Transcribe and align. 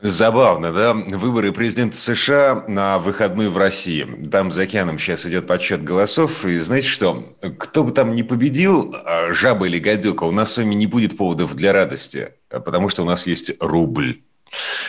Забавно, 0.00 0.72
да? 0.72 0.94
Выборы 0.94 1.52
президента 1.52 1.96
США 1.96 2.64
на 2.68 2.98
выходной 2.98 3.48
в 3.48 3.58
России. 3.58 4.06
Там 4.30 4.52
за 4.52 4.62
океаном 4.62 4.98
сейчас 4.98 5.26
идет 5.26 5.46
подсчет 5.46 5.82
голосов. 5.82 6.44
И 6.44 6.58
знаете 6.58 6.88
что? 6.88 7.36
Кто 7.58 7.84
бы 7.84 7.90
там 7.90 8.14
ни 8.14 8.22
победил, 8.22 8.94
а, 9.04 9.32
жаба 9.32 9.66
или 9.66 9.78
гадюка, 9.78 10.24
у 10.24 10.30
нас 10.30 10.52
с 10.52 10.56
вами 10.56 10.74
не 10.74 10.86
будет 10.86 11.16
поводов 11.16 11.54
для 11.54 11.72
радости. 11.72 12.28
Потому 12.48 12.88
что 12.88 13.02
у 13.02 13.06
нас 13.06 13.26
есть 13.26 13.52
рубль. 13.60 14.22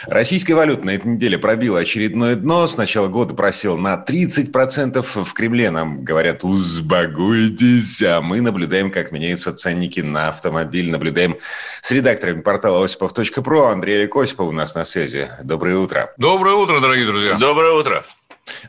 Российская 0.08 0.56
валюта 0.56 0.86
на 0.86 0.92
этой 0.92 1.08
неделе 1.08 1.38
пробила 1.38 1.80
очередное 1.80 2.36
дно. 2.36 2.68
С 2.68 2.78
начала 2.78 3.08
года 3.08 3.34
просел 3.34 3.78
на 3.78 4.04
30%. 4.08 5.24
В 5.26 5.34
Кремле 5.34 5.72
нам 5.72 6.04
говорят, 6.04 6.44
узбагуйтесь. 6.44 8.02
А 8.02 8.22
мы 8.22 8.42
наблюдаем, 8.42 8.92
как 8.92 9.12
меняются 9.12 9.54
ценники 9.54 10.00
на 10.00 10.30
автомобиль. 10.30 10.92
Наблюдаем 10.92 11.38
с 11.82 11.92
редакторами 11.92 12.42
портала 12.42 12.84
осипов.про. 12.84 13.70
Андрей 13.70 14.08
Осипов 14.08 14.48
у 14.48 14.52
нас 14.52 14.76
на 14.76 14.86
связи. 14.86 15.30
Доброе 15.44 15.78
утро. 15.78 16.14
Доброе 16.18 16.56
утро, 16.56 16.80
дорогие 16.80 17.06
друзья. 17.06 17.36
Доброе 17.36 17.74
утро. 17.74 18.04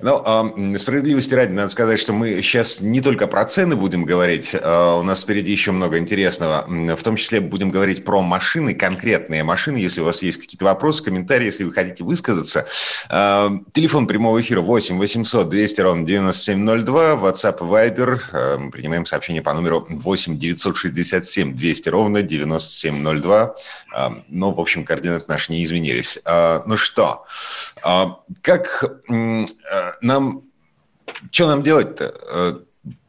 Ну, 0.01 0.79
справедливости 0.79 1.35
ради, 1.35 1.53
надо 1.53 1.69
сказать, 1.69 2.01
что 2.01 2.13
мы 2.13 2.43
сейчас 2.43 2.81
не 2.81 3.01
только 3.01 3.27
про 3.27 3.45
цены 3.45 3.77
будем 3.77 4.05
говорить, 4.05 4.55
э, 4.55 4.95
у 4.99 5.03
нас 5.03 5.23
впереди 5.23 5.53
еще 5.53 5.73
много 5.73 5.99
интересного. 5.99 6.65
В 6.67 7.03
том 7.03 7.17
числе 7.17 7.41
будем 7.41 7.71
говорить 7.71 8.05
про 8.05 8.21
машины, 8.21 8.75
конкретные 8.75 9.45
машины. 9.45 9.79
Если 9.79 10.01
у 10.01 10.05
вас 10.05 10.23
есть 10.23 10.41
какие-то 10.41 10.65
вопросы, 10.65 11.03
комментарии, 11.03 11.47
если 11.47 11.65
вы 11.65 11.73
хотите 11.73 12.05
высказаться. 12.05 12.67
Телефон 13.09 14.07
прямого 14.07 14.41
эфира 14.41 14.61
8 14.61 14.99
800 14.99 15.49
200 15.49 15.81
ровно 15.81 16.07
9702, 16.07 17.15
WhatsApp 17.15 17.59
Viber. 17.59 18.59
Мы 18.59 18.71
принимаем 18.71 19.07
сообщение 19.07 19.43
по 19.43 19.53
номеру 19.53 19.87
8 19.89 20.39
967 20.39 21.55
200 21.55 21.89
ровно 21.89 22.23
9702. 22.23 23.55
Э, 23.95 24.09
но, 24.29 24.53
в 24.53 24.61
общем, 24.61 24.85
координаты 24.85 25.25
наши 25.29 25.53
не 25.53 25.65
изменились. 25.65 26.19
Э, 26.25 26.61
ну 26.67 26.77
что, 26.77 27.25
как 28.43 28.85
э, 29.09 29.45
нам, 30.01 30.43
что 31.31 31.47
нам 31.49 31.63
делать-то? 31.63 32.15
Э, 32.33 32.61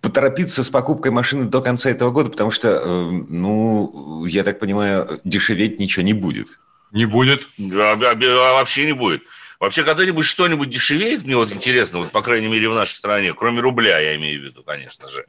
Поторопиться 0.02 0.63
с 0.63 0.69
покупкой 0.69 1.11
машины 1.11 1.45
до 1.45 1.61
конца 1.61 1.89
этого 1.89 2.11
года, 2.11 2.30
потому 2.30 2.52
что, 2.52 2.69
э, 2.69 3.11
ну, 3.30 4.25
я 4.25 4.44
так 4.44 4.59
понимаю, 4.59 5.19
дешеветь 5.23 5.80
ничего 5.80 6.03
не 6.03 6.13
будет. 6.13 6.47
Не 6.91 7.05
будет. 7.05 7.47
А, 7.59 7.94
а, 7.94 8.11
а 8.11 8.53
вообще 8.53 8.86
не 8.86 8.94
будет. 8.94 9.23
Вообще, 9.61 9.83
когда-нибудь 9.83 10.25
что-нибудь 10.25 10.72
дешевеет, 10.72 11.23
мне 11.23 11.35
вот 11.35 11.52
интересно, 11.52 12.00
вот, 12.00 12.11
по 12.11 12.23
крайней 12.23 12.47
мере, 12.47 12.67
в 12.67 12.73
нашей 12.73 12.95
стране, 12.95 13.31
кроме 13.33 13.61
рубля, 13.61 14.00
я 14.00 14.16
имею 14.16 14.41
в 14.41 14.44
виду, 14.45 14.63
конечно 14.63 15.08
же. 15.08 15.25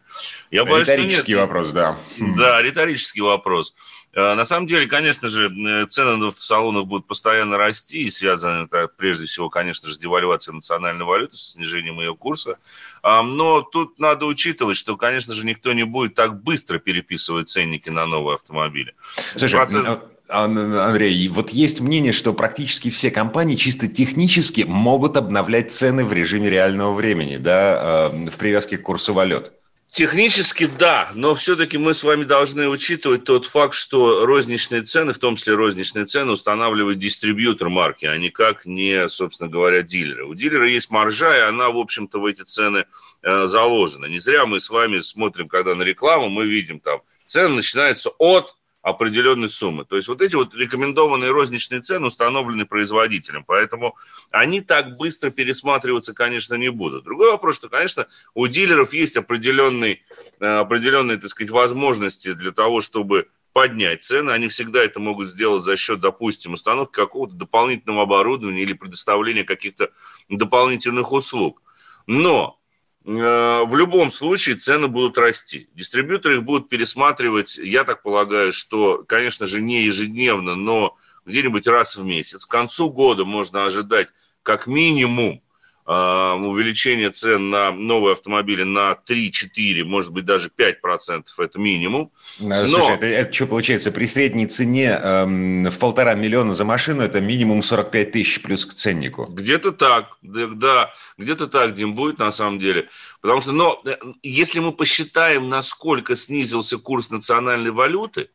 Я 0.51 0.65
боюсь, 0.65 0.89
риторический 0.89 1.35
вопрос, 1.35 1.71
да. 1.73 1.99
Да, 2.19 2.63
риторический 2.63 3.21
вопрос. 3.21 3.75
А, 4.15 4.35
На 4.35 4.45
самом 4.45 4.67
деле, 4.67 4.87
конечно 4.87 5.29
же, 5.29 5.47
э, 5.49 5.87
цены 5.87 6.17
на 6.17 6.27
автосалонах 6.29 6.87
будут 6.87 7.07
постоянно 7.07 7.57
расти, 7.57 8.03
и 8.03 8.11
связаны 8.11 8.65
это 8.65 8.89
прежде 8.97 9.27
всего, 9.27 9.49
конечно 9.49 9.89
же, 9.89 9.95
с 9.95 9.99
девальвацией 9.99 10.55
национальной 10.55 11.05
валюты, 11.05 11.37
с 11.37 11.53
снижением 11.53 12.01
ее 12.01 12.15
курса. 12.15 12.59
А, 13.03 13.23
Но 13.23 13.63
тут 13.63 13.99
надо 13.99 14.27
учитывать, 14.27 14.77
что, 14.77 14.97
конечно 14.97 15.33
же, 15.35 15.47
никто 15.47 15.73
не 15.73 15.85
будет 15.85 16.15
так 16.15 16.43
быстро 16.43 16.79
переписывать 16.79 17.49
ценники 17.49 17.89
на 17.89 18.07
новые 18.07 18.35
автомобили. 18.35 18.95
Слушай, 19.37 19.57
Процесс- 19.57 19.87
а, 19.87 20.09
Ан- 20.29 20.75
Андрей, 20.75 21.29
вот 21.29 21.51
есть 21.51 21.81
мнение, 21.81 22.13
что 22.13 22.33
практически 22.33 22.91
все 22.91 23.11
компании 23.11 23.57
чисто 23.57 23.89
технически 23.89 24.63
могут 24.63 25.17
обновлять 25.17 25.73
цены 25.73 26.05
в 26.05 26.13
режиме 26.13 26.49
реального 26.49 26.95
времени, 26.95 27.39
да, 27.39 28.11
э, 28.13 28.29
в 28.31 28.37
привязке 28.37 28.79
к 28.79 28.83
курсу 28.83 29.15
валют. 29.15 29.53
Технически 29.93 30.65
да, 30.65 31.11
но 31.15 31.35
все-таки 31.35 31.77
мы 31.77 31.93
с 31.93 32.03
вами 32.03 32.25
должны 32.25 32.67
учитывать 32.67 33.25
тот 33.25 33.45
факт, 33.45 33.75
что 33.75 34.25
розничные 34.25 34.81
цены, 34.81 35.13
в 35.13 35.19
том 35.19 35.37
числе 35.37 35.55
розничные 35.55 36.07
цены, 36.07 36.33
устанавливает 36.33 36.99
дистрибьютор 36.99 37.69
марки, 37.69 38.07
а 38.07 38.17
никак 38.17 38.65
не, 38.65 39.07
собственно 39.11 39.51
говоря, 39.51 39.83
дилеры. 39.83 40.25
У 40.25 40.33
дилера 40.33 40.67
есть 40.67 40.91
маржа, 40.91 41.37
и 41.37 41.41
она, 41.41 41.69
в 41.69 41.77
общем-то, 41.77 42.21
в 42.21 42.25
эти 42.25 42.41
цены 42.41 42.87
э, 43.21 43.45
заложена. 43.45 44.07
Не 44.07 44.19
зря 44.19 44.47
мы 44.47 44.61
с 44.61 44.71
вами 44.71 45.01
смотрим, 45.01 45.47
когда 45.47 45.75
на 45.75 45.83
рекламу, 45.83 46.31
мы 46.31 46.47
видим 46.47 46.81
там, 46.81 47.03
цены 47.27 47.57
начинаются 47.57 48.09
от 48.19 48.57
определенной 48.83 49.49
суммы. 49.49 49.85
То 49.85 49.97
есть 49.97 50.09
вот 50.09 50.21
эти 50.21 50.35
вот 50.35 50.55
рекомендованные 50.55 51.31
розничные 51.31 51.81
цены 51.81 52.07
установлены 52.07 52.67
производителем, 52.67 53.45
поэтому 53.45 53.97
они 54.31 54.61
так 54.61 54.97
быстро 54.97 55.31
пересматриваться, 55.31 56.15
конечно, 56.15 56.55
не 56.55 56.71
будут. 56.71 57.05
Другой 57.05 57.31
вопрос, 57.31 57.57
что, 57.57 57.69
конечно, 57.69 58.07
у 58.35 58.47
дилеров 58.49 58.93
есть 58.93 59.17
определенные, 59.17 60.01
определенные 60.41 61.19
так 61.19 61.31
сказать, 61.31 61.51
возможности 61.51 62.35
для 62.35 62.51
того, 62.51 62.81
чтобы 62.81 63.29
поднять 63.53 64.03
цены. 64.03 64.33
Они 64.33 64.49
всегда 64.49 64.83
это 64.83 64.99
могут 64.99 65.31
сделать 65.31 65.63
за 65.63 65.77
счет, 65.77 66.01
допустим, 66.01 66.55
установки 66.55 66.95
какого-то 66.95 67.35
дополнительного 67.35 68.03
оборудования 68.03 68.63
или 68.63 68.73
предоставления 68.73 69.45
каких-то 69.45 69.91
дополнительных 70.29 71.13
услуг. 71.13 71.63
Но 72.07 72.59
Э, 72.62 72.62
в 73.05 73.77
любом 73.77 74.11
случае 74.11 74.57
цены 74.57 74.87
будут 74.87 75.19
расти. 75.19 75.69
Дистрибьюторы 75.75 76.37
их 76.37 76.45
будут 76.45 76.69
пересматривать, 76.69 77.59
я 77.59 77.85
так 77.85 78.03
полагаю, 78.03 78.53
что, 78.53 79.03
конечно 79.07 79.47
же, 79.47 79.61
не 79.61 79.85
ежедневно, 79.85 80.55
но 80.55 80.97
где-нибудь 81.25 81.67
раз 81.67 81.97
в 81.97 82.05
месяц. 82.05 82.47
К 82.47 82.51
концу 82.51 82.91
года 82.91 83.25
можно 83.25 83.65
ожидать 83.65 84.09
как 84.43 84.67
минимум 84.67 85.35
э, 85.35 85.39
увеличение 85.85 87.11
цен 87.11 87.51
на 87.51 87.73
новые 87.73 88.13
автомобили 88.13 88.63
на 88.63 88.97
3-4, 89.09 89.85
может 89.85 90.13
быть, 90.13 90.25
даже 90.25 90.49
5%, 90.57 91.25
это 91.39 91.59
минимум. 91.59 92.13
Но... 92.39 92.67
Слушай, 92.67 92.95
это, 92.95 93.07
это 93.07 93.33
что 93.33 93.47
получается? 93.47 93.91
При 93.91 94.07
средней 94.07 94.47
цене 94.47 94.99
эм, 95.03 95.65
в 95.65 95.79
полтора 95.79 96.15
миллиона 96.15 96.55
за 96.55 96.65
машину 96.65 97.03
это 97.03 97.21
минимум 97.21 97.63
45 97.63 98.13
тысяч 98.13 98.43
плюс 98.43 98.65
к 98.65 98.75
ценнику. 98.75 99.27
Где-то 99.27 99.73
так, 99.73 100.17
да, 100.23 100.47
да 100.47 100.91
где-то 101.19 101.49
так, 101.49 101.75
Дим, 101.75 101.95
будет 101.95 102.19
на 102.19 102.31
самом 102.31 102.59
деле. 102.59 102.89
Потому 103.21 103.41
что, 103.41 103.53
но 103.53 103.83
если 104.23 104.61
мы 104.61 104.73
посчитаем, 104.73 105.49
насколько 105.49 106.15
снизился 106.15 106.79
курс 106.79 107.11
национальной 107.11 107.71
валюты, 107.71 108.31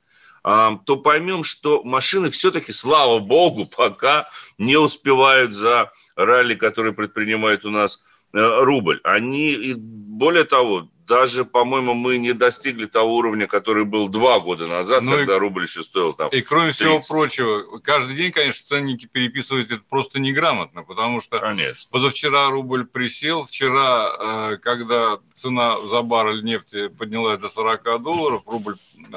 то 0.86 0.96
поймем, 0.96 1.44
что 1.44 1.84
машины 1.84 2.30
все-таки, 2.30 2.72
слава 2.72 3.20
богу, 3.20 3.66
пока 3.66 4.30
не 4.58 4.78
успевают 4.78 5.54
за 5.54 5.92
ралли, 6.16 6.56
которые 6.56 6.94
предпринимает 6.94 7.66
у 7.66 7.70
нас 7.70 8.02
рубль. 8.32 9.02
Они, 9.04 9.52
и 9.52 9.74
более 9.76 10.46
того, 10.46 10.90
даже, 11.08 11.46
по-моему, 11.46 11.94
мы 11.94 12.18
не 12.18 12.34
достигли 12.34 12.86
того 12.86 13.16
уровня, 13.16 13.48
который 13.48 13.86
был 13.86 14.10
два 14.10 14.40
года 14.40 14.68
назад, 14.68 15.04
ну 15.04 15.12
когда 15.12 15.36
и, 15.36 15.40
рубль 15.40 15.64
еще 15.64 15.82
стоил 15.82 16.14
там. 16.14 16.30
И 16.30 16.42
кроме 16.42 16.74
30. 16.74 16.80
всего 16.80 17.00
прочего, 17.08 17.80
каждый 17.80 18.16
день, 18.16 18.32
конечно, 18.32 18.68
ценники 18.68 19.06
переписывать 19.06 19.72
это 19.72 19.82
просто 19.90 20.20
неграмотно, 20.20 20.84
потому 20.84 21.22
что 21.22 21.38
конечно. 21.40 21.90
позавчера 21.92 22.50
рубль 22.50 22.86
присел, 22.86 23.46
вчера, 23.46 24.58
когда 24.58 25.20
цена 25.36 25.78
за 25.88 26.02
баррель 26.02 26.44
нефти 26.44 26.90
поднялась 26.90 27.40
до 27.40 27.50
40 27.50 28.02
долларов, 28.02 28.44
рубль 28.46 28.76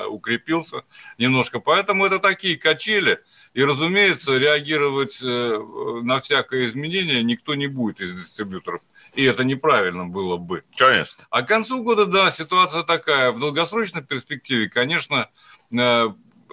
укрепился 0.09 0.85
немножко. 1.19 1.59
Поэтому 1.59 2.07
это 2.07 2.19
такие 2.19 2.57
качели. 2.57 3.19
И, 3.55 3.65
разумеется, 3.65 4.37
реагировать 4.37 5.19
на 5.23 6.21
всякое 6.21 6.67
изменение 6.67 7.25
никто 7.25 7.55
не 7.57 7.67
будет 7.67 8.01
из 8.01 8.13
дистрибьюторов. 8.15 8.83
И 9.15 9.25
это 9.25 9.43
неправильно 9.43 10.05
было 10.05 10.37
бы. 10.37 10.63
Конечно. 10.77 11.25
А 11.31 11.43
к 11.43 11.49
концу 11.49 11.80
года, 11.81 12.07
да, 12.07 12.31
ситуация 12.31 12.83
такая. 12.83 13.33
В 13.33 13.39
долгосрочной 13.39 14.03
перспективе, 14.03 14.69
конечно, 14.69 15.29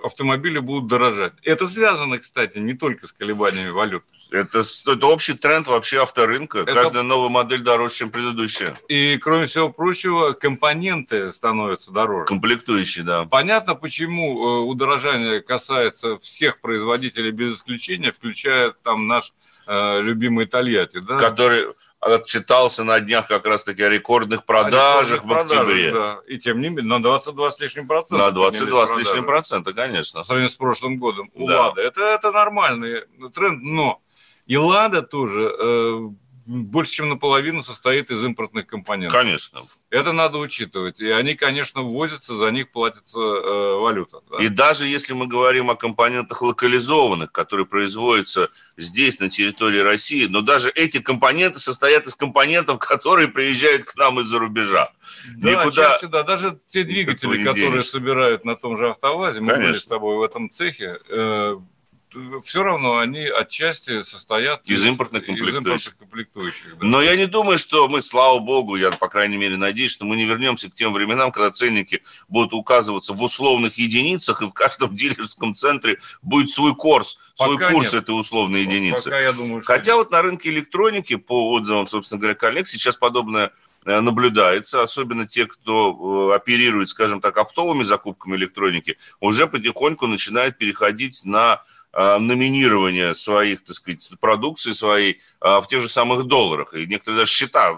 автомобили 0.04 0.60
будут 0.60 0.88
дорожать. 0.88 1.34
Это 1.44 1.68
связано, 1.68 2.18
кстати, 2.18 2.58
не 2.58 2.74
только 2.74 3.08
с 3.08 3.12
колебаниями 3.12 3.70
валют. 3.70 4.04
Это, 4.32 4.60
это 4.60 5.08
общий 5.08 5.34
тренд 5.34 5.68
вообще 5.68 6.02
авторынка. 6.02 6.60
Это... 6.60 6.74
Каждая 6.74 7.04
новая 7.04 7.30
модель 7.30 7.62
дороже, 7.62 7.96
чем 7.96 8.12
предыдущая. 8.12 8.76
И, 8.88 9.18
кроме 9.18 9.48
всего 9.48 9.70
прочего, 9.70 10.34
компоненты 10.34 11.32
становятся 11.32 11.92
дороже. 11.92 12.26
Комплектующие, 12.26 13.06
да. 13.06 13.26
Понятно, 13.26 13.76
почему 13.76 14.68
удорожание 14.68 15.42
касается 15.42 16.18
всех 16.20 16.62
производителей 16.62 17.32
без 17.32 17.56
исключения, 17.56 18.12
включая 18.12 18.72
там 18.84 19.08
наш 19.08 19.34
э, 19.66 20.02
любимый 20.02 20.46
Тольятти. 20.46 21.00
Да? 21.00 21.18
Который 21.18 21.74
отчитался 22.16 22.84
на 22.84 23.00
днях 23.00 23.28
как 23.28 23.46
раз-таки 23.46 23.84
о 23.84 23.90
рекордных 23.90 24.46
продажах 24.46 25.24
о 25.24 25.26
рекордных 25.26 25.50
в 25.50 25.54
октябре. 25.54 25.92
Продажах, 25.92 26.24
да. 26.26 26.34
И 26.34 26.40
тем 26.40 26.62
не 26.62 26.70
менее, 26.70 26.86
на 26.86 27.02
22 27.02 27.52
с 27.52 27.60
лишним 27.60 27.88
процента. 27.88 28.18
На 28.18 28.32
22 28.32 28.88
с 28.88 28.98
лишним 28.98 29.26
процента, 29.26 29.74
конечно. 29.74 30.22
По 30.22 30.26
сравнению 30.26 30.52
с 30.52 30.56
прошлым 30.56 30.98
годом. 30.98 31.30
У 31.34 31.48
да. 31.48 31.74
Это, 31.78 32.02
это 32.02 32.32
нормальный 32.32 33.04
тренд, 33.34 33.62
но 33.64 34.02
и 34.48 34.58
Лада 34.58 35.02
тоже 35.02 35.54
э, 35.60 36.10
больше, 36.48 36.94
чем 36.94 37.10
наполовину 37.10 37.64
состоит 37.64 38.10
из 38.10 38.24
импортных 38.24 38.68
компонентов. 38.68 39.20
Конечно. 39.20 39.64
Это 39.90 40.14
надо 40.14 40.38
учитывать. 40.38 41.00
И 41.00 41.10
они, 41.10 41.36
конечно, 41.36 41.82
ввозятся, 41.82 42.36
за 42.36 42.52
них 42.52 42.72
платится 42.72 43.20
э, 43.20 43.76
валюта. 43.76 44.22
Да? 44.30 44.38
И 44.38 44.48
даже 44.48 44.88
если 44.88 45.14
мы 45.14 45.28
говорим 45.28 45.70
о 45.70 45.76
компонентах 45.76 46.42
локализованных, 46.42 47.32
которые 47.32 47.66
производятся 47.66 48.50
здесь, 48.78 49.20
на 49.20 49.30
территории 49.30 49.80
России, 49.80 50.26
но 50.26 50.42
даже 50.42 50.70
эти 50.70 51.00
компоненты 51.00 51.60
состоят 51.60 52.08
из 52.08 52.16
компонентов, 52.16 52.80
которые 52.80 53.28
приезжают 53.28 53.84
к 53.84 53.96
нам 53.96 54.20
из-за 54.22 54.40
рубежа. 54.40 54.92
Да, 55.36 55.52
Никуда... 55.52 55.92
частью, 55.92 56.10
да. 56.10 56.24
Даже 56.24 56.60
те 56.70 56.84
двигатели, 56.84 57.44
которые 57.44 57.72
денешь. 57.72 57.90
собирают 57.90 58.46
на 58.46 58.56
том 58.56 58.78
же 58.78 58.90
автовазе, 58.90 59.42
мы 59.42 59.48
Конечно. 59.48 59.68
были 59.68 59.78
с 59.78 59.88
тобой 59.88 60.18
в 60.18 60.22
этом 60.22 60.50
цехе, 60.50 61.00
э, 61.10 61.58
все 62.44 62.64
равно 62.64 62.98
они 62.98 63.26
отчасти 63.26 64.02
состоят 64.02 64.66
из, 64.66 64.80
из 64.80 64.86
импортных 64.86 65.26
комплектующих. 65.26 65.60
Из 65.60 65.66
импортных 65.66 65.98
комплектующих 65.98 66.78
да. 66.78 66.86
Но 66.86 67.02
я 67.02 67.16
не 67.16 67.26
думаю, 67.26 67.60
что 67.60 67.88
мы, 67.88 68.02
слава 68.02 68.40
богу, 68.40 68.76
я, 68.76 68.92
по 68.92 69.10
крайней 69.10 69.38
мере, 69.38 69.58
надеюсь, 69.58 69.92
что 69.92 70.06
мы 70.06 70.16
не 70.16 70.26
вернемся 70.26 70.70
к 70.70 70.74
тем 70.74 70.94
временам, 70.94 71.32
когда 71.32 71.52
ценники 71.52 72.04
будут 72.30 72.54
указываться 72.54 73.14
в 73.14 73.22
условных 73.22 73.78
единицах, 73.78 74.42
и 74.42 74.46
в 74.46 74.54
каждом 74.54 74.96
дилерском 74.96 75.54
центре 75.54 76.00
будет 76.22 76.50
свой 76.50 76.76
курс, 76.76 77.20
Пока 77.38 77.56
свой 77.56 77.74
курс 77.74 77.94
нет. 77.94 78.04
этой 78.04 78.18
условной 78.18 78.62
единицы. 78.62 79.06
Пока 79.06 79.20
я 79.20 79.34
думаю, 79.34 79.62
что 79.62 79.74
Хотя 79.74 79.92
нет. 79.92 79.98
вот 79.98 80.12
на 80.12 80.22
рынке 80.22 80.50
электроники, 80.50 81.16
по 81.18 81.52
отзывам, 81.52 81.88
собственно 81.88 82.20
говоря, 82.20 82.36
коллег, 82.36 82.68
сейчас 82.68 82.96
подобное 82.96 83.52
э, 83.86 84.00
наблюдается, 84.00 84.82
особенно 84.82 85.28
те, 85.28 85.46
кто 85.46 86.32
э, 86.32 86.36
оперирует, 86.36 86.90
скажем 86.90 87.20
так, 87.20 87.38
оптовыми 87.38 87.84
закупками 87.84 88.38
электроники, 88.38 88.98
уже 89.20 89.48
потихоньку 89.48 90.08
начинает 90.08 90.58
переходить 90.58 91.26
на 91.26 91.64
номинирования 91.94 93.14
своих, 93.14 93.64
так 93.64 93.76
сказать, 93.76 94.08
продукции 94.20 94.72
своей 94.72 95.20
э, 95.42 95.60
в 95.60 95.68
тех 95.68 95.82
же 95.82 95.90
самых 95.90 96.26
долларах. 96.26 96.74
И 96.74 96.86
некоторые 96.86 97.20
даже 97.20 97.32
счета 97.32 97.76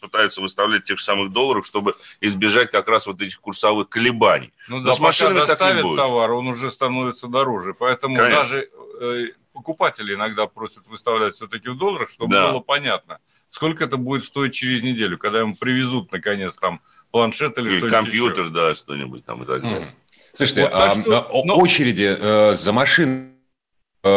пытаются 0.00 0.40
выставлять 0.40 0.82
в 0.82 0.84
тех 0.84 0.98
же 0.98 1.04
самых 1.04 1.32
долларах, 1.32 1.64
чтобы 1.64 1.96
избежать 2.20 2.70
как 2.70 2.88
раз 2.88 3.06
вот 3.06 3.20
этих 3.20 3.40
курсовых 3.40 3.88
колебаний. 3.88 4.52
Ну, 4.68 4.78
Но 4.78 4.86
да, 4.86 4.92
с 4.92 5.00
машинами 5.00 5.46
так 5.46 5.60
не 5.74 5.82
будет. 5.82 5.96
товар, 5.96 6.30
он 6.32 6.48
уже 6.48 6.70
становится 6.70 7.28
дороже. 7.28 7.74
Поэтому 7.74 8.16
Конечно. 8.16 8.36
даже 8.36 8.70
э, 9.00 9.26
покупатели 9.52 10.14
иногда 10.14 10.46
просят 10.46 10.86
выставлять 10.86 11.36
все-таки 11.36 11.68
в 11.68 11.76
долларах, 11.76 12.10
чтобы 12.10 12.32
да. 12.32 12.50
было 12.50 12.60
понятно, 12.60 13.18
сколько 13.50 13.84
это 13.84 13.96
будет 13.96 14.24
стоить 14.24 14.54
через 14.54 14.82
неделю, 14.82 15.18
когда 15.18 15.40
ему 15.40 15.56
привезут, 15.56 16.12
наконец, 16.12 16.54
там 16.56 16.80
планшет 17.10 17.58
или, 17.58 17.64
или 17.64 17.78
что-нибудь 17.78 17.92
компьютер, 17.92 18.44
еще. 18.44 18.52
да, 18.52 18.74
что-нибудь 18.74 19.24
там 19.24 19.42
и 19.42 19.46
так 19.46 19.62
далее. 19.62 19.80
Mm. 19.80 20.36
Слушайте, 20.36 20.62
вот, 20.62 20.70
а, 20.74 20.92
что, 20.92 21.42
но... 21.44 21.56
очереди 21.56 22.14
э, 22.18 22.54
за 22.56 22.72
машиной 22.72 23.35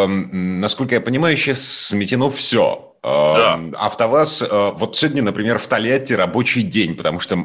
насколько 0.07 0.95
я 0.95 1.01
понимаю, 1.01 1.37
сейчас 1.37 1.61
сметено 1.61 2.29
все. 2.29 2.89
Эм, 3.01 3.71
да. 3.71 3.79
АвтоВАЗ, 3.79 4.41
э, 4.41 4.71
вот 4.75 4.97
сегодня, 4.97 5.23
например, 5.23 5.57
в 5.57 5.67
Тольятти 5.67 6.13
рабочий 6.13 6.63
день, 6.63 6.95
потому 6.95 7.19
что 7.19 7.37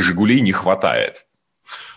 «Жигулей» 0.00 0.40
не 0.40 0.52
хватает. 0.52 1.26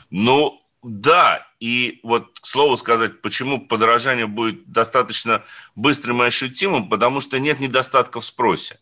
Ну, 0.10 0.60
да, 0.82 1.46
и 1.60 2.00
вот 2.04 2.40
к 2.40 2.46
слову 2.46 2.78
сказать, 2.78 3.22
почему 3.22 3.60
подорожание 3.60 4.28
будет 4.28 4.72
достаточно 4.72 5.44
быстрым 5.76 6.24
и 6.24 6.26
ощутимым, 6.26 6.90
потому 6.90 7.22
что 7.22 7.40
нет 7.40 7.60
недостатка 7.60 8.20
в 8.20 8.26
спросе. 8.26 8.80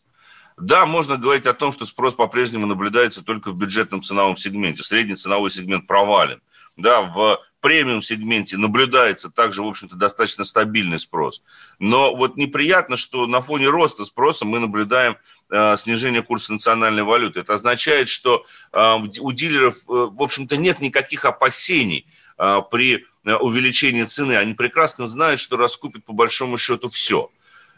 Да, 0.56 0.86
можно 0.86 1.16
говорить 1.16 1.46
о 1.46 1.52
том, 1.52 1.72
что 1.72 1.84
спрос 1.84 2.14
по-прежнему 2.14 2.66
наблюдается 2.66 3.24
только 3.24 3.50
в 3.50 3.56
бюджетном 3.56 4.02
ценовом 4.02 4.36
сегменте. 4.36 4.82
Средний 4.82 5.16
ценовой 5.16 5.50
сегмент 5.50 5.86
провален. 5.86 6.40
Да, 6.76 7.02
в 7.02 7.40
премиум-сегменте 7.64 8.58
наблюдается 8.58 9.30
также, 9.30 9.62
в 9.62 9.66
общем-то, 9.66 9.96
достаточно 9.96 10.44
стабильный 10.44 10.98
спрос. 10.98 11.42
Но 11.78 12.14
вот 12.14 12.36
неприятно, 12.36 12.98
что 12.98 13.26
на 13.26 13.40
фоне 13.40 13.68
роста 13.68 14.04
спроса 14.04 14.44
мы 14.44 14.58
наблюдаем 14.58 15.16
э, 15.48 15.74
снижение 15.78 16.22
курса 16.22 16.52
национальной 16.52 17.04
валюты. 17.04 17.40
Это 17.40 17.54
означает, 17.54 18.10
что 18.10 18.44
э, 18.70 18.96
у 19.18 19.32
дилеров, 19.32 19.76
э, 19.76 19.78
в 19.88 20.22
общем-то, 20.22 20.58
нет 20.58 20.80
никаких 20.80 21.24
опасений 21.24 22.06
э, 22.36 22.60
при 22.70 23.06
э, 23.24 23.34
увеличении 23.34 24.04
цены. 24.04 24.36
Они 24.36 24.52
прекрасно 24.52 25.06
знают, 25.06 25.40
что 25.40 25.56
раскупят 25.56 26.04
по 26.04 26.12
большому 26.12 26.58
счету 26.58 26.90
все. 26.90 27.30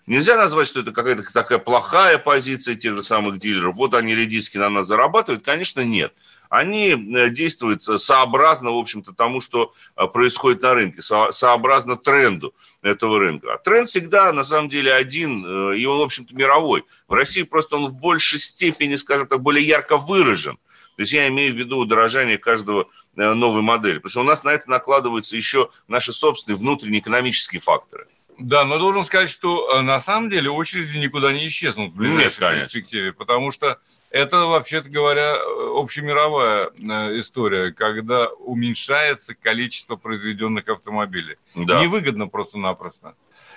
Нельзя 0.07 0.37
назвать, 0.37 0.69
что 0.69 0.81
это 0.81 0.93
какая-то 0.93 1.25
такая 1.33 1.59
плохая 1.59 2.19
позиция 2.19 2.77
тех 2.77 2.95
же 2.95 3.03
самых 3.03 3.39
дилеров. 3.39 3.75
Вот 3.75 3.95
они 3.95 4.15
редиски 4.15 4.57
на 4.57 4.69
нас 4.69 4.87
зарабатывают. 4.87 5.45
Конечно, 5.45 5.81
нет 5.81 6.13
они 6.49 6.91
э, 6.91 7.31
действуют 7.31 7.83
сообразно, 7.85 8.73
в 8.73 8.77
общем-то, 8.77 9.13
тому, 9.13 9.41
что 9.41 9.73
э, 9.97 10.07
происходит 10.07 10.63
на 10.63 10.75
рынке, 10.75 11.03
сообразно 11.03 11.97
тренду 11.97 12.55
этого 12.83 13.19
рынка. 13.19 13.55
А 13.55 13.59
тренд 13.59 13.89
всегда, 13.89 14.33
на 14.33 14.45
самом 14.45 14.69
деле, 14.69 14.93
один, 14.93 15.45
э, 15.45 15.79
и 15.79 15.87
он, 15.87 15.99
в 15.99 16.03
общем-то, 16.03 16.35
мировой. 16.35 16.85
В 17.09 17.15
России 17.15 17.43
просто 17.43 17.77
он 17.77 17.91
в 17.91 17.95
большей 17.95 18.39
степени, 18.39 18.97
скажем 18.97 19.27
так, 19.27 19.41
более 19.41 19.67
ярко 19.67 19.97
выражен. 19.97 20.59
То 20.97 21.03
есть 21.03 21.13
я 21.13 21.29
имею 21.29 21.53
в 21.53 21.57
виду 21.57 21.77
удорожание 21.77 22.39
каждого 22.39 22.89
новой 23.17 23.61
модели. 23.61 23.99
Потому 23.99 24.11
что 24.11 24.21
у 24.21 24.25
нас 24.25 24.45
на 24.45 24.51
это 24.51 24.71
накладываются 24.71 25.37
еще 25.37 25.69
наши 25.89 26.11
собственные 26.11 26.57
внутренние 26.57 27.01
экономические 27.01 27.61
факторы. 27.61 28.07
Да, 28.39 28.65
но 28.65 28.79
должен 28.79 29.05
сказать, 29.05 29.31
что 29.31 29.81
на 29.83 29.99
самом 29.99 30.31
деле 30.31 30.51
очереди 30.51 30.99
никуда 30.99 31.33
не 31.33 31.49
исчезнут 31.49 31.93
в 31.93 31.97
ближайшей 31.97 32.51
Нет, 32.51 32.63
перспективе, 32.65 33.13
потому 33.13 33.51
что 33.51 33.79
это, 34.11 34.47
вообще-то 34.47 34.89
говоря, 34.89 35.37
общемировая 35.75 36.67
э, 36.67 37.21
история, 37.21 37.73
когда 37.73 38.29
уменьшается 38.29 39.35
количество 39.35 39.97
произведенных 39.97 40.69
автомобилей. 40.69 41.37
Да. 41.55 41.83
Невыгодно 41.83 42.29
просто-напросто. 42.29 43.15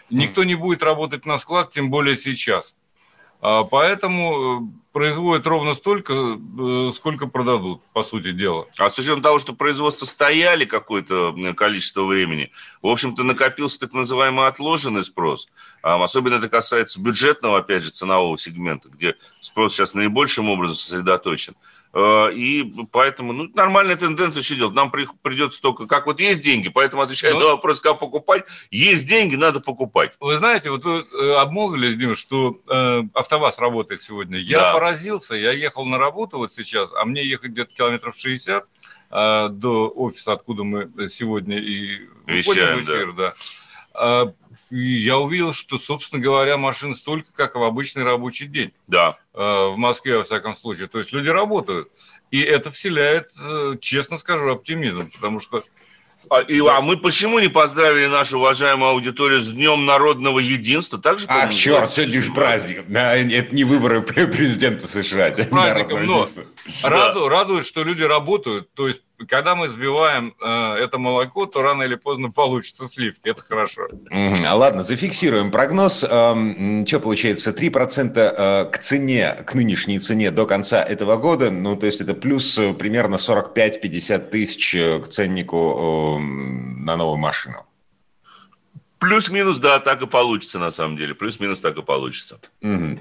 Никто 0.10 0.44
не 0.44 0.56
будет 0.56 0.82
работать 0.82 1.26
на 1.26 1.38
склад, 1.38 1.72
тем 1.72 1.92
более 1.92 2.18
сейчас. 2.18 2.76
А 3.42 3.64
поэтому 3.64 4.62
э, 4.62 4.80
производят 4.92 5.48
ровно 5.48 5.74
столько, 5.76 6.14
э, 6.14 6.92
сколько 6.94 7.28
продадут, 7.28 7.82
по 7.94 8.04
сути 8.04 8.32
дела. 8.32 8.68
А 8.78 8.90
с 8.90 9.00
учетом 9.00 9.22
того, 9.22 9.40
что 9.40 9.54
производство 9.54 10.06
стояли 10.06 10.66
какое-то 10.66 11.34
количество 11.56 12.04
времени, 12.04 12.52
в 12.82 12.88
общем-то, 12.88 13.24
накопился 13.24 13.80
так 13.80 13.94
называемый 13.94 14.48
отложенный 14.48 15.04
спрос. 15.04 15.48
А, 15.82 16.04
особенно 16.04 16.36
это 16.36 16.50
касается 16.50 17.02
бюджетного, 17.02 17.60
опять 17.60 17.84
же, 17.84 17.92
ценового 17.92 18.38
сегмента, 18.38 18.90
где 18.90 19.16
спрос 19.40 19.74
сейчас 19.74 19.94
наибольшим 19.94 20.50
образом 20.50 20.76
сосредоточен. 20.76 21.56
Э, 21.92 22.32
и 22.34 22.72
поэтому 22.92 23.34
ну, 23.34 23.50
нормальная 23.56 23.96
тенденция 23.96 24.42
еще 24.42 24.56
делать. 24.56 24.76
Нам 24.76 24.92
придется 24.92 25.62
только, 25.62 25.88
как 25.88 26.06
вот 26.06 26.20
есть 26.20 26.42
деньги, 26.42 26.70
поэтому 26.70 27.02
отвечаю 27.02 27.34
ну, 27.36 27.40
на 27.40 27.46
вопрос, 27.48 27.82
как 27.82 28.00
покупать. 28.00 28.44
Есть 28.70 29.08
деньги, 29.08 29.36
надо 29.36 29.60
покупать. 29.60 30.16
Вы 30.20 30.38
знаете, 30.38 30.70
вот 30.70 30.84
вы 30.84 31.00
э, 31.00 31.34
обмолвились, 31.36 31.96
Дима, 31.96 32.16
что 32.16 32.62
э, 32.68 33.04
АвтоВАЗ 33.14 33.58
работает 33.60 34.04
сегодня. 34.04 34.38
Я 34.38 34.60
да. 34.60 34.74
поразился, 34.74 35.36
я 35.36 35.52
ехал 35.52 35.86
на 35.86 35.98
работу 35.98 36.38
вот 36.38 36.54
сейчас, 36.54 36.90
а 36.96 37.06
мне 37.06 37.26
ехать 37.26 37.52
где-то 37.52 37.74
километров 37.74 38.16
60 38.16 38.66
э, 39.12 39.48
до 39.50 39.90
офиса, 39.90 40.34
откуда 40.34 40.64
мы 40.64 41.10
сегодня 41.10 41.58
и 41.58 42.08
Вещаем, 42.28 42.80
в 42.80 42.84
эфир, 42.84 43.14
да. 43.14 43.34
да. 43.94 44.34
И 44.70 45.04
я 45.04 45.18
увидел, 45.18 45.54
что, 45.54 45.80
собственно 45.80 46.22
говоря, 46.22 46.58
машин 46.58 46.96
столько, 46.96 47.34
как 47.34 47.56
в 47.56 47.64
обычный 47.64 48.04
рабочий 48.04 48.46
день. 48.46 48.72
Да. 48.88 49.18
Э, 49.34 49.70
в 49.70 49.78
Москве, 49.78 50.18
во 50.18 50.24
всяком 50.24 50.56
случае. 50.56 50.88
То 50.88 51.00
есть 51.00 51.12
люди 51.12 51.30
работают. 51.30 51.90
И 52.30 52.40
это 52.42 52.70
вселяет, 52.70 53.32
э, 53.40 53.76
честно 53.82 54.18
скажу, 54.18 54.50
оптимизм, 54.50 55.10
потому 55.12 55.40
что 55.40 55.64
а, 56.30 56.42
и, 56.42 56.60
а 56.60 56.82
мы 56.82 56.98
почему 56.98 57.40
не 57.40 57.48
поздравили 57.48 58.08
нашу 58.08 58.40
уважаемую 58.40 58.92
аудиторию 58.92 59.40
с 59.40 59.52
Днем 59.52 59.86
народного 59.86 60.40
единства? 60.40 61.00
Так 61.00 61.20
же, 61.20 61.26
Ах, 61.30 61.54
черт, 61.54 61.90
сегодня 61.90 62.22
же 62.22 62.34
праздник. 62.34 62.84
Это 62.90 63.56
не 63.56 63.64
выборы 63.64 64.02
президента 64.02 64.86
США. 64.88 65.32
Праздником, 65.32 66.06
но 66.06 66.28
раду, 66.84 67.30
радует, 67.30 67.66
что 67.66 67.84
люди 67.84 68.02
работают. 68.02 68.74
То 68.74 68.90
есть, 68.90 69.02
когда 69.28 69.56
мы 69.56 69.70
сбиваем 69.70 70.36
э, 70.42 70.84
это 70.84 70.98
молоко, 70.98 71.46
то 71.46 71.62
рано 71.62 71.84
или 71.84 71.96
поздно 71.96 72.32
получится 72.32 72.88
сливки. 72.88 73.28
Это 73.30 73.42
хорошо. 73.42 73.88
А 74.12 74.56
ладно, 74.56 74.84
зафиксируем 74.84 75.52
прогноз. 75.52 76.06
Эм, 76.10 76.86
что 76.88 77.00
получается? 77.00 77.52
3% 77.52 78.18
э, 78.18 78.66
к 78.72 78.78
цене, 78.80 79.36
к 79.46 79.54
нынешней 79.54 80.00
цене 80.00 80.32
до 80.32 80.46
конца 80.46 80.84
этого 80.84 81.18
года. 81.18 81.52
Ну, 81.52 81.76
то 81.76 81.86
есть, 81.86 82.02
это 82.02 82.14
плюс 82.14 82.58
э, 82.58 82.74
примерно 82.74 83.16
45-50 83.16 84.30
тысяч 84.30 84.76
э, 84.76 85.00
к 85.00 85.08
ценнику 85.08 86.20
на 86.20 86.96
новую 86.96 87.18
машину. 87.18 87.66
Плюс-минус, 89.00 89.58
да, 89.60 89.80
так 89.80 90.02
и 90.02 90.08
получится 90.08 90.60
на 90.60 90.72
самом 90.72 90.98
деле. 90.98 91.16
Плюс-минус 91.16 91.62
так 91.62 91.78
и 91.78 91.82
получится. 91.82 92.40
Угу. 92.62 93.00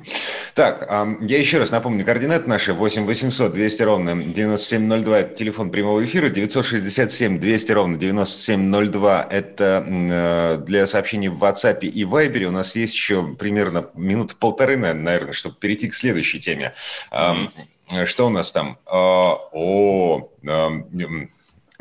Так, 0.55 0.89
я 1.21 1.39
еще 1.39 1.59
раз 1.59 1.73
напомню, 1.73 2.05
координаты 2.05 2.49
наши 2.49 2.73
8 2.73 3.05
800 3.05 3.53
200 3.53 3.83
ровно 3.83 4.23
9702, 4.23 5.19
это 5.19 5.35
телефон 5.35 5.71
прямого 5.71 6.05
эфира, 6.05 6.29
967 6.29 7.41
200 7.41 7.73
ровно 7.73 7.97
9702, 7.97 9.27
это 9.29 9.85
э, 9.89 10.65
для 10.65 10.87
сообщений 10.87 11.29
в 11.29 11.43
WhatsApp 11.43 11.81
и 11.81 12.05
Viber. 12.05 12.45
У 12.45 12.53
нас 12.53 12.77
есть 12.77 12.95
еще 12.95 13.35
примерно 13.35 13.91
минут 13.95 14.37
полторы, 14.37 14.77
наверное, 14.77 15.33
чтобы 15.33 15.57
перейти 15.57 15.89
к 15.89 15.95
следующей 15.95 16.39
теме. 16.39 16.75
Угу. 17.11 18.07
Что 18.07 18.27
у 18.27 18.31
нас 18.31 18.53
там? 18.53 18.79
А, 18.87 19.35
о, 19.53 20.31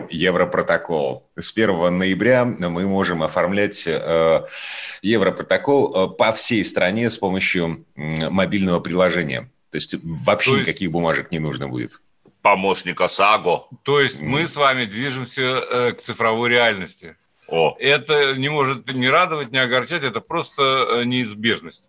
Европротокол. 0.09 1.27
С 1.35 1.51
1 1.51 1.97
ноября 1.97 2.45
мы 2.45 2.87
можем 2.87 3.23
оформлять 3.23 3.87
э, 3.87 4.45
Европротокол 5.01 6.13
э, 6.13 6.15
по 6.15 6.31
всей 6.33 6.63
стране 6.63 7.09
с 7.09 7.17
помощью 7.17 7.85
мобильного 7.95 8.79
приложения. 8.79 9.49
То 9.71 9.77
есть 9.77 9.95
вообще 10.03 10.51
То 10.51 10.57
есть... 10.57 10.67
никаких 10.67 10.91
бумажек 10.91 11.31
не 11.31 11.39
нужно 11.39 11.67
будет. 11.67 11.99
Помощник 12.41 13.01
ОСАГО. 13.01 13.67
То 13.83 13.99
есть 13.99 14.19
мы 14.19 14.47
с 14.47 14.55
вами 14.55 14.85
движемся 14.85 15.41
э, 15.41 15.91
к 15.93 16.01
цифровой 16.01 16.49
реальности. 16.49 17.17
О. 17.47 17.75
Это 17.79 18.33
не 18.35 18.49
может 18.49 18.93
не 18.93 19.09
радовать, 19.09 19.51
не 19.51 19.57
огорчать, 19.57 20.03
это 20.03 20.21
просто 20.21 21.03
неизбежность. 21.05 21.85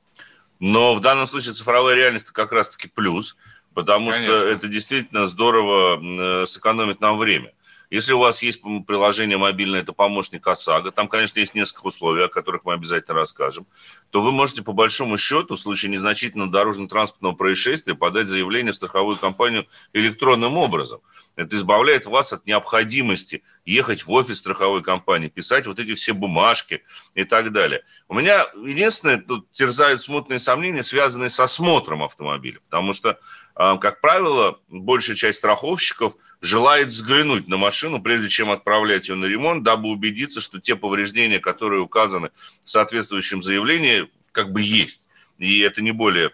Но 0.60 0.94
в 0.94 1.00
данном 1.00 1.26
случае 1.26 1.52
цифровая 1.52 1.94
реальность 1.94 2.30
как 2.30 2.52
раз-таки 2.52 2.88
плюс, 2.88 3.36
потому 3.74 4.12
Конечно. 4.12 4.38
что 4.38 4.48
это 4.48 4.68
действительно 4.68 5.26
здорово 5.26 6.46
сэкономит 6.46 7.00
нам 7.00 7.18
время. 7.18 7.52
Если 7.90 8.12
у 8.12 8.18
вас 8.18 8.42
есть 8.42 8.60
приложение 8.86 9.38
мобильное, 9.38 9.80
это 9.80 9.92
помощник 9.92 10.46
ОСАГО, 10.46 10.92
там, 10.92 11.08
конечно, 11.08 11.38
есть 11.38 11.54
несколько 11.54 11.86
условий, 11.86 12.24
о 12.24 12.28
которых 12.28 12.64
мы 12.64 12.74
обязательно 12.74 13.14
расскажем, 13.14 13.66
то 14.10 14.20
вы 14.20 14.30
можете 14.30 14.62
по 14.62 14.72
большому 14.72 15.16
счету 15.16 15.54
в 15.54 15.60
случае 15.60 15.90
незначительного 15.90 16.50
дорожно-транспортного 16.50 17.34
происшествия 17.34 17.94
подать 17.94 18.28
заявление 18.28 18.72
в 18.72 18.76
страховую 18.76 19.16
компанию 19.16 19.66
электронным 19.94 20.56
образом. 20.58 21.00
Это 21.34 21.56
избавляет 21.56 22.04
вас 22.04 22.32
от 22.32 22.46
необходимости 22.46 23.42
ехать 23.64 24.04
в 24.04 24.10
офис 24.10 24.38
страховой 24.38 24.82
компании, 24.82 25.28
писать 25.28 25.66
вот 25.66 25.78
эти 25.78 25.94
все 25.94 26.12
бумажки 26.12 26.82
и 27.14 27.24
так 27.24 27.52
далее. 27.52 27.84
У 28.08 28.14
меня 28.14 28.44
единственное, 28.54 29.18
тут 29.18 29.50
терзают 29.52 30.02
смутные 30.02 30.40
сомнения, 30.40 30.82
связанные 30.82 31.30
с 31.30 31.38
осмотром 31.38 32.02
автомобиля, 32.02 32.60
потому 32.68 32.92
что 32.92 33.18
как 33.58 34.00
правило, 34.00 34.60
большая 34.68 35.16
часть 35.16 35.38
страховщиков 35.38 36.14
желает 36.40 36.88
взглянуть 36.88 37.48
на 37.48 37.56
машину, 37.56 38.00
прежде 38.00 38.28
чем 38.28 38.52
отправлять 38.52 39.08
ее 39.08 39.16
на 39.16 39.24
ремонт, 39.24 39.64
дабы 39.64 39.88
убедиться, 39.88 40.40
что 40.40 40.60
те 40.60 40.76
повреждения, 40.76 41.40
которые 41.40 41.80
указаны 41.80 42.30
в 42.62 42.70
соответствующем 42.70 43.42
заявлении, 43.42 44.08
как 44.30 44.52
бы 44.52 44.62
есть. 44.62 45.08
И 45.38 45.58
это 45.58 45.82
не 45.82 45.90
более 45.90 46.30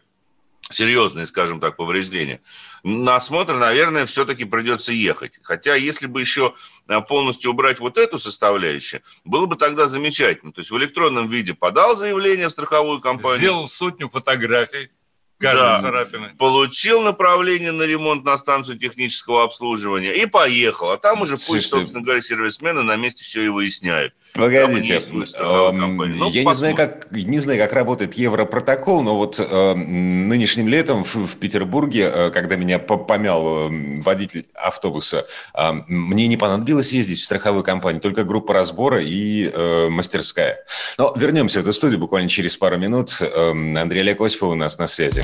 серьезные, 0.71 1.25
скажем 1.25 1.61
так, 1.61 1.77
повреждения. 1.77 2.43
На 2.83 3.17
осмотр, 3.17 3.55
наверное, 3.55 4.05
все-таки 4.05 4.45
придется 4.45 4.93
ехать. 4.93 5.41
Хотя, 5.43 5.77
если 5.77 6.07
бы 6.07 6.21
еще 6.21 6.55
а, 6.89 7.01
полностью 7.01 7.53
убрать 7.53 7.81
вот 7.81 7.97
эту 7.97 8.19
составляющую, 8.19 9.01
было 9.25 9.47
бы 9.47 9.57
тогда 9.57 9.87
замечательно. 9.87 10.53
То 10.53 10.61
есть 10.61 10.71
в 10.71 10.77
электронном 10.77 11.29
виде 11.31 11.55
подал 11.55 11.97
заявление 11.97 12.49
в 12.49 12.53
страховую 12.53 13.01
компанию. 13.01 13.39
Сделал 13.39 13.69
сотню 13.69 14.11
фотографий 14.11 14.91
да. 15.41 15.81
царапины. 15.81 16.35
Получил 16.39 17.03
направление 17.03 17.73
на 17.73 17.83
ремонт 17.83 18.25
на 18.25 18.37
станцию 18.37 18.79
технического 18.79 19.45
обслуживания 19.45 20.15
и 20.15 20.27
поехал. 20.27 20.91
А 20.91 20.97
там 20.97 21.23
уже 21.23 21.37
пусть, 21.37 21.69
собственно 21.69 22.03
говоря, 22.03 22.21
сервисмены 22.21 22.83
на 22.83 22.97
месте 22.97 23.25
все 23.25 23.43
и 23.43 23.49
выясняют. 23.49 24.15
Погодите, 24.35 25.03
ну, 25.13 26.31
я 26.31 26.45
не 26.45 26.55
знаю, 26.55 26.75
как, 26.75 27.11
не 27.13 27.41
знаю, 27.41 27.59
как 27.59 27.73
работает 27.73 28.15
Европротокол, 28.15 29.03
но 29.03 29.17
вот 29.17 29.39
э, 29.39 29.75
нынешним 29.75 30.69
летом 30.69 31.05
в, 31.05 31.15
в 31.15 31.37
Петербурге, 31.37 32.11
э, 32.13 32.31
когда 32.31 32.57
меня 32.57 32.79
помял 32.79 33.71
э, 33.71 34.01
водитель 34.03 34.47
автобуса, 34.55 35.27
э, 35.55 35.73
мне 35.87 36.27
не 36.27 36.37
понадобилось 36.37 36.93
ездить 36.93 37.21
в 37.21 37.25
страховую 37.25 37.63
компанию, 37.63 38.01
только 38.01 38.25
группа 38.25 38.55
разбора 38.55 39.01
и 39.01 39.51
э, 39.53 39.89
мастерская. 39.89 40.59
Но 40.99 41.13
вернемся 41.17 41.61
в 41.61 41.63
эту 41.63 41.73
студию 41.73 42.01
буквально 42.01 42.29
через 42.29 42.57
пару 42.57 42.77
минут. 42.77 43.17
Э, 43.21 43.51
Андрей 43.51 44.01
Олег 44.01 44.21
Осипов 44.21 44.51
у 44.51 44.55
нас 44.55 44.79
на 44.79 44.89
связи. 44.89 45.24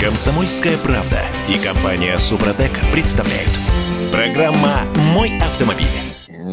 Комсомольская 0.00 0.78
правда 0.78 1.26
и 1.46 1.58
компания 1.58 2.16
Супротек 2.16 2.70
представляют. 2.90 3.50
Программа 4.10 4.86
«Мой 5.12 5.38
автомобиль». 5.38 5.86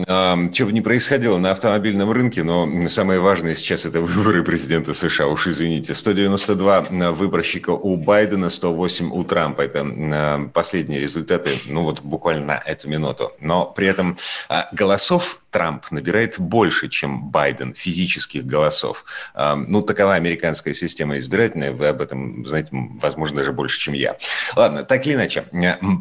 Что 0.04 0.66
бы 0.66 0.74
ни 0.74 0.82
происходило 0.82 1.38
на 1.38 1.52
автомобильном 1.52 2.12
рынке, 2.12 2.44
но 2.44 2.68
самое 2.90 3.22
важное 3.22 3.56
сейчас 3.56 3.86
это 3.86 4.02
выборы 4.02 4.44
президента 4.44 4.94
США. 4.94 5.28
Уж 5.28 5.48
извините. 5.48 5.96
192 5.96 7.12
выборщика 7.14 7.70
у 7.70 7.96
Байдена, 7.96 8.50
108 8.50 9.12
у 9.14 9.24
Трампа. 9.24 9.62
Это 9.62 10.50
последние 10.54 11.00
результаты, 11.00 11.62
ну 11.68 11.84
вот 11.84 12.02
буквально 12.02 12.46
на 12.46 12.62
эту 12.66 12.90
минуту. 12.90 13.32
Но 13.40 13.66
при 13.66 13.88
этом 13.88 14.18
а, 14.50 14.68
голосов 14.74 15.42
Трамп 15.50 15.90
набирает 15.92 16.40
больше, 16.40 16.90
чем 16.90 17.30
Байден, 17.30 17.74
физических 17.74 18.46
голосов. 18.46 19.06
Ну, 19.36 19.82
такова 19.82 20.16
американская 20.16 20.74
система 20.74 21.18
избирательная. 21.18 21.72
Вы 21.72 21.88
об 21.88 22.02
этом 22.02 22.46
знаете, 22.46 22.70
возможно, 22.72 23.38
даже 23.38 23.54
больше, 23.54 23.80
чем 23.80 23.94
я. 23.94 24.18
Ладно, 24.56 24.84
так 24.84 25.06
или 25.06 25.14
иначе. 25.16 25.46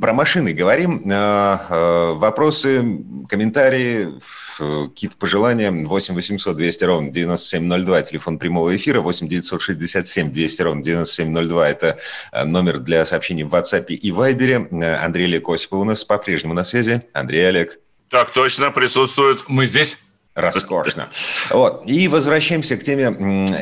Про 0.01 0.13
машины 0.13 0.53
говорим. 0.53 1.03
А, 1.11 1.67
а, 1.69 2.15
вопросы, 2.15 3.05
комментарии, 3.29 4.15
какие-то 4.59 5.17
пожелания. 5.17 5.71
8 5.71 6.15
800 6.15 6.57
200 6.57 6.85
ровно 6.85 7.11
9702, 7.11 8.03
телефон 8.03 8.39
прямого 8.39 8.75
эфира. 8.75 9.01
8 9.01 9.29
967 9.29 10.33
200 10.33 10.63
ровно 10.63 10.83
9702, 10.83 11.69
это 11.69 11.99
а, 12.33 12.45
номер 12.45 12.79
для 12.79 13.05
сообщений 13.05 13.45
в 13.45 13.55
WhatsApp 13.55 13.87
и 13.87 14.11
Viber. 14.11 14.97
Андрей 14.97 15.27
Олег 15.27 15.49
Осипов 15.49 15.81
у 15.81 15.85
нас 15.85 16.05
по-прежнему 16.05 16.55
на 16.55 16.65
связи. 16.65 17.03
Андрей 17.13 17.49
Олег. 17.49 17.79
Так 18.11 18.31
точно, 18.33 18.71
присутствует. 18.71 19.41
Мы 19.49 19.67
здесь. 19.67 19.99
Роскошно. 20.37 21.09
Вот. 21.51 21.85
И 21.87 22.09
возвращаемся 22.09 22.77
к 22.77 22.85
теме 22.85 23.05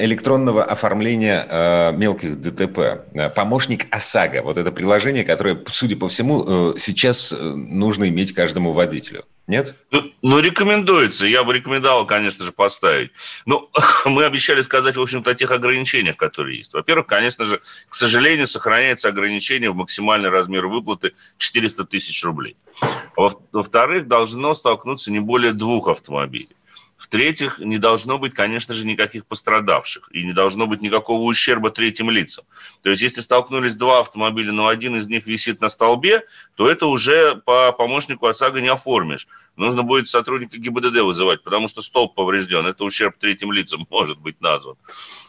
электронного 0.01 0.65
оформления 0.65 1.47
э, 1.49 1.93
мелких 1.93 2.41
ДТП. 2.41 3.07
Э, 3.15 3.31
помощник 3.31 3.87
ОСАГО. 3.95 4.43
Вот 4.43 4.59
это 4.59 4.73
приложение, 4.73 5.25
которое, 5.25 5.63
судя 5.69 5.97
по 5.97 6.09
всему, 6.09 6.45
э, 6.45 6.75
сейчас 6.79 7.33
э, 7.33 7.37
нужно 7.37 8.09
иметь 8.09 8.35
каждому 8.35 8.73
водителю. 8.73 9.25
Нет? 9.47 9.77
Ну, 9.91 10.11
ну, 10.23 10.41
рекомендуется. 10.41 11.27
Я 11.27 11.45
бы 11.45 11.53
рекомендовал, 11.53 12.07
конечно 12.07 12.45
же, 12.45 12.53
поставить. 12.53 13.11
Ну, 13.45 13.71
мы 14.07 14.25
обещали 14.25 14.63
сказать, 14.63 14.97
в 14.97 15.03
общем-то, 15.03 15.31
о 15.31 15.35
тех 15.35 15.51
ограничениях, 15.51 16.17
которые 16.17 16.59
есть. 16.59 16.73
Во-первых, 16.73 17.07
конечно 17.07 17.45
же, 17.45 17.61
к 17.89 17.95
сожалению, 17.95 18.49
сохраняется 18.49 19.09
ограничение 19.09 19.71
в 19.71 19.77
максимальный 19.77 20.31
размер 20.31 20.67
выплаты 20.67 21.13
400 21.37 21.85
тысяч 21.85 22.25
рублей. 22.25 22.57
Во-вторых, 23.17 24.09
должно 24.09 24.55
столкнуться 24.55 25.13
не 25.13 25.21
более 25.21 25.53
двух 25.53 25.89
автомобилей. 25.89 26.57
В-третьих, 27.05 27.59
не 27.59 27.77
должно 27.77 28.19
быть, 28.19 28.33
конечно 28.33 28.73
же, 28.73 28.87
никаких 28.87 29.27
пострадавших 29.27 30.09
и 30.11 30.25
не 30.25 30.33
должно 30.33 30.67
быть 30.67 30.81
никакого 30.81 31.21
ущерба 31.25 31.71
третьим 31.71 32.09
лицам. 32.09 32.47
То 32.83 32.89
есть, 32.89 33.03
если 33.03 33.21
столкнулись 33.21 33.75
два 33.75 33.99
автомобиля, 34.01 34.53
но 34.53 34.69
один 34.69 34.97
из 34.97 35.07
них 35.07 35.27
висит 35.27 35.61
на 35.61 35.69
столбе, 35.69 36.23
то 36.57 36.67
это 36.67 36.87
уже 36.87 37.37
по 37.45 37.73
помощнику 37.73 38.27
ОСАГО 38.27 38.63
не 38.63 38.69
оформишь. 38.69 39.29
Нужно 39.55 39.83
будет 39.83 40.09
сотрудника 40.09 40.57
ГИБДД 40.57 41.03
вызывать, 41.03 41.43
потому 41.43 41.69
что 41.69 41.83
столб 41.83 42.15
поврежден. 42.15 42.65
Это 42.65 42.85
ущерб 42.85 43.19
третьим 43.19 43.53
лицам 43.53 43.87
может 43.91 44.19
быть 44.19 44.41
назван. 44.41 44.77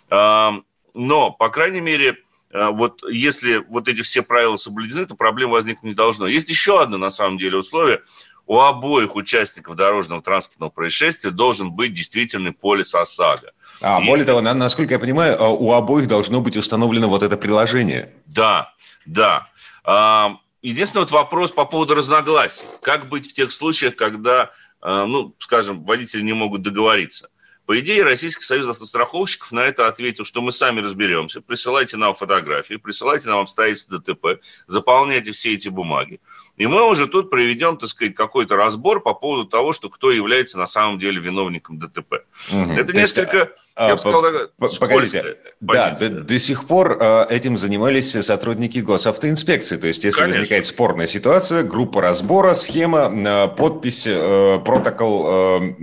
Но, 0.10 1.32
по 1.32 1.50
крайней 1.50 1.82
мере, 1.82 2.20
а, 2.54 2.72
вот 2.72 3.04
если 3.12 3.58
вот 3.58 3.90
эти 3.90 4.02
все 4.02 4.22
правила 4.22 4.56
соблюдены, 4.56 5.06
то 5.06 5.16
проблем 5.16 5.50
возникнуть 5.50 5.84
не 5.84 5.94
должно. 5.94 6.26
Есть 6.26 6.48
еще 6.48 6.82
одно, 6.82 6.98
на 6.98 7.10
самом 7.10 7.38
деле, 7.38 7.58
условие– 7.58 8.02
у 8.48 8.60
обоих 8.60 9.16
участников 9.16 9.76
дорожного 9.76 10.22
транспортного 10.22 10.70
происшествия 10.70 11.32
должен 11.32 11.72
быть 11.72 11.94
действительный 11.94 12.52
полис 12.52 12.94
ОСАГО. 12.94 13.52
А, 13.82 13.98
Если... 13.98 14.10
более 14.10 14.26
того, 14.26 14.42
насколько 14.42 14.94
я 14.94 15.00
понимаю, 15.00 15.42
а, 15.42 15.50
у 15.50 15.72
обоих 15.74 16.08
должно 16.08 16.42
быть 16.42 16.56
установлено 16.56 17.10
вот 17.10 17.24
это 17.24 17.38
приложение. 17.38 18.14
Да, 18.26 18.74
да. 19.06 19.48
А, 19.84 20.38
единственный 20.62 21.02
вот 21.02 21.12
вопрос 21.12 21.52
по 21.52 21.66
поводу 21.66 21.96
разногласий. 21.96 22.66
Как 22.82 23.10
быть 23.10 23.30
в 23.30 23.34
тех 23.34 23.52
случаях, 23.52 23.96
когда, 23.96 24.52
а, 24.82 25.06
ну, 25.06 25.36
скажем, 25.40 25.84
водители 25.84 26.22
не 26.22 26.34
могут 26.34 26.62
договориться? 26.62 27.30
По 27.66 27.80
идее, 27.80 28.04
Российский 28.04 28.44
союз 28.44 28.68
автостраховщиков 28.68 29.52
на 29.52 29.62
это 29.62 29.88
ответил, 29.88 30.24
что 30.24 30.42
мы 30.42 30.52
сами 30.52 30.82
разберемся, 30.82 31.42
присылайте 31.42 31.98
нам 31.98 32.14
фотографии, 32.14 32.76
присылайте 32.76 33.28
нам 33.28 33.40
обстоятельства 33.40 33.98
ДТП, 33.98 34.40
заполняйте 34.68 35.32
все 35.32 35.56
эти 35.56 35.70
бумаги. 35.70 36.22
И 36.58 36.68
мы 36.68 36.88
уже 36.90 37.08
тут 37.08 37.30
проведем, 37.30 37.78
так 37.78 37.90
сказать, 37.90 38.16
какой-то 38.16 38.56
разбор 38.56 39.02
по 39.02 39.14
поводу 39.14 39.46
того, 39.46 39.74
что 39.74 39.90
кто 39.90 40.12
является 40.12 40.58
на 40.58 40.66
самом 40.66 41.00
деле 41.00 41.20
виновником 41.20 41.80
ДТП. 41.80 42.24
Угу. 42.52 42.72
Это 42.74 42.94
То 42.94 42.98
несколько, 42.98 43.38
есть, 43.38 43.50
а, 43.76 43.88
я 43.88 43.94
бы 43.96 44.00
сказал, 44.00 44.24
Погодите, 44.80 45.38
да, 45.60 45.92
до, 45.92 46.10
до 46.10 46.40
сих 46.40 46.66
пор 46.66 46.98
э, 47.00 47.26
этим 47.30 47.58
занимались 47.58 48.12
сотрудники 48.12 48.80
госавтоинспекции. 48.80 49.76
То 49.76 49.88
есть, 49.88 50.04
если 50.06 50.22
Конечно. 50.22 50.40
возникает 50.40 50.66
спорная 50.66 51.08
ситуация, 51.08 51.64
группа 51.64 52.02
разбора, 52.02 52.56
схема, 52.56 53.12
э, 53.14 53.48
подпись, 53.50 54.08
э, 54.08 54.60
протокол, 54.64 55.60
э, 55.60 55.74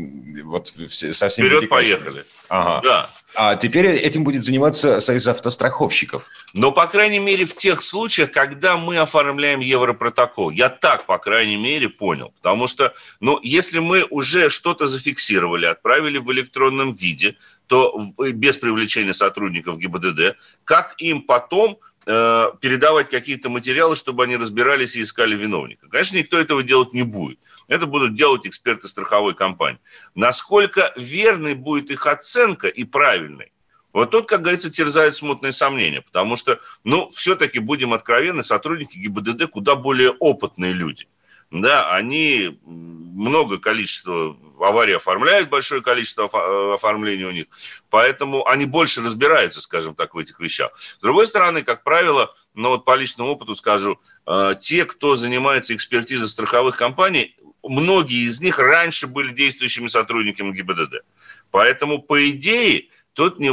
вот 0.44 0.72
со 0.90 1.28
всеми 1.28 1.46
Вперед 1.46 1.68
поехали. 1.68 2.24
Ага. 2.48 2.80
Да. 2.82 3.10
А 3.34 3.56
теперь 3.56 3.86
этим 3.86 4.24
будет 4.24 4.44
заниматься 4.44 5.00
Союз 5.00 5.26
автостраховщиков. 5.26 6.24
Но, 6.52 6.70
по 6.70 6.86
крайней 6.86 7.18
мере, 7.18 7.46
в 7.46 7.54
тех 7.54 7.82
случаях, 7.82 8.30
когда 8.30 8.76
мы 8.76 8.98
оформляем 8.98 9.60
Европротокол. 9.60 10.50
Я 10.50 10.68
так, 10.68 11.06
по 11.06 11.18
крайней 11.18 11.56
мере, 11.56 11.88
понял. 11.88 12.32
Потому 12.42 12.66
что, 12.66 12.92
ну, 13.20 13.38
если 13.42 13.78
мы 13.78 14.04
уже 14.10 14.50
что-то 14.50 14.86
зафиксировали, 14.86 15.66
отправили 15.66 16.18
в 16.18 16.30
электронном 16.32 16.92
виде, 16.92 17.36
то 17.66 18.12
без 18.18 18.58
привлечения 18.58 19.14
сотрудников 19.14 19.78
ГИБДД, 19.78 20.36
как 20.64 20.94
им 20.98 21.22
потом 21.22 21.78
э, 22.04 22.46
передавать 22.60 23.08
какие-то 23.08 23.48
материалы, 23.48 23.96
чтобы 23.96 24.24
они 24.24 24.36
разбирались 24.36 24.96
и 24.96 25.02
искали 25.02 25.34
виновника? 25.36 25.88
Конечно, 25.88 26.18
никто 26.18 26.38
этого 26.38 26.62
делать 26.62 26.92
не 26.92 27.02
будет. 27.02 27.38
Это 27.68 27.86
будут 27.86 28.14
делать 28.14 28.46
эксперты 28.46 28.88
страховой 28.88 29.34
компании. 29.34 29.80
Насколько 30.14 30.92
верной 30.96 31.54
будет 31.54 31.90
их 31.90 32.06
оценка 32.06 32.68
и 32.68 32.84
правильной, 32.84 33.52
вот 33.92 34.10
тут, 34.10 34.26
как 34.26 34.40
говорится, 34.40 34.70
терзают 34.70 35.16
смутные 35.16 35.52
сомнения, 35.52 36.00
потому 36.00 36.36
что, 36.36 36.58
ну, 36.82 37.10
все-таки, 37.12 37.58
будем 37.58 37.92
откровенны, 37.92 38.42
сотрудники 38.42 38.96
ГИБДД 38.96 39.50
куда 39.50 39.74
более 39.74 40.10
опытные 40.12 40.72
люди. 40.72 41.08
Да, 41.50 41.94
они 41.94 42.58
много 42.64 43.58
количества 43.58 44.34
аварий 44.58 44.94
оформляют, 44.94 45.50
большое 45.50 45.82
количество 45.82 46.30
э, 46.32 46.74
оформлений 46.74 47.24
у 47.24 47.30
них, 47.30 47.46
поэтому 47.90 48.46
они 48.46 48.64
больше 48.64 49.02
разбираются, 49.02 49.60
скажем 49.60 49.94
так, 49.94 50.14
в 50.14 50.18
этих 50.18 50.40
вещах. 50.40 50.72
С 50.78 51.02
другой 51.02 51.26
стороны, 51.26 51.62
как 51.62 51.82
правило, 51.82 52.34
ну 52.54 52.70
вот 52.70 52.86
по 52.86 52.94
личному 52.96 53.32
опыту 53.32 53.54
скажу, 53.54 54.00
э, 54.26 54.54
те, 54.60 54.86
кто 54.86 55.14
занимается 55.14 55.74
экспертизой 55.74 56.30
страховых 56.30 56.78
компаний, 56.78 57.36
многие 57.62 58.26
из 58.26 58.40
них 58.40 58.58
раньше 58.58 59.06
были 59.06 59.32
действующими 59.32 59.86
сотрудниками 59.86 60.52
ГИБДД. 60.52 61.04
Поэтому, 61.50 62.00
по 62.00 62.30
идее, 62.30 62.88
тут 63.12 63.38
ни, 63.38 63.48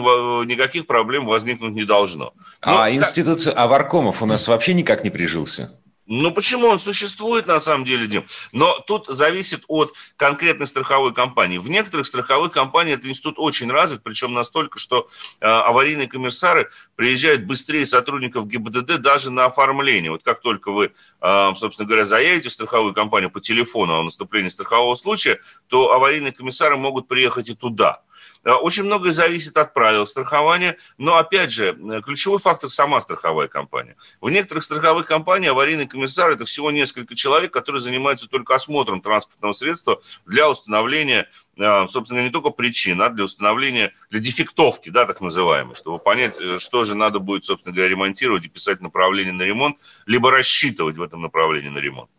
никаких 0.46 0.88
проблем 0.88 1.26
возникнуть 1.26 1.74
не 1.74 1.86
должно. 1.86 2.34
Но, 2.66 2.82
а 2.82 2.86
как... 2.86 2.94
институт 2.94 3.46
аваркомов 3.48 4.22
у 4.22 4.26
нас 4.26 4.48
вообще 4.48 4.74
никак 4.74 5.04
не 5.04 5.10
прижился? 5.10 5.79
Ну, 6.12 6.32
почему 6.32 6.66
он 6.66 6.80
существует 6.80 7.46
на 7.46 7.60
самом 7.60 7.86
деле, 7.86 8.08
Дим? 8.08 8.26
Но 8.52 8.80
тут 8.80 9.06
зависит 9.08 9.64
от 9.68 9.94
конкретной 10.18 10.66
страховой 10.66 11.14
компании. 11.14 11.60
В 11.60 11.70
некоторых 11.70 12.08
страховых 12.08 12.52
компаниях 12.52 12.98
этот 12.98 13.12
институт 13.12 13.36
очень 13.38 13.70
развит, 13.70 14.02
причем 14.02 14.34
настолько, 14.34 14.80
что 14.80 15.08
э, 15.40 15.46
аварийные 15.46 16.08
комиссары 16.08 16.72
приезжают 16.96 17.44
быстрее 17.44 17.86
сотрудников 17.86 18.48
ГИБДД 18.48 19.00
даже 19.00 19.30
на 19.30 19.46
оформление. 19.46 20.10
Вот 20.10 20.24
как 20.24 20.42
только 20.42 20.72
вы, 20.72 20.94
э, 21.22 21.52
собственно 21.56 21.88
говоря, 21.88 22.06
заявите 22.06 22.50
в 22.50 22.54
страховую 22.54 22.96
компанию 22.96 23.30
по 23.30 23.40
телефону 23.40 24.00
о 24.00 24.04
наступлении 24.04 24.50
страхового 24.50 24.96
случая, 24.96 25.40
то 25.68 25.94
аварийные 25.94 26.34
комиссары 26.34 26.76
могут 26.76 27.08
приехать 27.08 27.50
и 27.50 27.54
туда. 27.54 28.02
Э, 28.44 28.54
очень 28.54 28.84
многое 28.84 29.12
зависит 29.12 29.58
от 29.58 29.74
правил 29.74 30.06
страхования, 30.06 30.78
но, 30.98 31.18
опять 31.18 31.52
же, 31.52 31.78
э, 31.78 32.02
ключевой 32.02 32.40
фактор– 32.40 32.70
сама 32.72 33.02
страховая 33.02 33.48
компания. 33.48 33.98
В 34.22 34.30
некоторых 34.30 34.64
страховых 34.64 35.06
компаниях 35.08 35.52
аварийный 35.52 35.88
комиссар– 35.88 36.30
это 36.32 36.46
всего 36.46 36.72
несколько 36.72 37.16
человек, 37.16 37.52
которые 37.52 37.82
занимаются 37.82 38.28
только 38.30 38.56
осмотром 38.56 39.02
транспортного 39.02 39.52
средства 39.52 40.02
для 40.26 40.50
установления, 40.50 41.30
э, 41.58 41.88
собственно, 41.90 42.22
не 42.22 42.30
только 42.30 42.52
причин, 42.52 43.02
а 43.02 43.10
для 43.10 43.26
установления, 43.26 43.94
для 44.10 44.22
дефектовки, 44.22 44.90
да, 44.90 45.06
так 45.06 45.20
называемой, 45.20 45.76
чтобы 45.76 46.00
понять, 46.00 46.36
что 46.60 46.86
же 46.86 46.96
надо 46.96 47.20
будет, 47.20 47.44
собственно 47.44 47.76
говоря, 47.76 47.90
ремонтировать 47.90 48.46
и 48.46 48.50
писать 48.50 48.80
направление 48.80 49.34
на 49.34 49.44
ремонт, 49.44 49.78
либо 50.06 50.32
рассчитывать 50.32 50.96
в 50.96 51.02
этом 51.02 51.22
направлении 51.22 51.70
на 51.70 51.80
ремонт. 51.80 52.10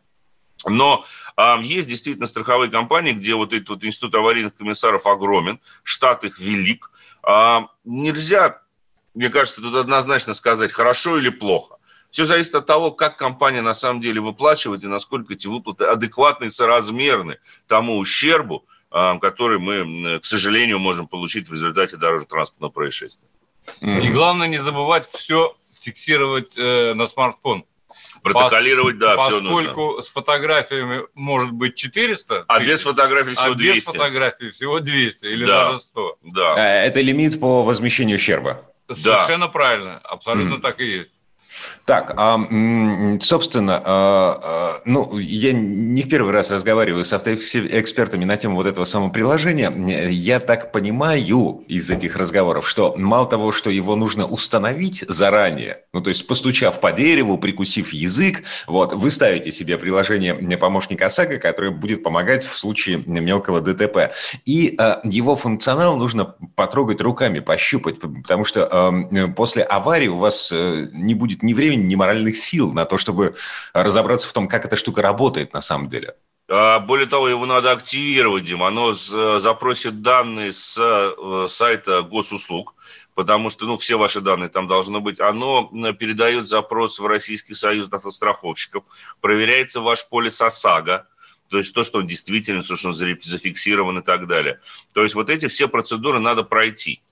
Но 0.69 1.05
а, 1.37 1.59
есть 1.63 1.89
действительно 1.89 2.27
страховые 2.27 2.71
компании, 2.71 3.13
где 3.13 3.35
вот 3.35 3.53
этот 3.53 3.69
вот 3.69 3.85
институт 3.85 4.15
аварийных 4.15 4.55
комиссаров 4.55 5.07
огромен, 5.07 5.61
штат 5.83 6.25
их 6.25 6.39
велик. 6.39 6.91
А, 7.23 7.69
нельзя, 7.85 8.63
мне 9.15 9.31
кажется, 9.31 9.61
тут 9.61 9.75
однозначно 9.75 10.35
сказать, 10.35 10.73
хорошо 10.73 11.19
или 11.19 11.31
плохо. 11.31 11.77
Все 12.11 12.25
зависит 12.25 12.55
от 12.57 12.67
того, 12.67 12.91
как 12.91 13.17
компания 13.17 13.63
на 13.63 13.75
самом 13.75 14.01
деле 14.01 14.21
выплачивает 14.21 14.83
и 14.83 14.89
насколько 14.89 15.35
эти 15.35 15.47
выплаты 15.47 15.85
адекватны 15.85 16.47
и 16.47 16.51
соразмерны 16.51 17.39
тому 17.69 17.99
ущербу, 17.99 18.67
а, 18.91 19.19
который 19.19 19.59
мы, 19.59 20.19
к 20.19 20.25
сожалению, 20.25 20.79
можем 20.79 21.07
получить 21.07 21.49
в 21.49 21.53
результате 21.53 21.97
дорожно-транспортного 21.97 22.71
происшествия. 22.71 23.29
И 23.81 24.09
главное 24.09 24.49
не 24.49 24.63
забывать 24.63 25.09
все 25.13 25.55
фиксировать 25.81 26.57
э, 26.57 26.95
на 26.95 27.07
смартфон. 27.07 27.65
Протоколировать, 28.23 28.99
да, 28.99 29.17
все 29.17 29.41
нужно. 29.41 29.69
Поскольку 29.69 30.03
с 30.03 30.09
фотографиями 30.09 31.07
может 31.15 31.53
быть 31.53 31.75
400 31.75 32.45
А 32.47 32.61
без 32.61 32.83
фотографий 32.83 33.35
всего 33.35 33.53
а 33.53 33.55
200. 33.55 33.77
без 33.77 33.85
фотографий 33.85 34.51
всего 34.51 34.81
200 34.81 35.27
или 35.27 35.47
да. 35.47 35.69
даже 35.69 35.81
100. 35.81 36.19
Да. 36.23 36.55
А, 36.55 36.85
это 36.85 37.01
лимит 37.01 37.41
по 37.41 37.63
возмещению 37.63 38.17
ущерба. 38.17 38.65
Совершенно 38.89 39.47
да. 39.47 39.53
правильно. 39.53 39.99
Абсолютно 39.99 40.55
mm. 40.55 40.61
так 40.61 40.81
и 40.81 40.87
есть. 40.87 41.11
Так, 41.91 42.15
а, 42.17 42.39
собственно, 43.19 43.83
а, 43.85 44.41
а, 44.45 44.81
ну, 44.85 45.19
я 45.19 45.53
не 45.53 46.03
в 46.03 46.09
первый 46.09 46.33
раз 46.33 46.53
разговариваю 46.53 47.05
с 47.05 47.13
автоэкспертами 47.13 48.25
на 48.25 48.37
тему 48.37 48.55
вот 48.55 48.69
этого 48.69 48.85
самого 48.85 49.11
приложения. 49.11 49.73
Я 50.09 50.39
так 50.39 50.71
понимаю 50.71 51.65
из 51.67 51.91
этих 51.91 52.15
разговоров, 52.15 52.69
что 52.69 52.95
мало 52.97 53.27
того, 53.27 53.51
что 53.51 53.71
его 53.71 53.97
нужно 53.97 54.25
установить 54.25 55.05
заранее, 55.09 55.79
ну, 55.93 56.01
то 56.01 56.11
есть 56.11 56.29
постучав 56.29 56.79
по 56.79 56.93
дереву, 56.93 57.37
прикусив 57.39 57.93
язык, 57.93 58.45
вот, 58.69 58.93
вы 58.93 59.11
ставите 59.11 59.51
себе 59.51 59.77
приложение 59.77 60.35
помощника 60.59 61.07
ОСАГО, 61.07 61.39
которое 61.39 61.73
будет 61.73 62.05
помогать 62.05 62.45
в 62.45 62.57
случае 62.57 63.03
мелкого 63.05 63.61
ДТП. 63.61 64.13
И 64.45 64.79
его 65.03 65.35
функционал 65.35 65.97
нужно 65.97 66.37
потрогать 66.55 67.01
руками, 67.01 67.41
пощупать, 67.41 67.99
потому 67.99 68.45
что 68.45 68.95
после 69.35 69.65
аварии 69.65 70.07
у 70.07 70.19
вас 70.19 70.53
э, 70.53 70.89
не 70.93 71.17
будет 71.17 71.43
ни 71.43 71.53
времени, 71.53 71.80
ни 71.87 71.95
моральных 71.95 72.37
сил 72.37 72.73
на 72.73 72.85
то, 72.85 72.99
чтобы 72.99 73.35
разобраться 73.73 74.29
в 74.29 74.33
том, 74.33 74.49
как 74.49 74.65
эта 74.65 74.77
штука 74.77 75.03
работает 75.03 75.53
на 75.53 75.61
самом 75.61 75.89
деле. 75.89 76.15
А, 76.49 76.81
более 76.81 77.07
того, 77.07 77.29
его 77.29 77.47
надо 77.47 77.71
активировать, 77.71 78.45
Дим. 78.45 78.63
Оно 78.65 78.93
запросит 78.93 80.03
данные 80.03 80.53
с 80.53 80.77
э, 80.79 81.47
сайта 81.49 82.03
госуслуг, 82.03 82.75
потому 83.15 83.51
что 83.51 83.67
ну, 83.67 83.77
все 83.77 83.97
ваши 83.97 84.21
данные 84.21 84.49
там 84.49 84.67
должны 84.67 84.99
быть. 84.99 85.21
Оно 85.21 85.71
передает 85.93 86.49
запрос 86.49 86.99
в 86.99 87.07
Российский 87.07 87.55
союз 87.55 87.89
автостраховщиков, 87.93 88.83
проверяется 89.21 89.81
ваш 89.81 90.09
полис 90.09 90.41
ОСАГО, 90.41 91.07
то 91.51 91.59
есть 91.59 91.75
то, 91.75 91.85
что 91.85 91.99
он 91.99 92.07
действительно, 92.07 92.63
что 92.63 92.89
он 92.89 92.95
зафиксирован 92.95 93.99
и 93.99 94.03
так 94.03 94.27
далее. 94.27 94.61
То 94.93 95.03
есть 95.03 95.15
вот 95.15 95.31
эти 95.31 95.47
все 95.47 95.69
процедуры 95.69 96.19
надо 96.19 96.43
пройти. 96.43 97.03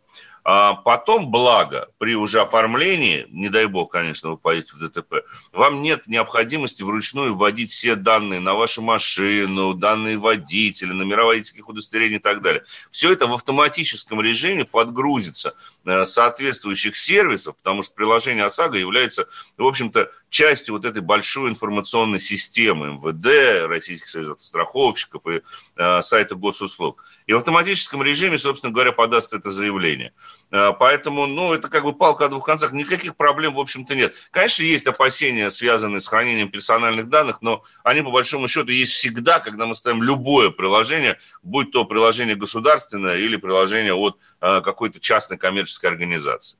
А 0.45 0.75
потом, 0.75 1.31
благо, 1.31 1.89
при 1.99 2.17
уже 2.17 2.41
оформлении, 2.41 3.27
не 3.31 3.49
дай 3.49 3.67
бог, 3.67 3.93
конечно, 3.93 4.31
вы 4.31 4.37
поедете 4.37 4.77
в 4.77 4.79
ДТП, 4.79 5.17
вам 5.53 5.83
нет 5.83 6.07
необходимости 6.07 6.83
вручную 6.83 7.35
вводить 7.35 7.71
все 7.71 7.95
данные 7.95 8.41
на 8.41 8.55
вашу 8.55 8.83
машину, 8.83 9.75
данные 9.75 10.19
водителя, 10.19 10.95
номера 10.95 11.25
водительских 11.25 11.69
удостоверений 11.69 12.17
и 12.17 12.21
так 12.21 12.43
далее. 12.43 12.65
Все 12.91 13.13
это 13.13 13.27
в 13.27 13.35
автоматическом 13.35 14.21
режиме 14.21 14.65
подгрузится 14.65 15.55
э, 15.85 16.05
соответствующих 16.05 16.97
сервисов, 16.97 17.57
потому 17.57 17.83
что 17.83 17.95
приложение 17.95 18.45
ОСАГО 18.45 18.79
является, 18.79 19.29
в 19.57 19.67
общем-то, 19.67 20.11
частью 20.29 20.75
вот 20.75 20.85
этой 20.85 21.03
большой 21.03 21.51
информационной 21.51 22.21
системы 22.21 22.99
МВД, 22.99 23.69
Российских 23.69 24.09
союзов 24.09 24.41
страховщиков 24.41 25.27
и 25.27 25.43
э, 25.77 26.03
сайта 26.03 26.35
госуслуг. 26.35 27.05
И 27.27 27.33
в 27.33 27.37
автоматическом 27.37 28.03
режиме, 28.03 28.39
собственно 28.39 28.73
говоря, 28.73 28.93
подастся 28.93 29.37
это 29.39 29.51
заявление. 29.51 30.13
Э, 30.51 30.73
поэтому, 30.79 31.27
ну, 31.27 31.53
это 31.53 31.69
как 31.69 31.85
бы 31.85 31.93
палка 31.93 32.27
о 32.27 32.29
двух 32.29 32.45
концах. 32.45 32.73
Никаких 32.73 33.17
проблем, 33.17 33.55
в 33.55 33.61
общем-то, 33.61 33.95
нет. 33.95 34.15
Конечно, 34.31 34.63
есть 34.63 34.87
опасения, 34.87 35.51
связанные 35.51 36.01
с 36.01 36.09
хранением 36.09 36.51
персональных 36.51 37.09
данных, 37.09 37.39
но 37.41 37.63
они, 37.83 38.03
по 38.03 38.11
большому 38.11 38.49
счету, 38.49 38.71
есть 38.71 38.93
всегда, 38.93 39.41
когда 39.41 39.67
мы 39.67 39.75
ставим 39.75 40.03
любое 40.03 40.51
приложение, 40.51 41.19
будь 41.43 41.73
то 41.73 41.85
приложение 41.85 42.37
государственное 42.37 43.17
или 43.17 43.37
приложение 43.37 43.95
от 43.95 44.19
э, 44.41 44.61
какой-то 44.61 45.01
частной 45.01 45.39
коммерческой 45.39 45.87
организации. 45.91 46.59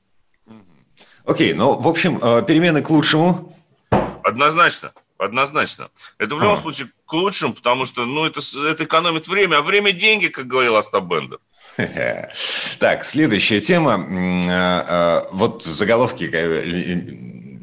Окей, 1.25 1.51
okay, 1.51 1.55
ну, 1.55 1.79
в 1.79 1.87
общем, 1.87 2.17
э, 2.21 2.43
перемены 2.43 2.81
к 2.81 2.89
лучшему. 2.89 3.55
Однозначно. 4.29 4.93
Однозначно. 5.17 5.89
Это 6.17 6.35
в 6.35 6.39
любом 6.39 6.53
а. 6.53 6.61
случае 6.61 6.89
к 7.05 7.13
лучшему, 7.13 7.53
потому 7.53 7.85
что 7.85 8.05
ну, 8.05 8.25
это, 8.25 8.39
это 8.67 8.83
экономит 8.85 9.27
время, 9.27 9.57
а 9.57 9.61
время– 9.61 9.91
деньги, 9.91 10.27
как 10.27 10.47
говорил 10.47 10.75
Остап 10.77 11.05
Бендер. 11.05 11.39
Так, 12.79 13.05
следующая 13.05 13.59
тема. 13.59 13.95
А, 13.95 14.85
а, 14.87 15.27
вот 15.31 15.63
заголовки 15.63 16.29
э, 16.31 16.63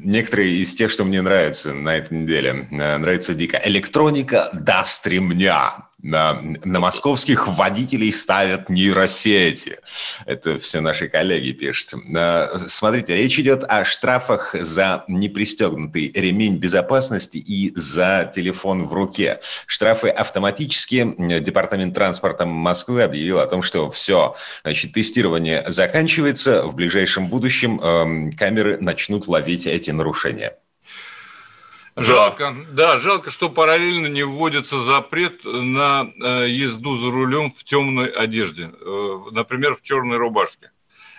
некоторые 0.05 0.55
из 0.57 0.75
тех, 0.75 0.91
что 0.91 1.05
мне 1.05 1.23
нравятся 1.23 1.73
на 1.73 1.97
этой 1.97 2.19
неделе. 2.19 2.69
Э, 2.71 2.99
нравится 2.99 3.33
дико. 3.35 3.61
Электроника 3.65 4.51
даст 4.53 5.07
ремня. 5.07 5.86
На, 6.03 6.41
на 6.43 6.79
московских 6.79 7.49
водителей 7.49 8.13
ставят 8.13 8.69
нейросети. 8.69 9.79
Это 10.27 10.59
все 10.59 10.81
наши 10.81 11.09
коллеги 11.09 11.53
пишут. 11.53 11.95
Смотрите, 12.69 13.17
речь 13.17 13.39
идет 13.39 13.65
о 13.65 13.85
штрафах 13.85 14.55
за 14.55 15.05
непристегнутый 15.09 16.13
ремень 16.15 16.59
безопасности 16.59 17.39
и 17.39 17.73
за 17.75 18.31
телефон 18.33 18.87
в 18.87 18.93
руке. 18.93 19.41
Штрафы 19.67 20.09
автоматические. 20.09 21.41
Департамент 21.41 21.95
транспорта 21.95 22.45
Москвы 22.45 23.03
объявил 23.03 23.41
о 23.41 23.47
том, 23.47 23.63
что 23.63 23.91
все, 23.91 24.37
значит, 24.63 24.93
тестирование 24.93 25.65
заканчивается. 25.67 26.63
В 26.67 26.75
ближайшем 26.75 27.29
будущем 27.29 27.81
э, 27.83 28.37
камеры 28.37 28.79
начнут 28.81 29.27
ловить 29.29 29.67
эти 29.67 29.91
нарушения. 29.91 30.57
Жалко, 31.97 32.55
да, 32.73 32.99
жалко, 32.99 33.31
что 33.31 33.49
параллельно 33.49 34.09
не 34.09 34.23
вводится 34.23 34.83
запрет 34.83 35.45
на 35.45 36.13
э, 36.23 36.47
езду 36.49 36.99
за 36.99 37.11
рулем 37.11 37.55
в 37.57 37.65
темной 37.65 38.09
одежде, 38.09 38.71
э, 38.71 39.19
например, 39.31 39.75
в 39.75 39.81
черной 39.81 40.19
рубашке. 40.19 40.73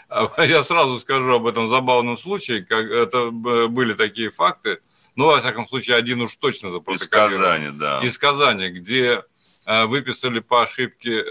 А, 0.08 0.30
я 0.44 0.62
сразу 0.62 1.00
скажу 1.00 1.34
об 1.34 1.48
этом 1.48 1.70
забавном 1.70 2.20
случае, 2.20 2.64
как 2.64 2.86
это 2.86 3.32
были 3.32 3.94
такие 3.94 4.30
факты, 4.30 4.80
ну, 5.16 5.26
во 5.26 5.40
всяком 5.40 5.68
случае, 5.68 5.98
один 5.98 6.22
уж 6.22 6.36
точно 6.36 6.70
запротоколирован. 6.70 7.34
Из 7.34 7.40
Казани, 7.40 7.70
да. 7.72 8.00
Из 8.04 8.18
Казани, 8.20 8.70
где 8.70 9.24
э, 9.66 9.86
выписали 9.86 10.42
по 10.42 10.62
ошибке 10.62 11.24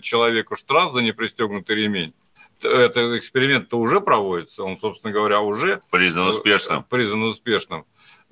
человеку 0.00 0.56
штраф 0.56 0.94
за 0.94 1.02
непристегнутый 1.02 1.76
ремень. 1.76 2.14
Этот 2.62 3.18
эксперимент-то 3.18 3.78
уже 3.78 4.00
проводится, 4.00 4.64
он, 4.64 4.78
собственно 4.78 5.12
говоря, 5.12 5.40
уже... 5.40 5.82
Признан 5.90 6.28
успешным. 6.28 6.82
Признан 6.84 7.22
успешным. 7.24 7.84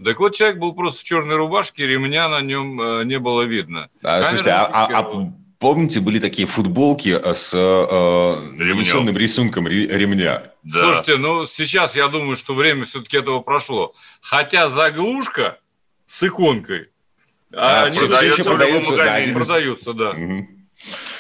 Так 0.05 0.21
вот, 0.21 0.35
человек 0.35 0.59
был 0.59 0.75
просто 0.75 1.01
в 1.01 1.05
черной 1.05 1.37
рубашке, 1.37 1.87
ремня 1.87 2.29
на 2.29 2.41
нем 2.43 2.81
э, 2.81 3.05
не 3.05 3.19
было 3.19 3.43
видно. 3.43 3.89
А, 4.03 4.25
слушайте, 4.25 4.51
а, 4.51 4.67
а, 4.67 4.99
а 4.99 5.33
помните, 5.59 6.01
были 6.01 6.19
такие 6.19 6.47
футболки 6.47 7.09
э, 7.09 7.35
с 7.35 7.55
э, 7.55 8.57
нанесенным 8.57 9.17
рисунком 9.17 9.67
ремня? 9.67 10.53
Да. 10.63 10.81
Слушайте, 10.81 11.17
ну 11.17 11.47
сейчас 11.47 11.97
я 11.97 12.09
думаю, 12.09 12.37
что 12.37 12.55
время 12.55 12.85
все-таки 12.85 13.17
этого 13.17 13.41
прошло. 13.41 13.95
Хотя 14.21 14.69
заглушка 14.69 15.59
с 16.07 16.23
иконкой, 16.23 16.91
а, 17.55 17.85
они 17.85 17.99
продается, 17.99 18.45
продается, 18.45 18.97
да, 18.97 19.21
продаются, 19.33 19.93
да. 19.95 20.11
Угу. 20.11 20.49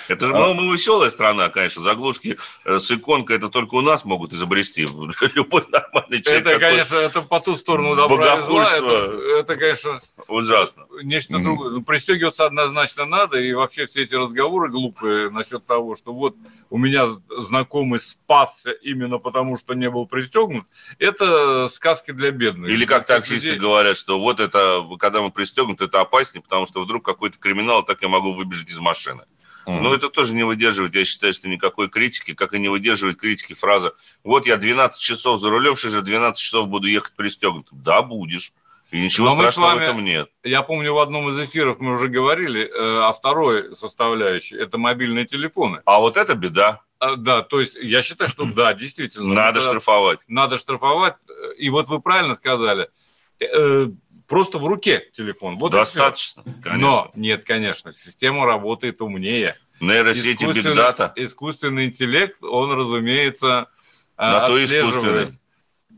Это 0.08 0.26
же 0.26 0.32
а... 0.34 0.54
мы 0.54 0.72
веселая 0.72 1.10
страна, 1.10 1.48
конечно. 1.48 1.82
Заглушки 1.82 2.38
э, 2.64 2.78
с 2.78 2.90
иконкой 2.90 3.36
это 3.36 3.48
только 3.48 3.74
у 3.74 3.80
нас 3.80 4.04
могут 4.04 4.32
изобрести. 4.32 4.82
Любой 5.34 5.64
нормальный 5.68 6.22
человек. 6.22 6.46
Это, 6.46 6.58
конечно, 6.58 6.96
это 6.96 7.22
по 7.22 7.40
ту 7.40 7.56
сторону 7.56 7.96
добра 7.96 8.36
и 8.36 8.42
зла. 8.42 8.68
Это, 8.70 9.20
это, 9.40 9.56
конечно, 9.56 10.00
ужасно. 10.28 10.86
Нечто 11.02 11.34
mm-hmm. 11.34 11.42
другое. 11.42 11.70
Ну, 11.70 11.82
пристегиваться 11.82 12.46
однозначно 12.46 13.04
надо. 13.04 13.40
И 13.40 13.52
вообще 13.52 13.86
все 13.86 14.02
эти 14.02 14.14
разговоры 14.14 14.70
глупые 14.70 15.30
насчет 15.30 15.66
того, 15.66 15.96
что 15.96 16.12
вот 16.12 16.36
у 16.70 16.78
меня 16.78 17.06
знакомый 17.38 18.00
спасся 18.00 18.70
именно 18.70 19.18
потому, 19.18 19.56
что 19.56 19.74
не 19.74 19.88
был 19.90 20.06
пристегнут, 20.06 20.66
это 20.98 21.68
сказки 21.68 22.10
для 22.10 22.30
бедных. 22.30 22.70
Или 22.70 22.84
как 22.84 23.06
таксисты 23.06 23.48
людей... 23.48 23.60
говорят, 23.60 23.96
что 23.96 24.18
вот 24.20 24.40
это, 24.40 24.84
когда 24.98 25.22
мы 25.22 25.30
пристегнуты, 25.30 25.84
это 25.84 26.00
опаснее, 26.00 26.42
потому 26.42 26.66
что 26.66 26.82
вдруг 26.82 27.04
какой-то 27.04 27.38
криминал, 27.38 27.82
так 27.82 28.02
я 28.02 28.08
могу 28.08 28.34
выбежать 28.34 28.68
из 28.68 28.78
машины. 28.78 29.24
Mm. 29.66 29.80
Но 29.80 29.94
это 29.94 30.08
тоже 30.08 30.34
не 30.34 30.44
выдерживает, 30.44 30.94
я 30.94 31.04
считаю, 31.04 31.32
что 31.32 31.48
никакой 31.48 31.88
критики, 31.88 32.34
как 32.34 32.54
и 32.54 32.58
не 32.58 32.68
выдерживает 32.68 33.18
критики 33.18 33.52
фраза 33.52 33.94
«Вот 34.22 34.46
я 34.46 34.56
12 34.56 35.00
часов 35.00 35.40
за 35.40 35.50
рулем, 35.50 35.76
же 35.76 36.02
12 36.02 36.40
часов 36.40 36.68
буду 36.68 36.86
ехать 36.86 37.14
пристегнутым». 37.16 37.82
Да, 37.82 38.02
будешь. 38.02 38.52
И 38.92 39.00
ничего 39.00 39.30
Но 39.30 39.36
страшного 39.36 39.70
вами, 39.70 39.78
в 39.78 39.82
этом 39.82 40.04
нет. 40.04 40.30
Я 40.44 40.62
помню, 40.62 40.94
в 40.94 40.98
одном 40.98 41.30
из 41.30 41.40
эфиров 41.40 41.80
мы 41.80 41.94
уже 41.94 42.08
говорили 42.08 42.62
э, 42.62 43.00
о 43.02 43.12
второй 43.12 43.76
составляющей. 43.76 44.56
Это 44.56 44.78
мобильные 44.78 45.26
телефоны. 45.26 45.82
А 45.84 45.98
вот 45.98 46.16
это 46.16 46.36
беда. 46.36 46.82
А, 47.00 47.16
да, 47.16 47.42
то 47.42 47.60
есть 47.60 47.74
я 47.74 48.02
считаю, 48.02 48.30
что 48.30 48.44
да, 48.44 48.72
действительно. 48.74 49.34
Надо 49.34 49.60
штрафовать. 49.60 50.20
Надо 50.28 50.56
штрафовать. 50.56 51.14
И 51.58 51.68
вот 51.68 51.88
вы 51.88 52.00
правильно 52.00 52.36
сказали. 52.36 52.88
Э, 53.40 53.88
просто 54.26 54.58
в 54.58 54.66
руке 54.66 55.08
телефон. 55.14 55.58
Вот 55.58 55.72
Достаточно, 55.72 56.42
конечно. 56.62 56.78
Но 56.78 57.10
нет, 57.14 57.44
конечно, 57.44 57.92
система 57.92 58.46
работает 58.46 59.00
умнее. 59.00 59.56
Нейросети, 59.80 60.44
бигдата. 60.44 61.12
Искусственный 61.16 61.86
интеллект, 61.86 62.42
он, 62.42 62.72
разумеется, 62.72 63.68
На 64.16 64.46
то 64.46 64.64
искусственный. 64.64 65.38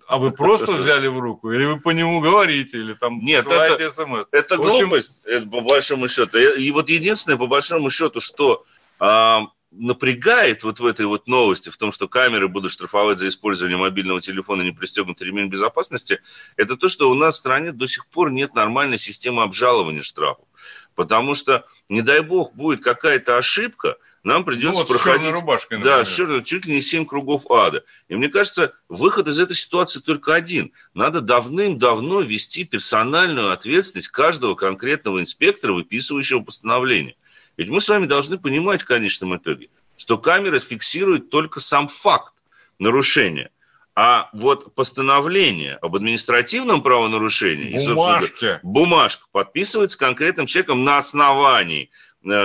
А 0.09 0.17
вы 0.17 0.31
просто 0.31 0.73
взяли 0.73 1.07
в 1.07 1.19
руку? 1.19 1.53
Или 1.53 1.67
вы 1.67 1.81
по 1.81 1.91
нему 1.91 2.21
говорите? 2.21 2.79
Или 2.79 2.95
там 2.95 3.19
Нет, 3.21 3.47
это, 3.47 3.91
смс? 3.91 4.27
это 4.33 4.57
глупость, 4.57 5.25
это 5.27 5.47
по 5.47 5.61
большому 5.61 6.09
счету. 6.09 6.39
И 6.39 6.71
вот 6.71 6.89
единственное, 6.89 7.37
по 7.37 7.47
большому 7.47 7.91
счету, 7.91 8.21
что 8.21 8.65
а, 8.99 9.43
напрягает 9.71 10.63
вот 10.63 10.81
в 10.81 10.87
этой 10.87 11.07
вот 11.07 11.29
новости, 11.29 11.69
в 11.69 11.77
том, 11.77 11.93
что 11.93 12.09
камеры 12.09 12.49
будут 12.49 12.73
штрафовать 12.73 13.19
за 13.19 13.29
использование 13.29 13.77
мобильного 13.77 14.21
телефона 14.21 14.63
не 14.63 14.73
пристегнутый 14.73 15.27
ремень 15.27 15.49
безопасности, 15.49 16.21
это 16.57 16.77
то, 16.77 16.89
что 16.89 17.11
у 17.11 17.15
нас 17.15 17.35
в 17.35 17.39
стране 17.39 17.73
до 17.73 17.87
сих 17.87 18.07
пор 18.07 18.31
нет 18.31 18.55
нормальной 18.55 18.99
системы 18.99 19.43
обжалования 19.43 20.03
штрафов. 20.03 20.47
Потому 20.95 21.35
что, 21.35 21.67
не 21.89 22.03
дай 22.03 22.21
бог, 22.21 22.55
будет 22.55 22.83
какая-то 22.83 23.37
ошибка, 23.37 23.99
нам 24.25 24.45
придется 24.45 24.81
ну, 24.81 24.87
вот 24.87 24.89
проходить... 24.89 25.29
С 25.29 25.33
рубашкой, 25.33 25.79
например. 25.79 25.99
Да, 25.99 26.05
с 26.05 26.15
черной, 26.15 26.43
чуть 26.43 26.67
ли 26.67 26.75
не 26.75 26.81
семь 26.81 27.07
кругов 27.07 27.49
ада. 27.51 27.85
И 28.09 28.17
мне 28.17 28.29
кажется, 28.29 28.75
выход 28.89 29.29
из 29.29 29.39
этой 29.39 29.55
ситуации 29.55 30.01
только 30.01 30.35
один. 30.35 30.73
Надо 30.95 31.21
давным-давно 31.21 32.21
ввести 32.21 32.65
персональную 32.65 33.53
ответственность 33.53 34.09
каждого 34.09 34.55
конкретного 34.55 35.21
инспектора, 35.21 35.73
выписывающего 35.73 36.41
постановление. 36.41 37.15
Ведь 37.59 37.69
мы 37.69 37.81
с 37.81 37.89
вами 37.89 38.07
должны 38.07 38.39
понимать 38.39 38.83
в 38.83 38.87
конечном 38.87 39.37
итоге, 39.37 39.69
что 39.97 40.17
камера 40.17 40.61
фиксирует 40.61 41.29
только 41.29 41.61
сам 41.61 41.89
факт 41.89 42.33
нарушения. 42.79 43.51
А 43.97 44.31
вот 44.33 44.77
постановление 44.77 45.75
об 45.75 45.97
административном 45.97 46.83
правонарушении, 46.83 47.85
бумажка, 47.85 48.61
бумажка 48.63 49.27
подписывается 49.33 49.99
конкретным 49.99 50.47
человеком 50.47 50.85
на 50.85 50.99
основании 50.99 51.91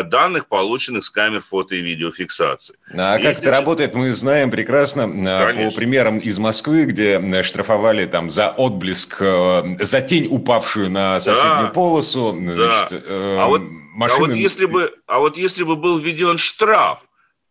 данных, 0.04 0.48
полученных 0.48 1.04
с 1.04 1.10
камер 1.10 1.42
фото 1.42 1.76
и 1.76 1.82
видеофиксации. 1.82 2.78
А 2.94 3.18
Если... 3.18 3.28
как 3.28 3.38
это 3.40 3.52
работает, 3.52 3.96
мы 3.96 4.14
знаем 4.14 4.52
прекрасно 4.52 5.02
э, 5.02 5.48
Конечно. 5.48 5.72
по 5.72 5.76
примерам 5.76 6.20
из 6.20 6.40
Москвы, 6.40 6.86
где 6.86 7.20
э, 7.20 7.44
штрафовали 7.44 8.06
там 8.06 8.30
за 8.30 8.50
отблеск, 8.50 9.20
за 9.20 10.02
тень, 10.02 10.28
упавшую 10.30 10.90
на 10.90 11.20
соседнюю 11.20 11.68
да. 11.68 11.72
полосу. 11.74 12.36
Да. 12.40 12.86
Значит, 12.88 13.06
а 13.10 13.48
вот 13.48 13.62
машины... 13.94 14.26
А 14.26 14.28
вот 14.28 14.36
если 14.36 14.66
бы, 14.66 14.94
а 15.08 15.20
вот 15.20 15.38
если 15.38 15.64
бы 15.64 15.76
был 15.76 16.00
введен 16.00 16.38
штраф, 16.38 17.00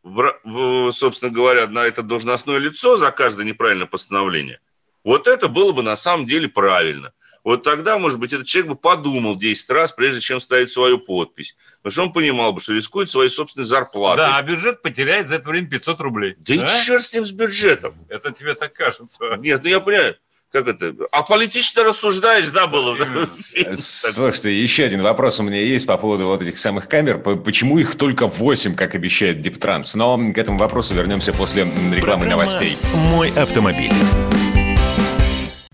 в, 0.02 0.34
в, 0.44 0.92
собственно 0.92 1.30
говоря, 1.30 1.66
на 1.66 1.86
это 1.86 2.02
должностное 2.02 2.58
лицо 2.58 2.96
за 2.96 3.10
каждое 3.12 3.46
неправильное 3.46 3.86
постановление, 3.86 4.60
вот 5.04 5.26
это 5.26 5.48
было 5.48 5.72
бы 5.72 5.82
на 5.82 5.96
самом 5.96 6.26
деле 6.26 6.48
правильно. 6.48 7.12
Вот 7.44 7.62
тогда, 7.62 7.98
может 7.98 8.20
быть, 8.20 8.33
этот 8.33 8.46
человек 8.46 8.70
бы 8.70 8.76
подумал 8.76 9.37
10 9.37 9.70
раз, 9.70 9.92
прежде 9.92 10.20
чем 10.20 10.38
ставить 10.38 10.70
свою 10.70 10.98
подпись. 10.98 11.57
Потому 11.83 11.92
что 11.92 12.02
он 12.05 12.12
понимал 12.12 12.52
бы, 12.52 12.61
что 12.61 12.72
рискует 12.72 13.11
своей 13.11 13.31
собственной 13.31 13.66
зарплатой. 13.66 14.24
Да, 14.24 14.37
а 14.37 14.42
бюджет 14.42 14.83
потеряет 14.83 15.28
за 15.28 15.37
это 15.37 15.48
время 15.48 15.68
500 15.68 16.00
рублей. 16.00 16.35
Да, 16.38 16.55
да? 16.55 16.64
и 16.64 16.85
черт 16.85 17.02
с 17.02 17.12
ним, 17.12 17.24
с 17.24 17.33
бюджетом. 17.33 17.94
Это 18.09 18.31
тебе 18.33 18.55
так 18.55 18.72
кажется. 18.72 19.18
Нет, 19.38 19.62
ну 19.64 19.68
я 19.68 19.81
понимаю 19.81 20.16
как 20.52 20.68
это, 20.68 20.94
а 21.12 21.22
политически 21.22 21.78
рассуждаешь, 21.78 22.48
да, 22.50 22.66
было? 22.66 22.96
Слушайте, 23.78 24.55
еще 24.62 24.85
один 24.85 25.02
вопрос 25.02 25.40
у 25.40 25.42
меня 25.42 25.59
есть 25.59 25.87
по 25.87 25.96
поводу 25.96 26.26
вот 26.26 26.42
этих 26.42 26.59
самых 26.59 26.88
камер. 26.88 27.18
Почему 27.18 27.78
их 27.78 27.96
только 27.96 28.26
8, 28.26 28.74
как 28.74 28.94
обещает 28.94 29.40
Диптранс? 29.40 29.94
Но 29.94 30.18
к 30.33 30.37
этому 30.37 30.59
вопросу 30.59 30.94
вернемся 30.94 31.33
после 31.33 31.66
рекламы 31.94 32.26
новостей. 32.26 32.76
«Мой 32.94 33.31
автомобиль». 33.31 33.92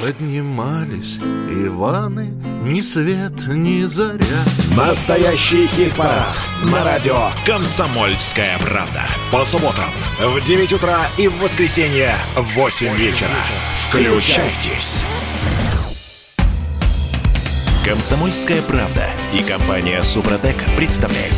Поднимались 0.00 1.18
Иваны, 1.50 2.28
ни 2.62 2.80
свет, 2.80 3.32
ни 3.48 3.82
заря. 3.82 4.44
Настоящий 4.76 5.66
хит-парад 5.66 6.40
на 6.62 6.84
радио 6.84 7.30
«Комсомольская 7.44 8.58
правда». 8.58 9.02
По 9.32 9.44
субботам 9.44 9.90
в 10.20 10.40
9 10.40 10.72
утра 10.74 11.08
и 11.18 11.26
в 11.26 11.40
воскресенье 11.40 12.14
в 12.36 12.54
8 12.54 12.94
вечера. 12.94 13.30
Включайтесь. 13.74 15.02
Комсомольская 17.84 18.62
правда 18.62 19.10
и 19.32 19.42
компания 19.42 20.00
Супротек 20.02 20.62
представляют. 20.76 21.34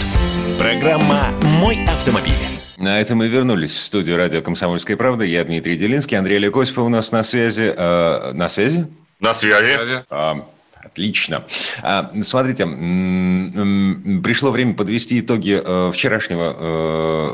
Программа 0.59 1.31
«Мой 1.61 1.83
автомобиль». 1.87 2.50
На 2.81 2.99
этом 2.99 3.19
мы 3.19 3.29
вернулись 3.29 3.77
в 3.77 3.83
студию 3.83 4.17
радио 4.17 4.41
«Комсомольская 4.41 4.97
правда». 4.97 5.23
Я 5.23 5.45
Дмитрий 5.45 5.77
Делинский, 5.77 6.17
Андрей 6.17 6.37
Олег 6.37 6.57
Осипов 6.57 6.87
у 6.87 6.89
нас 6.89 7.13
на 7.13 7.23
связи. 7.23 7.75
Э, 7.77 8.33
на 8.33 8.49
связи? 8.49 8.87
На 9.21 9.35
связи. 9.35 10.03
А, 10.09 10.49
Отлично. 10.83 11.45
А, 11.83 12.11
смотрите, 12.23 12.65
пришло 14.23 14.51
время 14.51 14.75
подвести 14.75 15.21
итоги 15.21 15.61
э, 15.63 15.93
вчерашнего 15.93 16.57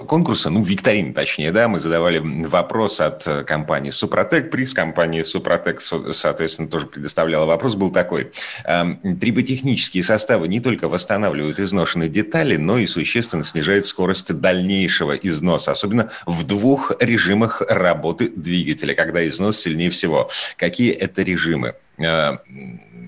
э, 0.03 0.07
конкурса, 0.07 0.51
ну, 0.51 0.65
викторины 0.65 1.13
точнее, 1.13 1.53
да, 1.53 1.69
мы 1.69 1.79
задавали 1.79 2.19
вопрос 2.19 3.01
от 3.01 3.25
компании 3.47 3.91
«Супротек», 3.91 4.51
приз 4.51 4.75
компании 4.75 5.23
«Супротек», 5.23 5.81
соответственно, 5.81 6.69
тоже 6.69 6.87
предоставляла 6.87 7.47
вопрос, 7.47 7.77
был 7.77 7.93
такой. 7.93 8.33
А, 8.65 8.97
триботехнические 9.03 10.03
составы 10.03 10.49
не 10.49 10.59
только 10.59 10.89
восстанавливают 10.89 11.61
изношенные 11.61 12.09
детали, 12.09 12.57
но 12.57 12.79
и 12.79 12.87
существенно 12.87 13.45
снижают 13.45 13.87
скорость 13.87 14.35
дальнейшего 14.35 15.13
износа, 15.13 15.71
особенно 15.71 16.11
в 16.27 16.43
двух 16.43 16.93
режимах 17.01 17.63
работы 17.69 18.29
двигателя, 18.35 18.95
когда 18.95 19.27
износ 19.29 19.61
сильнее 19.61 19.91
всего. 19.91 20.31
Какие 20.57 20.91
это 20.91 21.23
режимы? 21.23 21.75
А, 22.05 22.39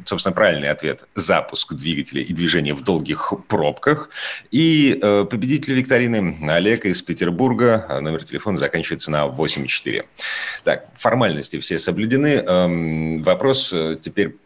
собственно, 0.05 0.35
правильный 0.35 0.70
ответ– 0.70 1.07
запуск 1.14 1.74
двигателя 1.74 2.22
и 2.22 2.33
движение 2.33 2.74
в 2.74 2.83
долгих 2.83 3.33
пробках. 3.48 4.11
И 4.51 4.98
э, 5.01 5.27
победитель 5.29 5.74
викторины 5.74 6.37
Олег 6.48 6.87
из 6.87 7.03
Петербурга. 7.03 7.87
Номер 8.01 8.24
телефона 8.24 8.59
заканчивается 8.59 9.11
на 9.11 9.27
8,4. 9.27 10.05
Так, 10.64 10.87
формальности 10.96 11.59
все 11.59 11.79
соблюдены. 11.79 12.42
Эм, 12.46 13.22
вопрос 13.22 13.72
э, 13.72 13.98
теперь 14.01 14.37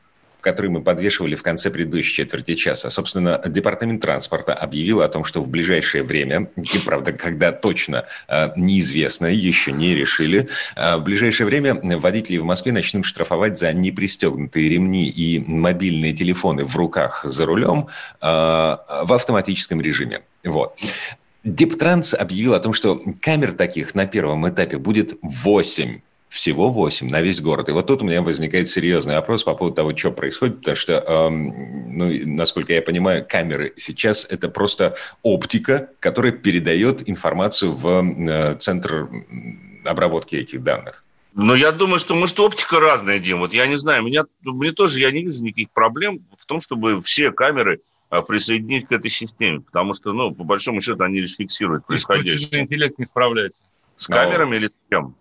который 0.42 0.70
мы 0.70 0.82
подвешивали 0.82 1.34
в 1.34 1.42
конце 1.42 1.70
предыдущей 1.70 2.14
четверти 2.14 2.54
часа. 2.54 2.90
Собственно, 2.90 3.40
Департамент 3.46 4.02
транспорта 4.02 4.52
объявил 4.52 5.00
о 5.00 5.08
том, 5.08 5.24
что 5.24 5.40
в 5.42 5.48
ближайшее 5.48 6.02
время, 6.02 6.48
и, 6.56 6.78
правда, 6.84 7.12
когда 7.12 7.52
точно 7.52 8.04
э, 8.28 8.50
неизвестно, 8.56 9.26
еще 9.26 9.72
не 9.72 9.94
решили, 9.94 10.48
э, 10.76 10.96
в 10.96 11.04
ближайшее 11.04 11.46
время 11.46 11.74
водители 11.98 12.38
в 12.38 12.44
Москве 12.44 12.72
начнут 12.72 13.06
штрафовать 13.06 13.56
за 13.56 13.72
непристегнутые 13.72 14.68
ремни 14.68 15.08
и 15.08 15.38
мобильные 15.46 16.12
телефоны 16.12 16.64
в 16.64 16.76
руках 16.76 17.24
за 17.24 17.46
рулем 17.46 17.86
э, 18.20 18.26
в 18.26 19.12
автоматическом 19.12 19.80
режиме. 19.80 20.20
Вот. 20.44 20.78
Дептранс 21.44 22.14
объявил 22.14 22.54
о 22.54 22.60
том, 22.60 22.72
что 22.72 23.00
камер 23.20 23.52
таких 23.52 23.94
на 23.94 24.06
первом 24.06 24.48
этапе 24.48 24.78
будет 24.78 25.14
8 25.22 26.00
всего 26.32 26.70
8 26.70 27.10
на 27.10 27.20
весь 27.20 27.42
город. 27.42 27.68
И 27.68 27.72
вот 27.72 27.86
тут 27.86 28.02
у 28.02 28.06
меня 28.06 28.22
возникает 28.22 28.68
серьезный 28.68 29.14
вопрос 29.16 29.44
по 29.44 29.54
поводу 29.54 29.76
того, 29.76 29.94
что 29.94 30.10
происходит, 30.10 30.60
потому 30.60 30.76
что, 30.76 30.94
эм, 30.94 31.52
ну, 31.98 32.10
насколько 32.24 32.72
я 32.72 32.80
понимаю, 32.80 33.26
камеры 33.28 33.74
сейчас 33.76 34.26
это 34.30 34.48
просто 34.48 34.96
оптика, 35.22 35.90
которая 36.00 36.32
передает 36.32 37.06
информацию 37.06 37.72
в 37.72 37.86
э, 37.86 38.56
центр 38.58 39.10
обработки 39.84 40.36
этих 40.36 40.62
данных. 40.62 41.04
Ну, 41.34 41.54
я 41.54 41.70
думаю, 41.70 41.98
что, 41.98 42.14
может, 42.14 42.40
оптика 42.40 42.80
разная, 42.80 43.18
Дим. 43.18 43.40
Вот 43.40 43.52
я 43.52 43.66
не 43.66 43.76
знаю, 43.76 44.02
меня, 44.02 44.24
мне 44.42 44.72
тоже, 44.72 45.00
я 45.00 45.10
не 45.10 45.24
вижу 45.24 45.44
никаких 45.44 45.70
проблем 45.70 46.20
в 46.38 46.46
том, 46.46 46.62
чтобы 46.62 47.02
все 47.02 47.30
камеры 47.30 47.80
а, 48.08 48.22
присоединить 48.22 48.88
к 48.88 48.92
этой 48.92 49.10
системе, 49.10 49.60
потому 49.60 49.92
что, 49.92 50.12
ну, 50.14 50.34
по 50.34 50.44
большому 50.44 50.80
счету, 50.80 51.02
они 51.02 51.20
лишь 51.20 51.36
фиксируют 51.36 51.86
происходящее. 51.86 52.62
интеллект 52.62 52.98
не 52.98 53.04
справляется. 53.04 53.62
С 53.98 54.06
камерами 54.06 54.56
или 54.56 54.66
с 54.68 54.72
чем? 54.90 55.14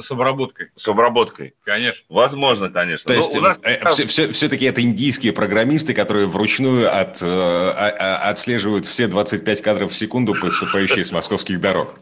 С 0.00 0.10
обработкой. 0.10 0.68
С 0.74 0.88
обработкой. 0.88 1.54
Конечно. 1.64 2.04
Возможно, 2.08 2.70
конечно. 2.70 3.08
То 3.08 3.14
есть, 3.14 3.34
у 3.36 3.40
нас... 3.40 3.60
Э, 3.62 3.92
все, 3.92 4.06
все, 4.06 4.32
все-таки 4.32 4.64
это 4.64 4.80
индийские 4.82 5.32
программисты, 5.32 5.94
которые 5.94 6.26
вручную 6.26 6.92
от, 6.92 7.22
э, 7.22 7.26
а, 7.26 7.90
а, 7.98 8.30
отслеживают 8.30 8.86
все 8.86 9.06
25 9.06 9.62
кадров 9.62 9.92
в 9.92 9.96
секунду, 9.96 10.34
поступающие 10.34 11.04
с 11.04 11.12
московских 11.12 11.60
дорог. 11.60 12.00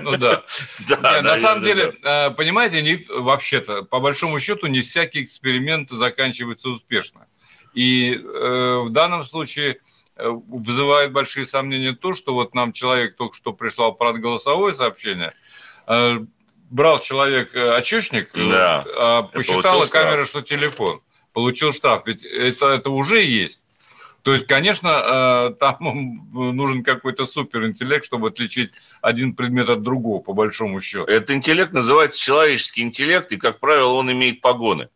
Ну 0.00 0.16
да. 0.16 0.44
На 1.22 1.38
самом 1.38 1.64
деле, 1.64 1.94
э, 2.02 2.30
понимаете, 2.30 3.04
вообще-то, 3.08 3.82
по 3.82 4.00
большому 4.00 4.40
счету, 4.40 4.66
не 4.66 4.82
всякий 4.82 5.24
эксперимент 5.24 5.90
заканчивается 5.90 6.68
успешно. 6.70 7.26
И 7.74 8.16
в 8.16 8.88
данном 8.88 9.24
случае 9.24 9.80
вызывает 10.16 11.12
большие 11.12 11.44
сомнения 11.44 11.92
то, 11.92 12.14
что 12.14 12.32
вот 12.32 12.54
нам 12.54 12.72
человек 12.72 13.16
только 13.16 13.36
что 13.36 13.52
прислал 13.52 13.94
про 13.94 14.14
голосовое 14.14 14.72
сообщение, 14.72 15.34
брал 16.70 17.00
человек 17.00 17.54
э, 17.54 17.76
очечник, 17.76 18.30
э, 18.34 18.50
да. 18.50 18.84
а 18.96 19.22
посчитала 19.22 19.86
камера, 19.86 20.24
что 20.24 20.42
телефон. 20.42 21.00
Получил 21.32 21.72
штраф. 21.72 22.02
Ведь 22.06 22.24
это, 22.24 22.66
это 22.66 22.90
уже 22.90 23.22
есть. 23.22 23.64
То 24.22 24.34
есть, 24.34 24.46
конечно, 24.46 24.88
э, 24.88 25.54
там 25.60 25.76
нужен 26.32 26.82
какой-то 26.82 27.26
суперинтеллект, 27.26 28.04
чтобы 28.04 28.28
отличить 28.28 28.72
один 29.00 29.34
предмет 29.34 29.68
от 29.68 29.82
другого, 29.82 30.20
по 30.20 30.32
большому 30.32 30.80
счету. 30.80 31.04
Этот 31.04 31.30
интеллект 31.30 31.72
называется 31.72 32.20
человеческий 32.20 32.82
интеллект, 32.82 33.30
и, 33.32 33.36
как 33.36 33.60
правило, 33.60 33.92
он 33.92 34.10
имеет 34.10 34.40
погоны 34.40 34.88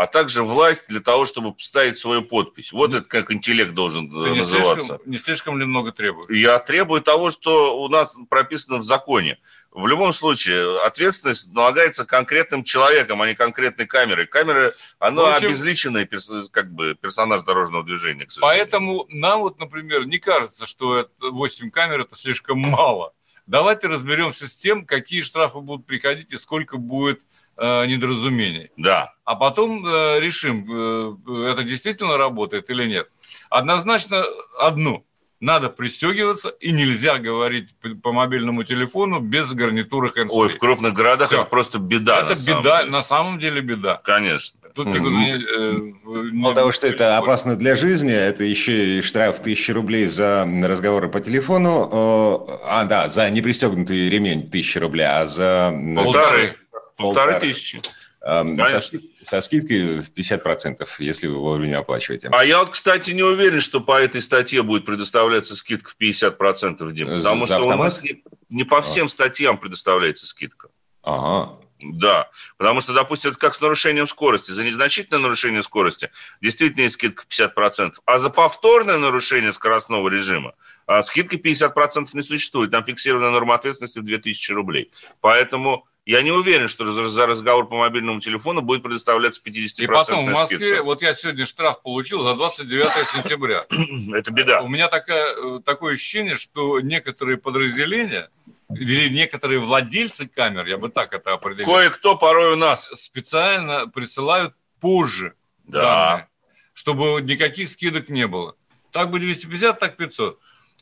а 0.00 0.06
также 0.06 0.42
власть 0.42 0.88
для 0.88 1.00
того, 1.00 1.26
чтобы 1.26 1.52
поставить 1.52 1.98
свою 1.98 2.22
подпись. 2.22 2.72
Вот 2.72 2.94
это 2.94 3.06
как 3.06 3.30
интеллект 3.30 3.72
должен 3.72 4.08
Ты 4.08 4.34
называться. 4.34 4.74
Не 4.74 4.86
слишком, 4.86 5.10
не 5.10 5.18
слишком 5.18 5.58
ли 5.58 5.66
много 5.66 5.92
требуешь? 5.92 6.34
Я 6.34 6.58
требую 6.58 7.02
того, 7.02 7.30
что 7.30 7.78
у 7.78 7.86
нас 7.90 8.16
прописано 8.30 8.78
в 8.78 8.82
законе. 8.82 9.38
В 9.70 9.86
любом 9.86 10.14
случае, 10.14 10.80
ответственность 10.86 11.52
налагается 11.52 12.06
конкретным 12.06 12.64
человеком, 12.64 13.20
а 13.20 13.26
не 13.26 13.34
конкретной 13.34 13.84
камерой. 13.84 14.26
Камера, 14.26 14.72
она 14.98 15.34
общем, 15.34 15.48
обезличенный 15.48 16.08
как 16.50 16.72
бы, 16.72 16.94
персонаж 16.94 17.42
дорожного 17.42 17.84
движения, 17.84 18.24
к 18.24 18.30
сожалению. 18.30 18.64
Поэтому 18.64 19.06
нам 19.10 19.40
вот, 19.40 19.58
например, 19.58 20.06
не 20.06 20.18
кажется, 20.18 20.64
что 20.64 21.10
8 21.20 21.70
камер– 21.70 22.00
это 22.00 22.16
слишком 22.16 22.58
мало. 22.58 23.12
Давайте 23.46 23.88
разберемся 23.88 24.48
с 24.48 24.56
тем, 24.56 24.86
какие 24.86 25.20
штрафы 25.20 25.58
будут 25.58 25.84
приходить 25.84 26.32
и 26.32 26.38
сколько 26.38 26.78
будет 26.78 27.20
э, 27.60 27.86
недоразумений. 27.86 28.70
Да. 28.76 29.12
А 29.24 29.36
потом 29.36 29.86
э, 29.86 30.20
решим, 30.20 30.66
э, 30.68 31.52
это 31.52 31.62
действительно 31.62 32.16
работает 32.16 32.70
или 32.70 32.84
нет. 32.86 33.08
Однозначно 33.50 34.24
одно– 34.58 35.04
надо 35.40 35.70
пристегиваться, 35.70 36.50
и 36.60 36.70
нельзя 36.70 37.18
говорить 37.18 37.70
по 38.02 38.12
мобильному 38.12 38.62
телефону 38.62 39.20
без 39.20 39.50
гарнитуры 39.52 40.12
hands 40.14 40.28
Ой, 40.30 40.50
в 40.50 40.58
крупных 40.58 40.92
городах 40.92 41.28
Все. 41.28 41.38
это 41.38 41.46
просто 41.46 41.78
беда. 41.78 42.20
Это 42.20 42.28
на 42.28 42.60
беда, 42.60 42.78
самом 42.78 42.90
на 42.90 43.02
самом 43.02 43.38
деле 43.38 43.62
беда. 43.62 44.00
Конечно. 44.04 44.60
Тут 44.74 44.88
mm-hmm. 44.88 45.00
не, 45.00 46.28
э, 46.28 46.32
Мало 46.32 46.54
того, 46.54 46.72
что 46.72 46.86
это 46.86 47.16
опасно 47.16 47.56
для 47.56 47.74
жизни, 47.74 48.12
это 48.12 48.44
еще 48.44 48.98
и 48.98 49.02
штраф 49.02 49.40
тысячи 49.40 49.70
рублей 49.70 50.06
за 50.06 50.46
разговоры 50.62 51.08
по 51.08 51.20
телефону. 51.20 52.46
А, 52.66 52.84
да, 52.84 53.08
за 53.08 53.30
непристегнутый 53.30 54.08
ремень 54.10 54.48
тысяча 54.48 54.78
рублей, 54.78 55.06
а 55.08 55.26
за... 55.26 55.74
Полторы. 55.96 56.56
Полторы 57.00 57.40
тысячи. 57.40 57.80
Со, 58.22 58.80
со 59.22 59.40
скидкой 59.40 60.00
в 60.02 60.12
50%, 60.12 60.86
если 60.98 61.26
вы 61.26 61.38
вовремя 61.38 61.78
оплачиваете. 61.78 62.28
А 62.30 62.44
я 62.44 62.58
вот, 62.60 62.70
кстати, 62.70 63.12
не 63.12 63.22
уверен, 63.22 63.62
что 63.62 63.80
по 63.80 63.98
этой 63.98 64.20
статье 64.20 64.62
будет 64.62 64.84
предоставляться 64.84 65.56
скидка 65.56 65.90
в 65.90 65.96
50%, 65.98 66.92
Дим. 66.92 67.08
Потому 67.08 67.46
за 67.46 67.54
что 67.54 67.64
автомат? 67.64 67.78
у 67.78 67.82
нас 67.82 68.02
не, 68.02 68.22
не 68.50 68.64
по 68.64 68.82
всем 68.82 69.06
а. 69.06 69.08
статьям 69.08 69.56
предоставляется 69.56 70.26
скидка. 70.26 70.68
Ага. 71.02 71.56
Да, 71.82 72.28
потому 72.58 72.82
что, 72.82 72.92
допустим, 72.92 73.30
это 73.30 73.40
как 73.40 73.54
с 73.54 73.60
нарушением 73.62 74.06
скорости. 74.06 74.50
За 74.50 74.64
незначительное 74.64 75.18
нарушение 75.18 75.62
скорости 75.62 76.10
действительно 76.42 76.82
есть 76.82 76.96
скидка 76.96 77.24
50%, 77.26 77.94
а 78.04 78.18
за 78.18 78.28
повторное 78.28 78.98
нарушение 78.98 79.50
скоростного 79.50 80.10
режима 80.10 80.52
а 80.90 81.04
скидка 81.04 81.36
50% 81.36 82.08
не 82.14 82.22
существует. 82.22 82.72
Там 82.72 82.82
фиксированная 82.82 83.30
норма 83.30 83.54
ответственности 83.54 84.00
в 84.00 84.02
2000 84.02 84.50
рублей. 84.50 84.90
Поэтому 85.20 85.86
я 86.06 86.22
не 86.22 86.30
уверен, 86.30 86.68
что 86.68 86.86
за 86.86 87.26
разговор 87.26 87.68
по 87.68 87.76
мобильному 87.76 88.20
телефону 88.20 88.62
будет 88.62 88.82
предоставляться 88.82 89.40
50% 89.44 89.82
И 89.82 89.86
потом 89.86 90.26
в 90.26 90.30
Москве, 90.30 90.58
скидка. 90.58 90.82
вот 90.82 91.02
я 91.02 91.14
сегодня 91.14 91.46
штраф 91.46 91.82
получил 91.82 92.22
за 92.22 92.34
29 92.34 92.84
сентября. 93.14 93.66
Это 94.16 94.30
беда. 94.32 94.62
У 94.62 94.68
меня 94.68 94.88
такая, 94.88 95.34
э, 95.34 95.60
такое 95.64 95.94
ощущение, 95.94 96.36
что 96.36 96.80
некоторые 96.80 97.36
подразделения 97.36 98.30
или 98.70 99.08
некоторые 99.08 99.60
владельцы 99.60 100.26
камер, 100.26 100.66
я 100.66 100.78
бы 100.78 100.88
так 100.88 101.12
это 101.12 101.32
определил. 101.32 101.66
Кое-кто 101.66 102.16
порой 102.16 102.52
у 102.52 102.56
нас. 102.56 102.90
Специально 102.94 103.88
присылают 103.88 104.54
позже 104.80 105.34
да. 105.64 105.82
данные, 105.82 106.28
чтобы 106.72 107.20
никаких 107.22 107.68
скидок 107.68 108.08
не 108.08 108.26
было. 108.26 108.56
Так 108.92 109.10
бы 109.10 109.18
250, 109.18 109.78
так 109.78 109.96
500. 109.96 110.38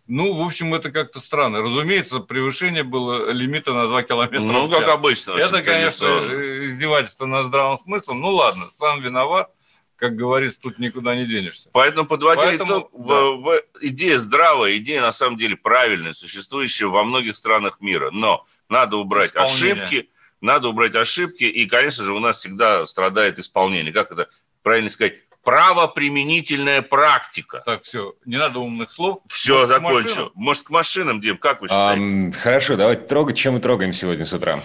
Ну, 0.09 0.35
в 0.35 0.47
общем, 0.47 0.75
это 0.75 0.91
как-то 0.91 1.21
странно. 1.21 1.61
Разумеется, 1.61 2.21
превышение 2.21 2.83
было 2.83 3.31
лимита 3.31 3.75
на 3.75 3.87
2 3.89 4.03
километра. 4.05 4.41
Ну, 4.41 4.69
как 4.71 4.89
обычно. 4.89 5.33
Это, 5.33 5.63
конечно, 5.63 6.07
издевательство 6.07 7.27
над 7.27 7.49
здравым 7.49 7.79
смыслом. 7.81 8.21
Ну, 8.21 8.31
ладно, 8.31 8.71
сам 8.73 9.03
виноват. 9.03 9.51
Как 9.97 10.15
говорится, 10.15 10.61
тут 10.61 10.79
никуда 10.79 11.15
не 11.15 11.27
денешься. 11.27 11.69
Поэтому, 11.73 12.07
подводя 12.07 12.43
Поэтому, 12.43 12.79
итог, 12.79 12.91
да. 12.93 13.15
в, 13.21 13.43
в, 13.43 13.63
идея 13.81 14.19
здравая, 14.19 14.77
идея 14.77 15.03
на 15.03 15.11
самом 15.11 15.37
деле 15.37 15.57
правильная, 15.57 16.13
существующая 16.13 16.87
во 16.87 17.03
многих 17.03 17.35
странах 17.35 17.81
мира. 17.81 18.11
Но 18.13 18.47
надо 18.69 18.97
убрать 18.97 19.31
исполнение. 19.31 19.83
ошибки, 19.85 20.09
надо 20.41 20.69
убрать 20.69 20.95
ошибки, 20.95 21.45
и, 21.45 21.67
конечно 21.67 22.05
же, 22.05 22.15
у 22.15 22.21
нас 22.21 22.39
всегда 22.39 22.87
страдает 22.87 23.41
исполнение. 23.41 23.93
Как 23.93 24.13
это 24.13 24.31
правильно 24.63 24.89
сказать? 24.89 25.15
Правоприменительная 25.43 26.83
практика. 26.83 27.63
Так, 27.65 27.83
все, 27.83 28.15
не 28.25 28.37
надо 28.37 28.59
умных 28.59 28.91
слов. 28.91 29.21
Все, 29.29 29.61
Может, 29.61 29.69
закончил. 29.69 30.33
Может, 30.35 30.65
к 30.65 30.71
машинам, 30.71 31.21
Дим, 31.21 31.39
как 31.39 31.61
вы 31.61 31.69
считаете? 31.69 32.37
А, 32.37 32.41
хорошо, 32.41 32.77
давайте 32.77 33.03
трогать, 33.03 33.37
чем 33.37 33.55
мы 33.55 33.61
трогаем 33.61 33.93
сегодня 33.93 34.27
с 34.27 34.33
утра. 34.33 34.61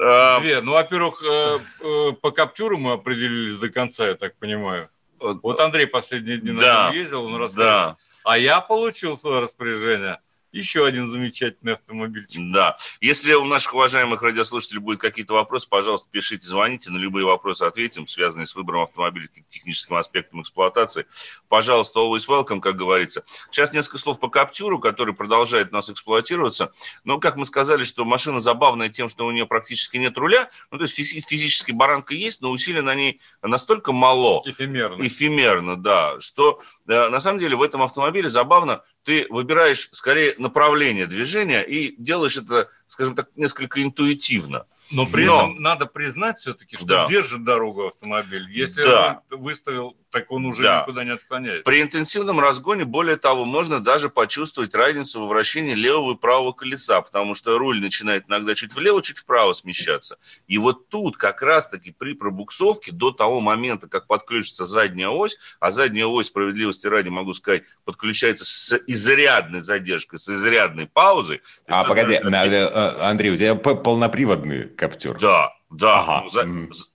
А... 0.00 0.40
Две. 0.40 0.60
Ну, 0.60 0.72
во-первых, 0.72 1.22
э, 1.22 1.58
э, 1.80 2.12
по 2.20 2.30
Каптюру 2.30 2.78
мы 2.78 2.92
определились 2.92 3.56
до 3.56 3.68
конца, 3.68 4.08
я 4.08 4.14
так 4.14 4.36
понимаю. 4.36 4.88
Вот 5.20 5.60
Андрей 5.60 5.86
последние 5.86 6.38
дни 6.38 6.52
да, 6.52 6.90
ездил, 6.92 7.24
он 7.24 7.36
рассказывал. 7.36 7.66
Да. 7.66 7.96
А 8.24 8.38
я 8.38 8.60
получил 8.60 9.16
свое 9.16 9.40
распоряжение 9.40 10.18
еще 10.54 10.86
один 10.86 11.08
замечательный 11.08 11.74
автомобильчик. 11.74 12.40
Да. 12.52 12.76
Если 13.00 13.34
у 13.34 13.44
наших 13.44 13.74
уважаемых 13.74 14.22
радиослушателей 14.22 14.80
будут 14.80 15.00
какие-то 15.00 15.34
вопросы, 15.34 15.68
пожалуйста, 15.68 16.08
пишите, 16.10 16.46
звоните, 16.46 16.90
на 16.90 16.98
любые 16.98 17.26
вопросы 17.26 17.64
ответим, 17.64 18.06
связанные 18.06 18.46
с 18.46 18.54
выбором 18.54 18.82
автомобиля, 18.82 19.28
техническим 19.48 19.96
аспектом 19.96 20.42
эксплуатации. 20.42 21.06
Пожалуйста, 21.48 22.00
always 22.00 22.28
welcome, 22.28 22.60
как 22.60 22.76
говорится. 22.76 23.24
Сейчас 23.50 23.72
несколько 23.72 23.98
слов 23.98 24.20
по 24.20 24.28
Каптюру, 24.28 24.78
который 24.78 25.14
продолжает 25.14 25.70
у 25.70 25.74
нас 25.74 25.90
эксплуатироваться. 25.90 26.72
Но, 27.04 27.18
как 27.18 27.36
мы 27.36 27.44
сказали, 27.44 27.84
что 27.84 28.04
машина 28.04 28.40
забавная 28.40 28.88
тем, 28.88 29.08
что 29.08 29.26
у 29.26 29.30
нее 29.30 29.46
практически 29.46 29.96
нет 29.96 30.16
руля. 30.16 30.48
Ну, 30.70 30.78
то 30.78 30.84
есть 30.84 30.94
физически 30.94 31.72
баранка 31.72 32.14
есть, 32.14 32.40
но 32.40 32.50
усилия 32.50 32.82
на 32.82 32.94
ней 32.94 33.20
настолько 33.42 33.92
мало. 33.92 34.42
Эфемерно. 34.44 35.06
Эфемерно, 35.06 35.76
да. 35.76 36.20
Что 36.20 36.60
э, 36.86 37.08
на 37.08 37.20
самом 37.20 37.38
деле 37.38 37.56
в 37.56 37.62
этом 37.62 37.82
автомобиле 37.82 38.28
забавно, 38.28 38.82
ты 39.04 39.26
выбираешь 39.28 39.88
скорее 39.92 40.34
направление 40.38 41.06
движения 41.06 41.62
и 41.62 41.94
делаешь 41.96 42.36
это, 42.38 42.70
скажем 42.86 43.14
так, 43.14 43.28
несколько 43.36 43.82
интуитивно. 43.82 44.66
Но 44.90 45.06
при 45.06 45.24
Но... 45.24 45.38
этом 45.38 45.62
надо 45.62 45.86
признать 45.86 46.38
все-таки, 46.38 46.76
что 46.76 46.86
да. 46.86 47.06
держит 47.08 47.44
дорогу 47.44 47.88
автомобиль. 47.88 48.50
Если 48.50 48.82
да. 48.82 49.22
выставил 49.30 49.96
так 50.14 50.30
он 50.30 50.46
уже 50.46 50.62
да. 50.62 50.82
никуда 50.82 51.02
не 51.02 51.10
отклоняется. 51.10 51.64
При 51.64 51.82
интенсивном 51.82 52.38
разгоне, 52.38 52.84
более 52.84 53.16
того, 53.16 53.44
можно 53.44 53.80
даже 53.80 54.08
почувствовать 54.08 54.72
разницу 54.72 55.20
во 55.20 55.26
вращении 55.26 55.74
левого 55.74 56.14
и 56.14 56.16
правого 56.16 56.52
колеса, 56.52 57.00
потому 57.02 57.34
что 57.34 57.58
руль 57.58 57.80
начинает 57.80 58.28
иногда 58.28 58.54
чуть 58.54 58.76
влево, 58.76 59.02
чуть 59.02 59.18
вправо 59.18 59.54
смещаться. 59.54 60.18
И 60.46 60.56
вот 60.56 60.88
тут 60.88 61.16
как 61.16 61.42
раз-таки 61.42 61.90
при 61.90 62.14
пробуксовке 62.14 62.92
до 62.92 63.10
того 63.10 63.40
момента, 63.40 63.88
как 63.88 64.06
подключится 64.06 64.64
задняя 64.64 65.08
ось, 65.08 65.36
а 65.58 65.72
задняя 65.72 66.06
ось, 66.06 66.28
справедливости 66.28 66.86
ради, 66.86 67.08
могу 67.08 67.32
сказать, 67.32 67.64
подключается 67.84 68.44
с 68.44 68.78
изрядной 68.86 69.62
задержкой, 69.62 70.20
с 70.20 70.28
изрядной 70.28 70.86
паузой. 70.86 71.42
А, 71.66 71.82
погоди, 71.82 72.18
такие... 72.18 72.30
Андрей, 72.74 73.30
у 73.30 73.36
тебя 73.36 73.54
полноприводный 73.54 74.68
каптюр. 74.68 75.18
Да, 75.18 75.52
да, 75.70 76.00
ага. 76.00 76.28
за, 76.28 76.46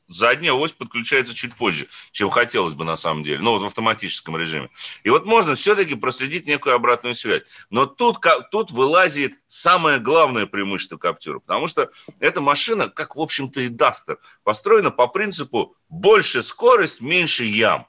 задняя 0.07 0.53
ось 0.53 0.71
подключается 0.71 1.33
чуть 1.35 1.53
позже, 1.55 1.87
чем 2.11 2.29
хотелось 2.29 2.73
бы 2.73 2.83
на 2.85 2.97
самом 2.97 3.23
деле, 3.23 3.39
ну 3.39 3.51
вот 3.51 3.63
в 3.63 3.65
автоматическом 3.65 4.37
режиме. 4.37 4.69
И 5.03 5.09
вот 5.09 5.25
можно 5.25 5.55
все-таки 5.55 5.95
проследить 5.95 6.47
некую 6.47 6.75
обратную 6.75 7.15
связь. 7.15 7.43
Но 7.69 7.85
тут, 7.85 8.19
тут 8.51 8.71
вылазит 8.71 9.33
самое 9.47 9.99
главное 9.99 10.45
преимущество 10.45 10.97
Каптюра, 10.97 11.39
потому 11.39 11.67
что 11.67 11.91
эта 12.19 12.41
машина, 12.41 12.89
как 12.89 13.15
в 13.15 13.21
общем-то 13.21 13.61
и 13.61 13.67
Дастер, 13.67 14.17
построена 14.43 14.91
по 14.91 15.07
принципу 15.07 15.75
больше 15.89 16.41
скорость, 16.41 17.01
меньше 17.01 17.43
ям. 17.45 17.87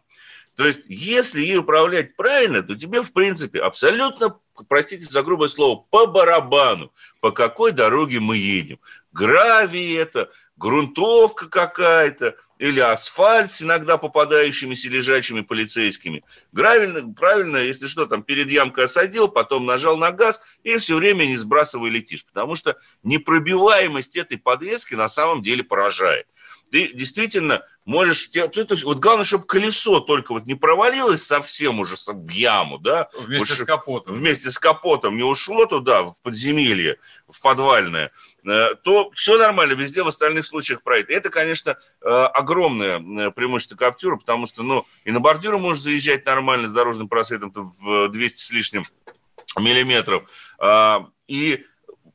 То 0.57 0.67
есть, 0.67 0.81
если 0.89 1.41
ей 1.41 1.57
управлять 1.57 2.17
правильно, 2.17 2.63
то 2.63 2.77
тебе, 2.77 3.01
в 3.03 3.13
принципе, 3.13 3.61
абсолютно, 3.61 4.37
простите 4.69 5.05
за 5.05 5.23
грубое 5.23 5.49
слово, 5.49 5.85
по 5.91 6.07
барабану, 6.07 6.93
по 7.21 7.31
какой 7.31 7.73
дороге 7.73 8.21
мы 8.21 8.37
едем. 8.37 8.79
Гравий 9.13 9.97
это, 9.97 10.31
грунтовка 10.57 11.49
какая-то, 11.49 12.37
или 12.59 12.79
асфальт 12.79 13.51
с 13.51 13.63
иногда 13.63 13.97
попадающимися 13.97 14.91
лежачими 14.91 15.41
полицейскими. 15.41 16.23
Правильно, 16.55 17.13
правильно, 17.15 17.57
если 17.57 17.87
что, 17.87 18.05
там 18.05 18.23
перед 18.23 18.51
ямкой 18.51 18.85
осадил, 18.85 19.29
потом 19.29 19.65
нажал 19.65 19.97
на 19.97 20.13
газ 20.13 20.43
и 20.63 20.77
все 20.77 20.97
время 20.97 21.25
не 21.25 21.39
сбрасывай 21.39 21.89
летишь. 21.89 22.27
Потому 22.27 22.55
что 22.55 22.77
непробиваемость 23.03 24.17
этой 24.17 24.37
подвески 24.37 24.95
на 24.95 25.09
самом 25.09 25.43
деле 25.43 25.65
поражает 25.65 26.27
ты 26.71 26.93
действительно 26.93 27.65
можешь... 27.85 28.31
Вот 28.85 28.99
главное, 28.99 29.25
чтобы 29.25 29.45
колесо 29.45 30.01
только 30.01 30.33
вот 30.33 30.47
не 30.47 30.55
провалилось 30.55 31.23
совсем 31.23 31.81
уже 31.81 31.97
в 31.97 32.29
яму, 32.29 32.79
да? 32.79 33.09
Вместе 33.19 33.55
вот, 33.55 33.63
с 33.63 33.67
капотом. 33.67 34.15
Вместе 34.15 34.51
с 34.51 34.59
капотом 34.59 35.17
не 35.17 35.23
ушло 35.23 35.67
туда, 35.67 36.05
в 36.05 36.21
подземелье, 36.23 36.99
в 37.29 37.41
подвальное, 37.41 38.13
э, 38.45 38.75
то 38.83 39.11
все 39.15 39.39
нормально, 39.39 39.73
везде 39.73 40.03
в 40.03 40.09
остальных 40.09 40.47
случаях 40.47 40.83
пройдет. 40.83 41.11
Это, 41.11 41.31
конечно, 41.31 41.77
э, 42.03 42.09
огромное 42.09 42.99
э, 42.99 43.31
преимущество 43.33 43.77
Каптюра, 43.77 44.17
потому 44.17 44.47
что, 44.47 44.63
ну, 44.63 44.87
и 45.05 45.11
на 45.11 45.21
бордюру 45.21 45.59
можешь 45.59 45.83
заезжать 45.83 46.25
нормально 46.25 46.69
с 46.69 46.73
дорожным 46.73 47.09
просветом 47.09 47.53
в 47.55 48.09
200 48.09 48.39
с 48.39 48.51
лишним 48.51 48.87
миллиметров. 49.59 50.29
А, 50.59 51.09
и 51.27 51.65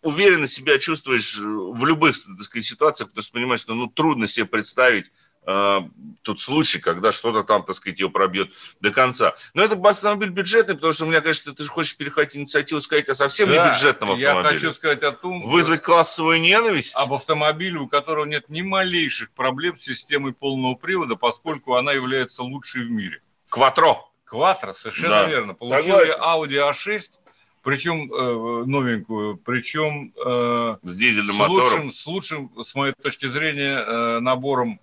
уверенно 0.06 0.48
себя 0.48 0.78
чувствуешь 0.78 1.36
в 1.38 1.84
любых 1.84 2.16
так 2.16 2.42
сказать, 2.42 2.66
ситуациях, 2.66 3.10
потому 3.10 3.24
что 3.24 3.34
понимаешь, 3.34 3.62
что 3.62 3.74
ну, 3.74 3.88
трудно 3.88 4.28
себе 4.28 4.46
представить 4.46 5.12
э, 5.48 5.80
тот 6.22 6.40
случай, 6.40 6.80
когда 6.80 7.12
что-то 7.12 7.44
там, 7.44 7.64
так 7.64 7.76
сказать, 7.76 8.00
ее 8.00 8.12
пробьет 8.12 8.52
до 8.80 8.92
конца. 8.92 9.34
Но 9.56 9.64
это 9.64 9.76
автомобиль 9.76 10.30
бюджетный, 10.30 10.76
потому 10.76 10.94
что 10.94 11.06
у 11.06 11.08
меня, 11.08 11.22
конечно, 11.22 11.56
ты 11.56 11.64
же 11.64 11.70
хочешь 11.70 11.98
перехватить 11.98 12.38
инициативу 12.38 12.82
сказать 12.82 13.10
о 13.10 13.16
совсем 13.16 13.50
да, 13.50 13.66
не 13.66 13.72
бюджетном 13.72 14.12
автомобиле. 14.12 14.44
Я 14.44 14.44
хочу 14.44 14.74
сказать 14.74 15.02
о 15.02 15.12
том... 15.12 15.42
Вызвать 15.42 15.82
классовую 15.82 16.40
ненависть? 16.40 16.96
Об 16.98 17.12
автомобиле, 17.12 17.80
у 17.80 17.88
которого 17.88 18.26
нет 18.26 18.48
ни 18.48 18.62
малейших 18.62 19.32
проблем 19.32 19.80
с 19.80 19.86
системой 19.86 20.34
полного 20.34 20.76
привода, 20.76 21.16
поскольку 21.16 21.76
она 21.76 21.94
является 21.94 22.44
лучшей 22.44 22.86
в 22.86 22.92
мире. 22.92 23.24
Кватро. 23.50 24.12
Кватро, 24.24 24.74
совершенно 24.74 25.24
да. 25.24 25.26
верно. 25.26 25.56
Получили 25.56 26.12
Согласен. 26.12 26.22
Audi 26.22 26.72
A6 26.72 27.25
причем 27.66 28.14
э, 28.14 28.64
новенькую, 28.68 29.38
причем 29.38 30.14
э, 30.16 30.78
с 30.84 30.96
дизельным 30.96 31.36
с 31.36 31.40
мотором. 31.40 31.64
Лучшим, 31.64 31.94
с 31.94 32.06
лучшим, 32.06 32.64
с 32.64 32.76
моей 32.76 32.94
точки 32.94 33.26
зрения, 33.26 33.80
э, 33.80 34.20
набором 34.20 34.80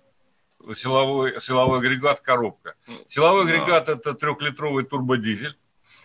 силовой, 0.75 1.39
силовой 1.39 1.79
агрегат 1.79 2.19
коробка. 2.19 2.75
Силовой 3.07 3.43
агрегат 3.43 3.85
да. 3.85 3.93
это 3.93 4.13
трехлитровый 4.13 4.83
турбодизель, 4.83 5.57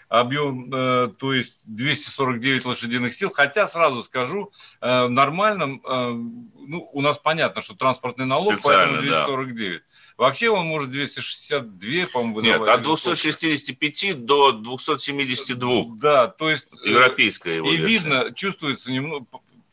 объем, 0.08 0.72
э, 0.72 1.08
то 1.18 1.32
есть 1.32 1.56
249 1.64 2.64
лошадиных 2.64 3.12
сил. 3.12 3.30
Хотя 3.30 3.66
сразу 3.66 4.04
скажу, 4.04 4.52
э, 4.80 5.06
в 5.06 5.10
нормальном, 5.10 5.82
э, 5.84 6.10
ну, 6.12 6.88
у 6.92 7.00
нас 7.00 7.18
понятно, 7.18 7.60
что 7.60 7.74
транспортный 7.74 8.26
налог, 8.26 8.54
Специально, 8.54 8.98
поэтому 8.98 9.02
249. 9.02 9.80
Да. 9.80 9.86
Вообще 10.18 10.50
он 10.50 10.66
может 10.66 10.90
262, 10.90 12.06
по-моему, 12.12 12.40
Нет, 12.40 12.60
от 12.60 12.82
265 12.82 14.26
до 14.26 14.50
272. 14.50 15.96
Да, 16.00 16.26
то 16.26 16.50
есть... 16.50 16.66
Э, 16.84 16.90
Европейская 16.90 17.54
его 17.54 17.70
И 17.70 17.76
версия. 17.76 17.86
видно, 17.86 18.34
чувствуется 18.34 18.90
немного, 18.90 19.26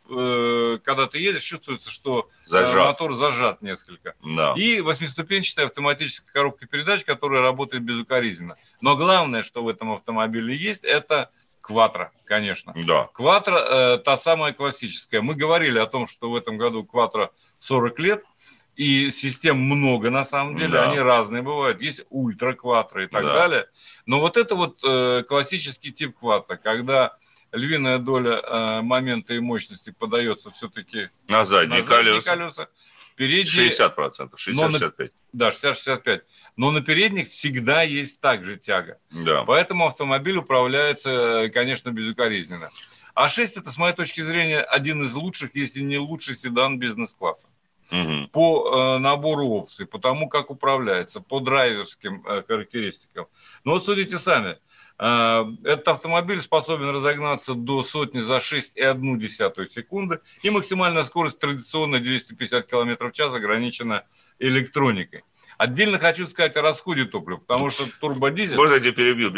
э, 0.07 0.77
когда 0.83 1.07
ты 1.07 1.17
едешь, 1.17 1.41
чувствуется, 1.41 1.89
что 1.89 2.29
э, 2.29 2.43
зажат. 2.43 2.85
мотор 2.85 3.15
зажат 3.15 3.63
несколько. 3.63 4.13
Да. 4.23 4.53
И 4.55 4.81
восьмиступенчатая 4.81 5.65
автоматическая 5.65 6.31
коробка 6.31 6.67
передач, 6.67 7.03
которая 7.03 7.41
работает 7.41 7.81
безукоризненно. 7.81 8.55
Но 8.81 8.95
главное, 8.95 9.41
что 9.41 9.63
в 9.63 9.67
этом 9.67 9.93
автомобиле 9.93 10.55
есть, 10.55 10.83
это 10.83 11.31
Кватро, 11.59 12.11
конечно. 12.23 12.71
Да. 12.85 13.09
Кватро 13.15 13.57
э, 13.57 13.97
та 13.97 14.19
самая 14.19 14.53
классическая. 14.53 15.23
Мы 15.23 15.33
говорили 15.33 15.79
о 15.79 15.87
том, 15.87 16.05
что 16.05 16.29
в 16.29 16.35
этом 16.35 16.59
году 16.59 16.83
Кватро 16.83 17.31
40 17.61 17.99
лет– 17.99 18.23
и 18.75 19.09
систем 19.11 19.57
много 19.57 20.09
на 20.09 20.25
самом 20.25 20.57
деле, 20.57 20.73
да. 20.73 20.89
они 20.89 20.99
разные 20.99 21.41
бывают. 21.41 21.81
Есть 21.81 22.03
ультра-кватро 22.09 23.03
и 23.03 23.07
так 23.07 23.23
да. 23.23 23.33
далее. 23.33 23.67
Но 24.05 24.19
вот 24.19 24.37
это 24.37 24.55
вот 24.55 24.79
э, 24.83 25.23
классический 25.27 25.91
тип 25.91 26.17
кватро, 26.17 26.57
когда 26.57 27.17
львиная 27.51 27.99
доля 27.99 28.41
э, 28.41 28.81
момента 28.81 29.33
и 29.33 29.39
мощности 29.39 29.91
подается 29.97 30.51
все-таки 30.51 31.09
на 31.29 31.45
задние, 31.45 31.81
на 31.81 31.87
задние 31.87 32.13
колеса. 32.21 32.35
колеса. 32.35 32.67
Передние, 33.15 33.69
60%, 33.69 34.31
60-65%. 34.35 35.11
Да, 35.31 35.47
60-65%. 35.47 36.21
Но 36.57 36.71
на 36.71 36.81
передних 36.81 37.29
всегда 37.29 37.81
есть 37.81 38.19
также 38.19 38.57
тяга. 38.57 38.99
Да. 39.09 39.43
Поэтому 39.43 39.87
автомобиль 39.87 40.35
управляется, 40.35 41.09
э, 41.09 41.49
конечно, 41.49 41.91
безукоризненно. 41.91 42.69
А6 43.15 43.53
это, 43.55 43.71
с 43.71 43.77
моей 43.77 43.95
точки 43.95 44.19
зрения, 44.19 44.59
один 44.59 45.01
из 45.05 45.13
лучших, 45.13 45.55
если 45.55 45.79
не 45.79 45.97
лучший 45.97 46.35
седан 46.35 46.77
бизнес-класса 46.77 47.47
угу. 47.91 48.27
по 48.31 48.95
э, 48.95 48.97
набору 48.99 49.47
опций, 49.47 49.85
по 49.85 49.99
тому, 49.99 50.29
как 50.29 50.49
управляется, 50.49 51.21
по 51.21 51.39
драйверским 51.39 52.23
э, 52.25 52.43
характеристикам. 52.47 53.27
Ну 53.63 53.73
вот 53.73 53.85
судите 53.85 54.17
сами, 54.17 54.57
э, 54.97 55.45
этот 55.63 55.87
автомобиль 55.87 56.41
способен 56.41 56.89
разогнаться 56.89 57.53
до 57.53 57.83
сотни 57.83 58.21
за 58.21 58.37
6,1 58.37 59.67
секунды, 59.67 60.19
и 60.43 60.49
максимальная 60.49 61.03
скорость 61.03 61.39
традиционная 61.39 61.99
250 61.99 62.67
км 62.67 63.07
в 63.07 63.11
час 63.11 63.33
ограничена 63.33 64.03
электроникой. 64.39 65.23
Отдельно 65.57 65.99
хочу 65.99 66.27
сказать 66.27 66.55
о 66.57 66.61
расходе 66.61 67.05
топлива, 67.05 67.37
потому 67.37 67.69
что 67.69 67.85
турбодизель... 67.99 68.57
Можно 68.57 68.75
я 68.75 68.79
тебя 68.79 68.91
перебью? 68.91 69.31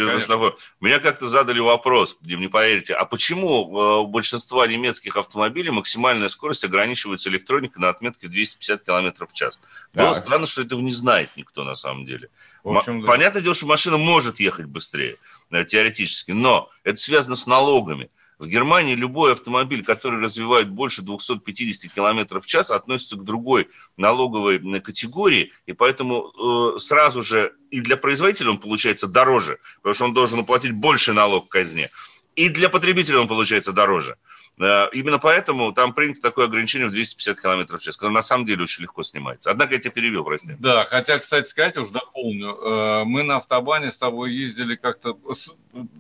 Меня 0.80 1.00
как-то 1.00 1.28
задали 1.28 1.60
вопрос, 1.60 2.18
Дим, 2.22 2.42
не 2.42 2.48
поверите, 2.48 2.94
а 2.94 3.06
почему 3.06 3.48
э, 3.48 4.00
у 4.00 4.08
большинства 4.08 4.66
немецких 4.68 5.16
автомобилей 5.18 5.70
максимальная 5.70 6.30
скорость 6.30 6.64
ограничивается 6.64 7.30
электроникой 7.30 7.82
на 7.82 7.90
отметке 7.90 8.28
250 8.28 8.84
км 8.84 9.28
в 9.28 9.34
час? 9.34 9.60
Было 9.94 10.14
так. 10.14 10.24
странно, 10.24 10.48
что 10.48 10.62
этого 10.62 10.82
не 10.82 10.92
знает 10.92 11.30
никто 11.36 11.64
на 11.64 11.76
самом 11.76 12.06
деле. 12.06 12.30
В 12.64 12.76
общем, 12.76 13.02
да. 13.02 13.08
Понятное 13.08 13.42
дело, 13.42 13.56
что 13.56 13.68
машина 13.68 13.98
может 13.98 14.40
ехать 14.40 14.66
быстрее, 14.66 15.18
э, 15.52 15.64
теоретически, 15.64 16.32
но 16.32 16.70
это 16.84 16.98
связано 16.98 17.36
с 17.36 17.46
налогами. 17.46 18.10
В 18.40 18.46
Германии 18.46 18.94
любой 18.94 19.32
автомобиль, 19.32 19.84
который 19.84 20.22
развивает 20.22 20.70
больше 20.70 21.02
250 21.02 21.92
км 21.92 22.40
в 22.40 22.46
час, 22.46 22.70
относится 22.70 23.18
к 23.18 23.24
другой 23.24 23.68
налоговой 23.98 24.60
категории, 24.80 25.52
и 25.66 25.74
поэтому 25.74 26.76
э, 26.76 26.80
сразу 26.80 27.24
же 27.24 27.54
и 27.72 27.82
для 27.82 27.98
производителя 27.98 28.52
он 28.52 28.60
получается 28.60 29.08
дороже, 29.08 29.58
потому 29.78 29.96
что 29.96 30.06
он 30.06 30.14
должен 30.14 30.40
уплатить 30.40 30.72
больше 30.72 31.14
налог 31.14 31.48
к 31.48 31.52
казне, 31.52 31.90
и 32.36 32.50
для 32.50 32.70
потребителя 32.70 33.20
он 33.20 33.28
получается 33.28 33.74
дороже. 33.74 34.18
Э, 34.60 34.88
именно 34.92 35.20
поэтому 35.20 35.72
там 35.72 35.94
принято 35.94 36.20
такое 36.20 36.46
ограничение 36.46 36.88
в 36.88 36.92
250 36.92 37.40
км 37.40 37.78
в 37.78 37.82
час, 37.82 37.96
которое 37.96 38.14
на 38.14 38.24
самом 38.24 38.46
деле 38.46 38.64
очень 38.64 38.84
легко 38.84 39.04
снимается. 39.04 39.52
Однако 39.52 39.76
я 39.76 39.80
тебя 39.80 39.92
перевел, 39.92 40.24
прости. 40.24 40.56
Да, 40.58 40.86
хотя, 40.86 41.20
кстати 41.20 41.48
сказать, 41.48 41.78
уже 41.78 41.92
дополню, 41.92 42.56
э, 42.56 43.04
мы 43.06 43.22
на 43.22 43.38
автобане 43.38 43.92
с 43.92 43.98
тобой 44.00 44.34
ездили 44.34 44.76
как-то, 44.76 45.16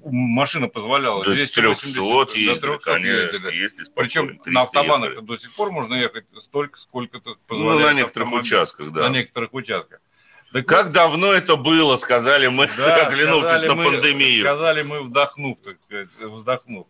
машина 0.03 0.69
позволяла. 0.69 1.23
До 1.23 1.33
280, 1.33 2.31
300 2.31 2.39
ездили, 2.39 2.53
до 2.53 2.59
300 2.59 2.83
конечно, 2.83 3.47
ездили. 3.49 3.87
Причем 3.95 4.39
на 4.47 4.61
автобанах 4.61 5.11
ехали. 5.11 5.25
до 5.25 5.37
сих 5.37 5.53
пор 5.55 5.71
можно 5.71 5.93
ехать 5.93 6.25
столько, 6.39 6.79
сколько 6.79 7.19
то 7.19 7.35
позволяет. 7.45 7.79
Ну, 7.79 7.85
на 7.85 7.93
некоторых 7.93 8.27
автомобиль. 8.27 8.47
участках, 8.47 8.91
да. 8.91 9.01
На 9.01 9.09
некоторых 9.09 9.53
участках. 9.53 9.99
Да 10.53 10.63
как 10.63 10.91
давно 10.91 11.33
это 11.33 11.57
было, 11.57 11.97
сказали 11.97 12.47
мы, 12.47 12.69
да, 12.77 13.05
оглянувшись 13.07 13.63
на 13.63 13.75
мы, 13.75 13.85
пандемию. 13.85 14.41
Сказали 14.43 14.81
мы, 14.81 15.03
вдохнув, 15.03 15.59
так 15.63 15.75
сказать, 15.83 16.07
вздохнув. 16.19 16.87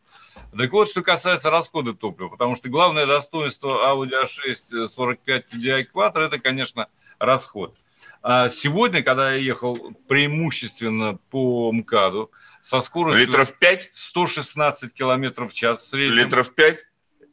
Так 0.58 0.72
вот, 0.72 0.90
что 0.90 1.02
касается 1.02 1.50
расхода 1.50 1.94
топлива, 1.94 2.30
потому 2.30 2.56
что 2.56 2.70
главное 2.70 3.06
достоинство 3.06 3.94
Audi 3.94 4.12
A6 4.12 4.90
45 4.90 5.46
TDI 5.54 5.86
Quattro– 5.94 6.22
это, 6.26 6.40
конечно, 6.40 6.88
расход. 7.20 7.78
А 8.24 8.50
сегодня, 8.50 9.04
когда 9.04 9.34
я 9.34 9.38
ехал 9.38 9.78
преимущественно 10.08 11.20
по 11.30 11.72
МКАДу, 11.72 12.32
со 12.62 12.82
скоростью... 12.82 13.28
Литров 13.28 13.58
5? 13.58 13.92
116 13.94 14.94
километров 14.94 15.52
в 15.52 15.56
час 15.56 15.84
в 15.84 15.88
среднем. 15.88 16.18
Литров 16.18 16.54
5? 16.54 16.78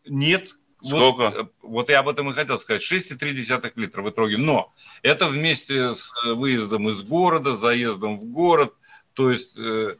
Нет. 0.06 0.56
Сколько? 0.82 1.30
Вот, 1.30 1.52
вот 1.62 1.88
я 1.88 2.00
об 2.00 2.08
этом 2.08 2.30
и 2.30 2.34
хотел 2.34 2.58
сказать. 2.58 2.82
6,3 2.82 3.72
литра 3.76 4.02
в 4.02 4.10
итоге. 4.10 4.36
Но 4.36 4.72
это 5.02 5.28
вместе 5.28 5.94
с 5.94 6.12
выездом 6.24 6.90
из 6.90 7.02
города, 7.02 7.56
заездом 7.56 8.20
в 8.20 8.24
город. 8.26 8.74
То 9.14 9.30
есть 9.30 9.56
э, 9.56 9.96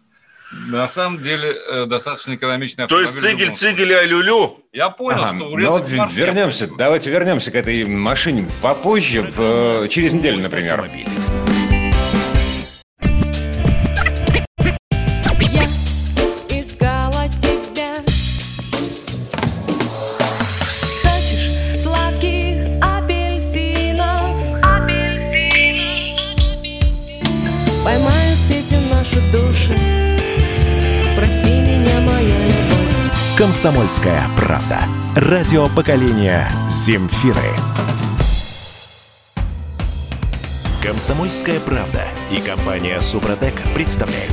на 0.69 0.89
самом 0.89 1.23
деле 1.23 1.53
э, 1.53 1.87
достаточно 1.87 2.35
экономичный 2.35 2.85
автомобиль. 2.85 3.09
То 3.09 3.13
есть 3.15 3.27
цигель, 3.27 3.55
цигель, 3.55 3.95
а 3.95 4.03
Я 4.73 4.91
понял, 4.91 5.25
ага, 5.25 5.37
что 5.37 5.57
ну, 5.57 5.71
вот 5.71 5.89
вернемся, 5.89 6.69
давайте 6.77 7.11
вернемся 7.11 7.51
к 7.51 7.55
этой 7.55 7.85
машине 7.85 8.49
попозже, 8.63 9.23
в, 9.23 9.89
через 9.89 10.13
неделю, 10.13 10.41
например. 10.41 10.81
Автомобиль. 10.81 11.44
«Комсомольская 33.45 34.23
правда». 34.39 34.79
Радио 35.17 35.69
поколения 35.69 36.49
«Земфиры». 36.71 37.37
«Комсомольская 40.83 41.61
правда» 41.61 42.05
и 42.31 42.41
компания 42.41 42.99
«Супротек» 43.03 43.53
представляют. 43.75 44.33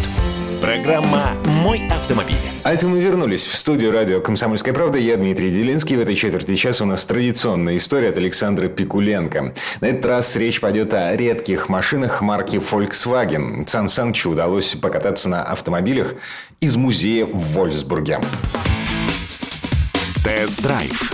Программа 0.62 1.34
«Мой 1.62 1.86
автомобиль». 1.90 2.38
А 2.64 2.72
это 2.72 2.88
мы 2.88 3.02
вернулись 3.02 3.46
в 3.48 3.54
студию 3.54 3.92
радио 3.92 4.22
«Комсомольская 4.22 4.74
правда». 4.74 4.98
Я 4.98 5.18
Дмитрий 5.18 5.52
Делинский. 5.52 5.98
В 5.98 6.00
этой 6.00 6.16
четверти 6.16 6.56
часа 6.56 6.86
у 6.86 6.88
нас 6.88 7.06
традиционная 7.06 7.76
история 7.76 8.12
от 8.12 8.18
Александра 8.18 8.70
Пикуленко. 8.70 9.54
На 9.82 9.88
этот 9.88 10.06
раз 10.06 10.38
речь 10.38 10.62
пойдет 10.62 10.94
о 10.94 11.14
редких 11.18 11.68
машинах 11.68 12.22
марки 12.22 12.56
Volkswagen. 12.56 13.68
Сан 13.68 13.90
Санычу 13.90 14.30
удалось 14.30 14.74
покататься 14.76 15.28
на 15.28 15.44
автомобилях 15.44 16.14
из 16.62 16.78
музея 16.78 17.26
в 17.26 17.52
Вольсбурге. 17.52 18.22
Тест-драйв. 20.24 21.14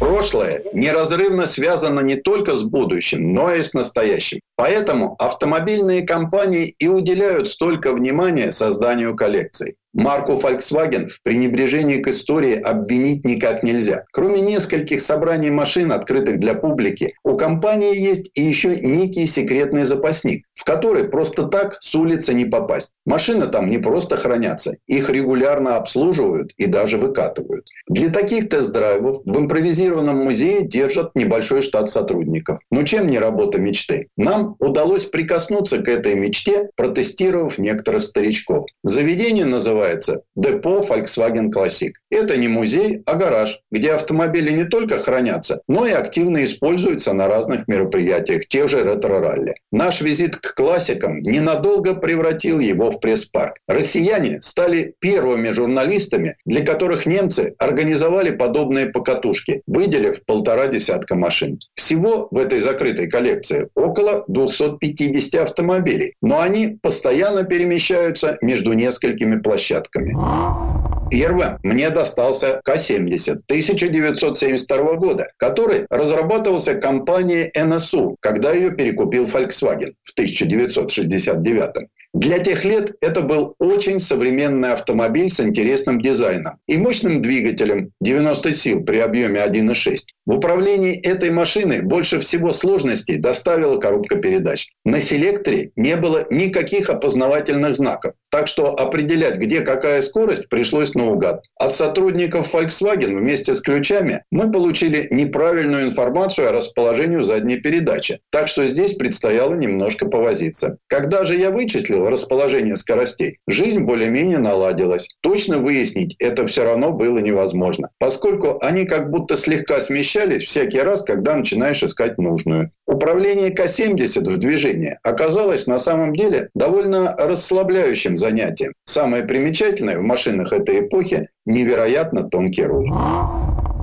Прошлое 0.00 0.64
неразрывно 0.72 1.46
связано 1.46 2.00
не 2.00 2.16
только 2.16 2.56
с 2.56 2.64
будущим, 2.64 3.32
но 3.32 3.54
и 3.54 3.62
с 3.62 3.72
настоящим. 3.74 4.40
Поэтому 4.56 5.14
автомобильные 5.20 6.02
компании 6.02 6.74
и 6.80 6.88
уделяют 6.88 7.46
столько 7.46 7.92
внимания 7.94 8.50
созданию 8.50 9.14
коллекций. 9.14 9.76
Марку 9.94 10.32
Volkswagen 10.32 11.06
в 11.06 11.22
пренебрежении 11.22 11.98
к 11.98 12.08
истории 12.08 12.54
обвинить 12.54 13.24
никак 13.24 13.62
нельзя. 13.62 14.04
Кроме 14.10 14.40
нескольких 14.40 15.00
собраний 15.00 15.50
машин, 15.50 15.92
открытых 15.92 16.40
для 16.40 16.54
публики, 16.54 17.14
у 17.24 17.36
компании 17.36 17.96
есть 17.96 18.30
и 18.34 18.42
еще 18.42 18.80
некий 18.80 19.26
секретный 19.26 19.84
запасник, 19.84 20.46
в 20.62 20.64
который 20.64 21.08
просто 21.08 21.48
так 21.48 21.78
с 21.80 21.92
улицы 21.92 22.34
не 22.34 22.44
попасть. 22.44 22.92
Машины 23.04 23.48
там 23.48 23.68
не 23.68 23.78
просто 23.78 24.16
хранятся, 24.16 24.76
их 24.86 25.10
регулярно 25.10 25.74
обслуживают 25.74 26.52
и 26.56 26.66
даже 26.66 26.98
выкатывают. 26.98 27.66
Для 27.88 28.10
таких 28.10 28.48
тест-драйвов 28.48 29.22
в 29.24 29.38
импровизированном 29.40 30.18
музее 30.18 30.62
держат 30.62 31.16
небольшой 31.16 31.62
штат 31.62 31.88
сотрудников. 31.90 32.60
Ну 32.70 32.84
чем 32.84 33.08
не 33.08 33.18
работа 33.18 33.60
мечты? 33.60 34.08
Нам 34.16 34.54
удалось 34.60 35.04
прикоснуться 35.04 35.78
к 35.78 35.88
этой 35.88 36.14
мечте, 36.14 36.70
протестировав 36.76 37.58
некоторых 37.58 38.04
старичков. 38.04 38.66
Заведение 38.84 39.46
называется 39.46 40.22
депо 40.36 40.78
Volkswagen 40.88 41.50
Classic. 41.50 41.90
Это 42.08 42.36
не 42.36 42.46
музей, 42.46 43.02
а 43.06 43.16
гараж, 43.16 43.60
где 43.72 43.94
автомобили 43.94 44.52
не 44.52 44.64
только 44.64 45.00
хранятся, 45.00 45.60
но 45.66 45.86
и 45.86 45.90
активно 45.90 46.44
используются 46.44 47.14
на 47.14 47.26
разных 47.26 47.66
мероприятиях, 47.66 48.46
тех 48.46 48.68
же 48.68 48.84
ретро-ралли. 48.84 49.54
Наш 49.72 50.00
визит 50.00 50.36
к 50.36 50.51
классикам 50.54 51.20
ненадолго 51.22 51.94
превратил 51.94 52.58
его 52.58 52.90
в 52.90 53.00
пресс-парк. 53.00 53.56
Россияне 53.68 54.40
стали 54.42 54.94
первыми 54.98 55.50
журналистами, 55.50 56.36
для 56.44 56.64
которых 56.64 57.06
немцы 57.06 57.54
организовали 57.58 58.30
подобные 58.30 58.86
покатушки, 58.86 59.62
выделив 59.66 60.24
полтора 60.24 60.68
десятка 60.68 61.14
машин. 61.14 61.58
Всего 61.74 62.28
в 62.30 62.38
этой 62.38 62.60
закрытой 62.60 63.08
коллекции 63.08 63.68
около 63.74 64.24
250 64.28 65.42
автомобилей, 65.42 66.14
но 66.22 66.40
они 66.40 66.78
постоянно 66.82 67.44
перемещаются 67.44 68.38
между 68.40 68.72
несколькими 68.72 69.38
площадками. 69.40 70.81
Первым 71.12 71.58
мне 71.62 71.90
достался 71.90 72.62
К-70 72.64 73.42
1972 73.46 74.94
года, 74.94 75.30
который 75.36 75.84
разрабатывался 75.90 76.74
компанией 76.74 77.52
НСУ, 77.54 78.16
когда 78.20 78.52
ее 78.52 78.70
перекупил 78.70 79.26
Volkswagen 79.26 79.92
в 80.00 80.12
1969. 80.12 81.88
Для 82.14 82.38
тех 82.38 82.64
лет 82.64 82.94
это 83.02 83.20
был 83.20 83.54
очень 83.58 83.98
современный 83.98 84.72
автомобиль 84.72 85.28
с 85.28 85.40
интересным 85.40 86.00
дизайном 86.00 86.58
и 86.66 86.78
мощным 86.78 87.20
двигателем 87.20 87.90
90 88.00 88.54
сил 88.54 88.82
при 88.82 88.96
объеме 88.96 89.40
1,6. 89.40 89.96
В 90.24 90.34
управлении 90.34 91.00
этой 91.00 91.30
машины 91.30 91.82
больше 91.82 92.20
всего 92.20 92.52
сложностей 92.52 93.16
доставила 93.16 93.78
коробка 93.78 94.18
передач. 94.18 94.68
На 94.84 95.00
селекторе 95.00 95.72
не 95.74 95.96
было 95.96 96.24
никаких 96.30 96.90
опознавательных 96.90 97.74
знаков, 97.74 98.14
так 98.30 98.46
что 98.46 98.68
определять, 98.72 99.36
где 99.38 99.62
какая 99.62 100.00
скорость, 100.00 100.48
пришлось 100.48 100.94
наугад. 100.94 101.42
От 101.58 101.72
сотрудников 101.72 102.54
Volkswagen 102.54 103.16
вместе 103.16 103.52
с 103.54 103.60
ключами 103.60 104.22
мы 104.30 104.48
получили 104.52 105.08
неправильную 105.10 105.86
информацию 105.86 106.48
о 106.48 106.52
расположении 106.52 107.20
задней 107.20 107.56
передачи, 107.56 108.20
так 108.30 108.46
что 108.46 108.64
здесь 108.64 108.94
предстояло 108.94 109.54
немножко 109.54 110.06
повозиться. 110.06 110.78
Когда 110.86 111.24
же 111.24 111.34
я 111.34 111.50
вычислил 111.50 112.08
расположение 112.08 112.76
скоростей, 112.76 113.38
жизнь 113.48 113.80
более-менее 113.80 114.38
наладилась. 114.38 115.08
Точно 115.20 115.58
выяснить 115.58 116.14
это 116.20 116.46
все 116.46 116.62
равно 116.62 116.92
было 116.92 117.18
невозможно, 117.18 117.88
поскольку 117.98 118.58
они 118.62 118.84
как 118.84 119.10
будто 119.10 119.36
слегка 119.36 119.80
смещались 119.80 120.11
смещались 120.12 120.42
всякий 120.42 120.80
раз, 120.80 121.02
когда 121.02 121.36
начинаешь 121.36 121.82
искать 121.82 122.18
нужную. 122.18 122.70
Управление 122.86 123.50
К-70 123.50 124.30
в 124.30 124.38
движении 124.38 124.98
оказалось 125.02 125.66
на 125.66 125.78
самом 125.78 126.14
деле 126.14 126.50
довольно 126.54 127.14
расслабляющим 127.16 128.16
занятием. 128.16 128.74
Самое 128.84 129.24
примечательное 129.24 129.98
в 129.98 130.02
машинах 130.02 130.52
этой 130.52 130.80
эпохи– 130.80 131.28
невероятно 131.46 132.24
тонкий 132.24 132.64
руль. 132.64 132.90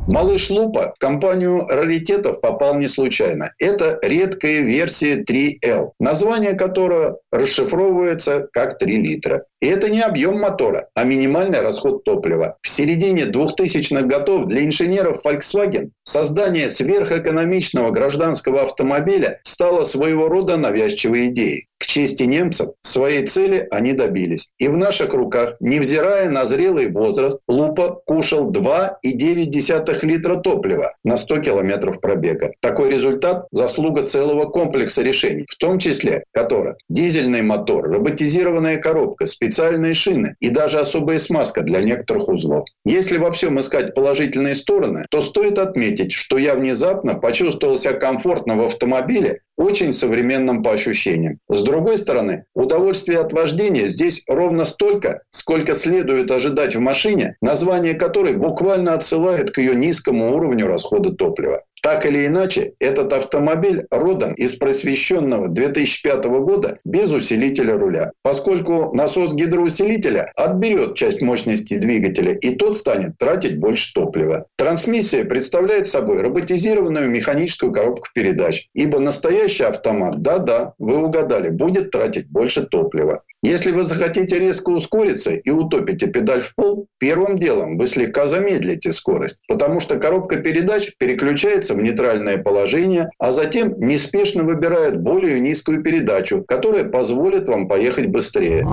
Малыш 0.08 0.50
Лупа 0.50 0.94
в 0.96 1.00
компанию 1.00 1.68
раритетов 1.68 2.42
попал 2.42 2.76
не 2.80 2.88
случайно. 2.88 3.52
Это 3.60 4.00
редкая 4.02 4.62
версия 4.62 5.24
3L, 5.24 5.92
название 6.00 6.54
которого 6.54 7.20
расшифровывается 7.32 8.48
как 8.52 8.80
3 8.80 8.98
литра. 8.98 9.44
И 9.62 9.68
это 9.68 9.90
не 9.90 10.02
объем 10.02 10.40
мотора, 10.40 10.88
а 10.96 11.04
минимальный 11.04 11.60
расход 11.62 12.04
топлива. 12.04 12.58
В 12.62 12.70
середине 12.70 13.24
2000-х 13.24 14.04
годов 14.04 14.46
для 14.46 14.64
инженеров 14.64 15.26
Volkswagen 15.26 15.90
создание 16.04 16.70
сверхэкономичного 16.70 17.92
гражданского 17.92 18.64
автомобиля 18.64 19.40
стало 19.44 19.84
своего 19.84 20.30
рода 20.30 20.58
навязчивой 20.58 21.28
идеей. 21.28 21.68
К 21.78 21.86
чести 21.86 22.24
немцев, 22.24 22.72
своей 22.82 23.26
цели 23.26 23.66
они 23.72 23.94
добились. 23.94 24.50
И 24.58 24.68
в 24.68 24.76
наших 24.76 25.14
руках, 25.14 25.56
невзирая 25.62 26.30
на 26.30 26.46
зрелый 26.46 26.92
возраст, 26.92 27.40
Лупа 27.48 28.02
кушал 28.06 28.52
2,9 28.52 30.06
литра 30.06 30.36
топлива 30.36 30.94
на 31.06 31.16
100 31.16 31.38
километров 31.38 32.02
пробега. 32.02 32.52
Такой 32.60 32.90
результат– 32.90 33.48
заслуга 33.52 34.04
целого 34.04 34.46
комплекса 34.50 35.02
решений, 35.04 35.46
в 35.50 35.56
том 35.56 35.80
числе, 35.80 36.24
который 36.34 36.76
дизельный 36.90 37.44
мотор, 37.44 37.90
роботизированная 37.90 38.78
коробка, 38.78 39.26
специальные 39.50 39.96
шины 39.96 40.36
и 40.40 40.50
даже 40.52 40.80
особая 40.80 41.18
смазка 41.18 41.64
для 41.64 41.82
некоторых 41.82 42.28
узлов. 42.28 42.66
Если 42.86 43.18
во 43.18 43.32
всем 43.32 43.60
искать 43.60 43.96
положительные 43.96 44.54
стороны, 44.54 45.06
то 45.10 45.22
стоит 45.22 45.58
отметить, 45.58 46.12
что 46.12 46.38
я 46.38 46.54
внезапно 46.54 47.16
почувствовал 47.16 47.78
себя 47.78 47.94
комфортно 47.94 48.56
в 48.56 48.62
автомобиле, 48.62 49.42
очень 49.58 49.92
современным 49.92 50.64
по 50.64 50.72
ощущениям. 50.72 51.40
С 51.50 51.64
другой 51.64 51.98
стороны, 51.98 52.46
удовольствие 52.54 53.20
от 53.20 53.34
вождения 53.34 53.88
здесь 53.88 54.24
ровно 54.28 54.64
столько, 54.64 55.24
сколько 55.32 55.74
следует 55.74 56.32
ожидать 56.32 56.76
в 56.76 56.80
машине, 56.80 57.36
название 57.42 57.94
которой 57.96 58.38
буквально 58.38 58.94
отсылает 58.94 59.52
к 59.52 59.58
ее 59.58 59.76
низкому 59.76 60.34
уровню 60.34 60.68
расхода 60.68 61.12
топлива. 61.12 61.64
Так 61.82 62.06
или 62.06 62.26
иначе, 62.26 62.74
этот 62.80 63.14
автомобиль 63.14 63.86
родом 63.92 64.34
из 64.34 64.56
просвещенного 64.56 65.48
2005 65.48 66.26
года 66.26 66.78
без 66.84 67.12
усилителя 67.12 67.78
руля, 67.78 68.12
поскольку 68.22 68.94
насос 68.94 69.34
гидроусилителя 69.34 70.32
отберет 70.36 70.96
часть 70.96 71.22
мощности 71.22 71.78
двигателя, 71.78 72.34
и 72.34 72.56
тот 72.56 72.76
станет 72.76 73.18
тратить 73.18 73.60
больше 73.60 73.94
топлива. 73.94 74.46
Трансмиссия 74.58 75.24
представляет 75.24 75.88
собой 75.88 76.22
роботизированную 76.22 77.10
механическую 77.10 77.72
коробку 77.72 78.08
передач, 78.14 78.68
ибо 78.74 79.00
настоящий 79.00 79.64
автомат, 79.64 80.22
да-да, 80.22 80.74
вы 80.78 80.98
угадали, 80.98 81.50
будет 81.50 81.92
тратить 81.92 82.30
больше 82.30 82.64
топлива. 82.64 83.24
Если 83.42 83.72
вы 83.72 83.84
захотите 83.84 84.38
резко 84.38 84.70
ускориться 84.70 85.32
и 85.32 85.50
утопите 85.50 86.08
педаль 86.08 86.42
в 86.42 86.54
пол, 86.56 86.88
первым 86.98 87.38
делом 87.38 87.78
вы 87.78 87.88
слегка 87.88 88.28
замедлите 88.28 88.92
скорость, 88.92 89.40
потому 89.48 89.80
что 89.80 89.98
коробка 89.98 90.38
передач 90.38 90.92
переключается 90.98 91.74
в 91.74 91.82
нейтральное 91.82 92.38
положение, 92.38 93.10
а 93.18 93.32
затем 93.32 93.80
неспешно 93.80 94.44
выбирает 94.44 95.02
более 95.02 95.40
низкую 95.40 95.82
передачу, 95.84 96.44
которая 96.46 96.84
позволит 96.84 97.48
вам 97.48 97.70
поехать 97.70 98.08
быстрее. 98.08 98.66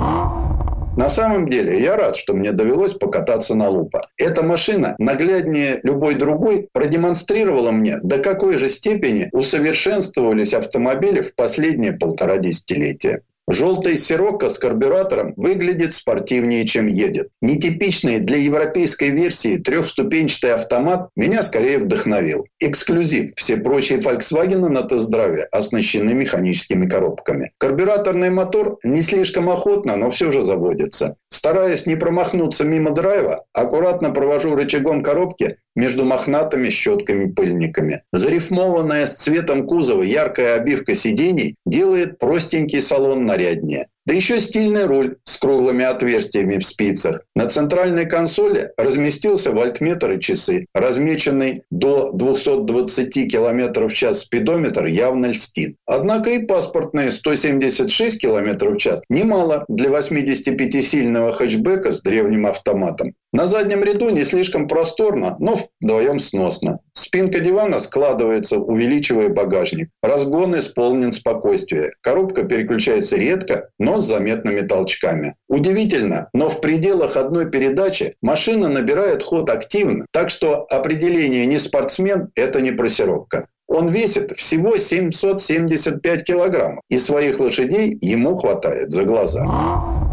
На 0.96 1.10
самом 1.10 1.46
деле, 1.46 1.80
я 1.80 1.96
рад, 1.96 2.16
что 2.16 2.34
мне 2.34 2.50
довелось 2.52 2.94
покататься 2.94 3.54
на 3.54 3.68
лупа. 3.68 4.08
Эта 4.16 4.42
машина, 4.42 4.96
нагляднее 4.98 5.78
любой 5.84 6.14
другой, 6.14 6.68
продемонстрировала 6.72 7.70
мне, 7.70 7.98
до 8.02 8.18
какой 8.18 8.56
же 8.56 8.68
степени 8.68 9.28
усовершенствовались 9.30 10.54
автомобили 10.54 11.20
в 11.20 11.34
последние 11.34 11.92
полтора 11.92 12.38
десятилетия. 12.38 13.22
Желтый 13.49 13.97
Сирокко 13.97 14.49
с 14.49 14.59
карбюратором 14.59 15.32
выглядит 15.36 15.92
спортивнее, 15.92 16.66
чем 16.66 16.88
едет. 16.88 17.28
Нетипичный 17.40 18.18
для 18.18 18.38
европейской 18.38 19.11
версии 19.11 19.57
трехступенчатый 19.57 20.55
автомат 20.55 21.11
меня 21.14 21.42
скорее 21.42 21.78
вдохновил. 21.78 22.47
Эксклюзив. 22.59 23.32
Все 23.36 23.57
прочие 23.57 23.99
Volkswagen 23.99 24.68
на 24.68 24.82
тест-драйве 24.82 25.44
оснащены 25.53 26.14
механическими 26.14 26.88
коробками. 26.88 27.53
Карбюраторный 27.59 28.30
мотор 28.30 28.78
не 28.82 29.01
слишком 29.01 29.49
охотно, 29.49 29.97
но 29.97 30.11
все 30.11 30.32
же 30.32 30.42
заводится. 30.42 31.16
Стараясь 31.28 31.86
не 31.86 31.97
промахнуться 31.97 32.64
мимо 32.64 32.92
драйва, 32.92 33.44
аккуратно 33.53 34.11
провожу 34.11 34.57
рычагом 34.57 35.03
коробки 35.03 35.59
между 35.76 36.04
мохнатыми 36.04 36.70
щетками-пыльниками. 36.70 38.02
Зарифмованная 38.12 39.06
с 39.06 39.14
цветом 39.16 39.66
кузова 39.66 40.02
яркая 40.02 40.56
обивка 40.56 40.96
сидений 40.96 41.54
делает 41.64 42.18
простенький 42.18 42.82
салон 42.82 43.24
наряднее. 43.24 43.86
Да 44.06 44.14
еще 44.14 44.38
стильный 44.38 44.86
руль 44.86 45.16
с 45.24 45.36
круглыми 45.36 45.84
отверстиями 45.84 46.58
в 46.58 46.64
спицах. 46.64 47.22
На 47.34 47.46
центральной 47.46 48.06
консоли 48.06 48.70
разместился 48.76 49.50
вольтметр 49.50 50.12
и 50.12 50.20
часы. 50.20 50.66
Размеченный 50.72 51.64
до 51.72 52.12
220 52.12 53.12
км 53.28 53.88
в 53.88 53.92
час 53.92 54.20
спидометр 54.20 54.86
явно 54.86 55.26
льстит. 55.26 55.74
Однако 55.86 56.30
и 56.30 56.46
паспортные 56.46 57.10
176 57.10 58.20
км 58.20 58.70
в 58.70 58.76
час 58.76 59.02
немало 59.08 59.64
для 59.68 59.90
85-сильного 59.90 61.32
хэтчбека 61.32 61.92
с 61.92 62.00
древним 62.00 62.46
автоматом. 62.46 63.14
На 63.37 63.47
заднем 63.47 63.84
ряду 63.84 64.09
не 64.09 64.24
слишком 64.24 64.66
просторно, 64.66 65.37
но 65.41 65.57
вдвоем 65.82 66.18
сносно. 66.18 66.78
Спинка 66.95 67.41
дивана 67.41 67.80
складывается, 67.80 68.57
увеличивая 68.57 69.28
багажник. 69.28 69.91
Разгон 70.03 70.59
исполнен 70.59 71.12
спокойствия. 71.12 71.93
Коробка 72.01 72.45
переключается 72.45 73.16
редко, 73.16 73.68
но 73.78 74.01
с 74.01 74.07
заметными 74.07 74.61
толчками. 74.61 75.34
Удивительно, 75.51 76.30
но 76.32 76.49
в 76.49 76.62
пределах 76.62 77.18
одной 77.18 77.51
передачи 77.51 78.14
машина 78.22 78.70
набирает 78.70 79.22
ход 79.22 79.51
активно, 79.51 80.07
так 80.12 80.30
что 80.30 80.64
определение 80.70 81.45
«не 81.45 81.59
спортсмен»– 81.59 82.30
это 82.37 82.62
не 82.62 82.70
просировка. 82.70 83.49
Он 83.68 83.87
весит 83.89 84.30
всего 84.34 84.78
775 84.78 86.24
килограммов, 86.24 86.82
и 86.89 86.99
своих 86.99 87.39
лошадей 87.39 87.99
ему 88.01 88.37
хватает 88.37 88.93
за 88.93 89.05
глаза 89.05 90.05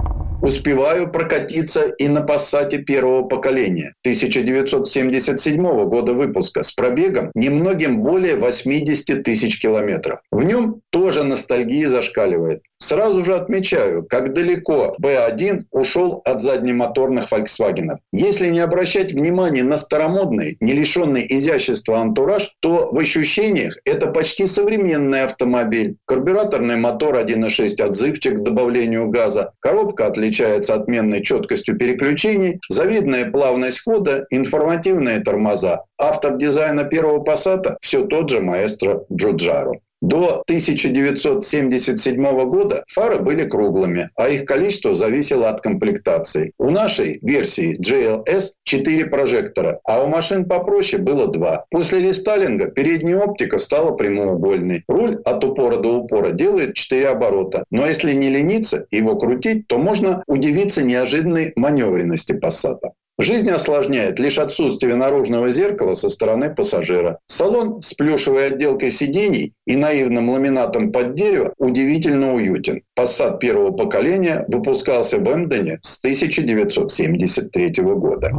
успеваю 0.43 1.09
прокатиться 1.09 1.83
и 1.97 2.09
на 2.09 2.21
Пассате 2.21 2.79
первого 2.79 3.23
поколения 3.23 3.95
1977 4.01 5.85
года 5.85 6.13
выпуска 6.13 6.63
с 6.63 6.71
пробегом 6.73 7.31
немногим 7.33 8.03
более 8.03 8.35
80 8.35 9.23
тысяч 9.23 9.61
километров. 9.61 10.19
В 10.31 10.43
нем 10.43 10.81
тоже 10.89 11.23
ностальгия 11.23 11.89
зашкаливает. 11.89 12.61
Сразу 12.83 13.23
же 13.23 13.35
отмечаю, 13.35 14.05
как 14.05 14.33
далеко 14.33 14.97
B1 15.01 15.61
ушел 15.71 16.21
от 16.25 16.41
заднемоторных 16.41 17.31
Volkswagen. 17.31 17.99
Если 18.11 18.49
не 18.49 18.59
обращать 18.59 19.13
внимания 19.13 19.63
на 19.63 19.77
старомодный, 19.77 20.57
не 20.59 20.73
лишенный 20.73 21.25
изящества 21.29 21.99
антураж, 21.99 22.53
то 22.59 22.89
в 22.91 22.99
ощущениях 22.99 23.77
это 23.85 24.07
почти 24.07 24.45
современный 24.47 25.23
автомобиль. 25.23 25.95
Карбюраторный 26.05 26.75
мотор 26.75 27.15
1.6 27.15 27.81
отзывчик 27.81 28.35
к 28.35 28.43
добавлению 28.43 29.07
газа, 29.07 29.53
коробка 29.61 30.07
отличается 30.33 30.73
отменной 30.75 31.21
четкостью 31.21 31.77
переключений, 31.77 32.59
завидная 32.69 33.29
плавность 33.29 33.83
хода, 33.83 34.25
информативные 34.31 35.19
тормоза. 35.19 35.83
Автор 35.99 36.37
дизайна 36.37 36.83
первого 36.85 37.23
Passat 37.23 37.75
все 37.81 38.05
тот 38.05 38.29
же 38.29 38.41
маэстро 38.41 39.05
Джуджаро. 39.13 39.73
До 40.03 40.43
1977 40.49 42.49
года 42.49 42.83
фары 42.89 43.19
были 43.19 43.45
круглыми, 43.45 44.09
а 44.17 44.27
их 44.27 44.43
количество 44.43 44.93
зависело 44.93 45.47
от 45.47 45.61
комплектации. 45.61 46.51
У 46.57 46.71
нашей 46.71 47.19
версии 47.21 47.79
GLS 47.79 48.51
4 48.65 49.05
прожектора, 49.05 49.79
а 49.85 50.03
у 50.03 50.07
машин 50.07 50.43
попроще 50.43 51.01
было 51.01 51.31
2. 51.31 51.67
После 51.71 52.01
рестайлинга 52.01 52.67
передняя 52.67 53.19
оптика 53.19 53.59
стала 53.59 53.95
прямоугольной. 53.95 54.83
Руль 54.89 55.21
от 55.23 55.41
упора 55.45 55.77
до 55.77 55.99
упора 55.99 56.31
делает 56.31 56.73
4 56.73 57.07
оборота. 57.07 57.63
Но 57.71 57.87
если 57.87 58.11
не 58.11 58.29
лениться 58.29 58.85
его 58.91 59.15
крутить, 59.15 59.67
то 59.67 59.77
можно 59.77 60.21
удивиться 60.27 60.83
неожиданной 60.83 61.53
маневренности 61.55 62.33
Passat. 62.33 62.79
Жизнь 63.19 63.49
осложняет 63.51 64.19
лишь 64.19 64.39
отсутствие 64.39 64.95
наружного 64.95 65.49
зеркала 65.49 65.93
со 65.93 66.09
стороны 66.09 66.53
пассажира. 66.53 67.19
Салон 67.27 67.79
с 67.81 67.93
плюшевой 67.93 68.47
отделкой 68.47 68.89
сидений 68.89 69.53
и 69.67 69.75
наивным 69.75 70.29
ламинатом 70.29 70.91
под 70.91 71.13
дерево 71.13 71.53
удивительно 71.59 72.33
уютен. 72.33 72.81
Passat 72.97 73.37
первого 73.37 73.71
поколения 73.71 74.43
выпускался 74.47 75.19
в 75.19 75.31
Эмдене 75.31 75.77
с 75.83 75.99
1973 75.99 77.83
года. 77.83 78.31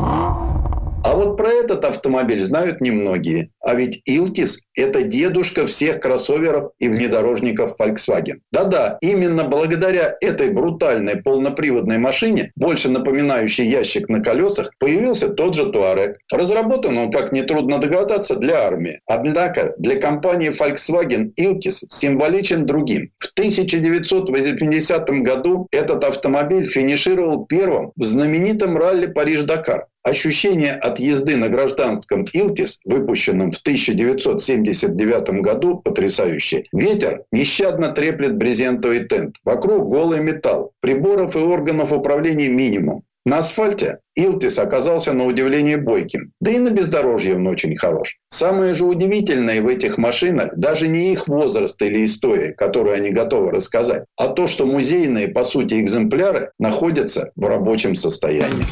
А 1.04 1.14
вот 1.14 1.36
про 1.36 1.50
этот 1.50 1.84
автомобиль 1.84 2.42
знают 2.42 2.80
немногие. 2.80 3.50
А 3.60 3.74
ведь 3.74 4.00
Илтис– 4.06 4.62
это 4.74 5.02
дедушка 5.02 5.66
всех 5.66 6.00
кроссоверов 6.00 6.72
и 6.78 6.88
внедорожников 6.88 7.78
Volkswagen. 7.78 8.38
Да-да, 8.50 8.96
именно 9.02 9.44
благодаря 9.44 10.16
этой 10.22 10.48
брутальной 10.50 11.16
полноприводной 11.16 11.98
машине, 11.98 12.52
больше 12.56 12.88
напоминающей 12.88 13.66
ящик 13.66 14.08
на 14.08 14.22
колесах, 14.22 14.70
появился 14.78 15.28
тот 15.28 15.54
же 15.54 15.70
Туарек. 15.70 16.16
Разработан 16.32 16.96
он, 16.96 17.12
как 17.12 17.32
нетрудно 17.32 17.78
догадаться, 17.78 18.36
для 18.36 18.62
армии. 18.62 19.00
Однако 19.06 19.74
для 19.76 20.00
компании 20.00 20.48
Volkswagen 20.48 21.32
Iltis 21.38 21.84
символичен 21.90 22.64
другим. 22.64 23.10
В 23.16 23.30
1980 23.38 25.10
году 25.22 25.68
этот 25.70 26.02
автомобиль 26.02 26.64
финишировал 26.64 27.44
первым 27.44 27.92
в 27.94 28.04
знаменитом 28.04 28.78
ралли 28.78 29.06
Париж-Дакар. 29.06 29.86
Ощущение 30.04 30.72
от 30.72 30.98
езды 30.98 31.36
на 31.36 31.48
гражданском 31.48 32.26
«Илтис», 32.34 32.78
выпущенном 32.84 33.50
в 33.50 33.56
1979 33.56 35.40
году, 35.40 35.78
потрясающее. 35.78 36.64
Ветер 36.74 37.22
нещадно 37.32 37.88
треплет 37.88 38.36
брезентовый 38.36 39.08
тент. 39.08 39.36
Вокруг 39.44 39.88
голый 39.88 40.20
металл. 40.20 40.72
Приборов 40.80 41.36
и 41.36 41.38
органов 41.38 41.90
управления 41.90 42.50
минимум. 42.50 43.04
На 43.24 43.38
асфальте 43.38 44.00
Илтис 44.14 44.58
оказался 44.58 45.14
на 45.14 45.24
удивление 45.24 45.78
бойким. 45.78 46.32
Да 46.38 46.50
и 46.50 46.58
на 46.58 46.68
бездорожье 46.68 47.36
он 47.36 47.46
очень 47.46 47.74
хорош. 47.74 48.18
Самое 48.28 48.74
же 48.74 48.84
удивительное 48.84 49.62
в 49.62 49.68
этих 49.68 49.96
машинах 49.96 50.50
даже 50.54 50.86
не 50.86 51.12
их 51.12 51.28
возраст 51.28 51.80
или 51.80 52.04
история, 52.04 52.52
которую 52.52 52.94
они 52.94 53.08
готовы 53.08 53.52
рассказать, 53.52 54.04
а 54.18 54.28
то, 54.28 54.46
что 54.46 54.66
музейные, 54.66 55.28
по 55.28 55.44
сути, 55.44 55.80
экземпляры 55.80 56.50
находятся 56.58 57.32
в 57.34 57.46
рабочем 57.46 57.94
состоянии. 57.94 58.66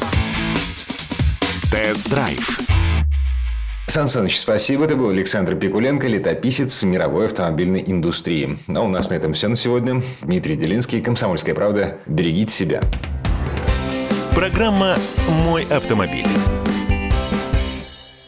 Тест-драйв. 1.73 2.59
Сан 3.87 4.07
Саныч, 4.07 4.37
спасибо. 4.37 4.85
Это 4.85 4.95
был 4.95 5.09
Александр 5.09 5.55
Пикуленко, 5.55 6.07
летописец 6.07 6.83
мировой 6.83 7.25
автомобильной 7.25 7.83
индустрии. 7.83 8.59
А 8.67 8.81
у 8.81 8.87
нас 8.87 9.09
на 9.09 9.15
этом 9.15 9.33
все 9.33 9.47
на 9.47 9.55
сегодня. 9.55 10.03
Дмитрий 10.21 10.55
Делинский, 10.55 11.01
«Комсомольская 11.01 11.55
правда». 11.55 11.97
Берегите 12.05 12.53
себя. 12.53 12.81
Программа 14.35 14.97
«Мой 15.27 15.63
автомобиль». 15.63 16.27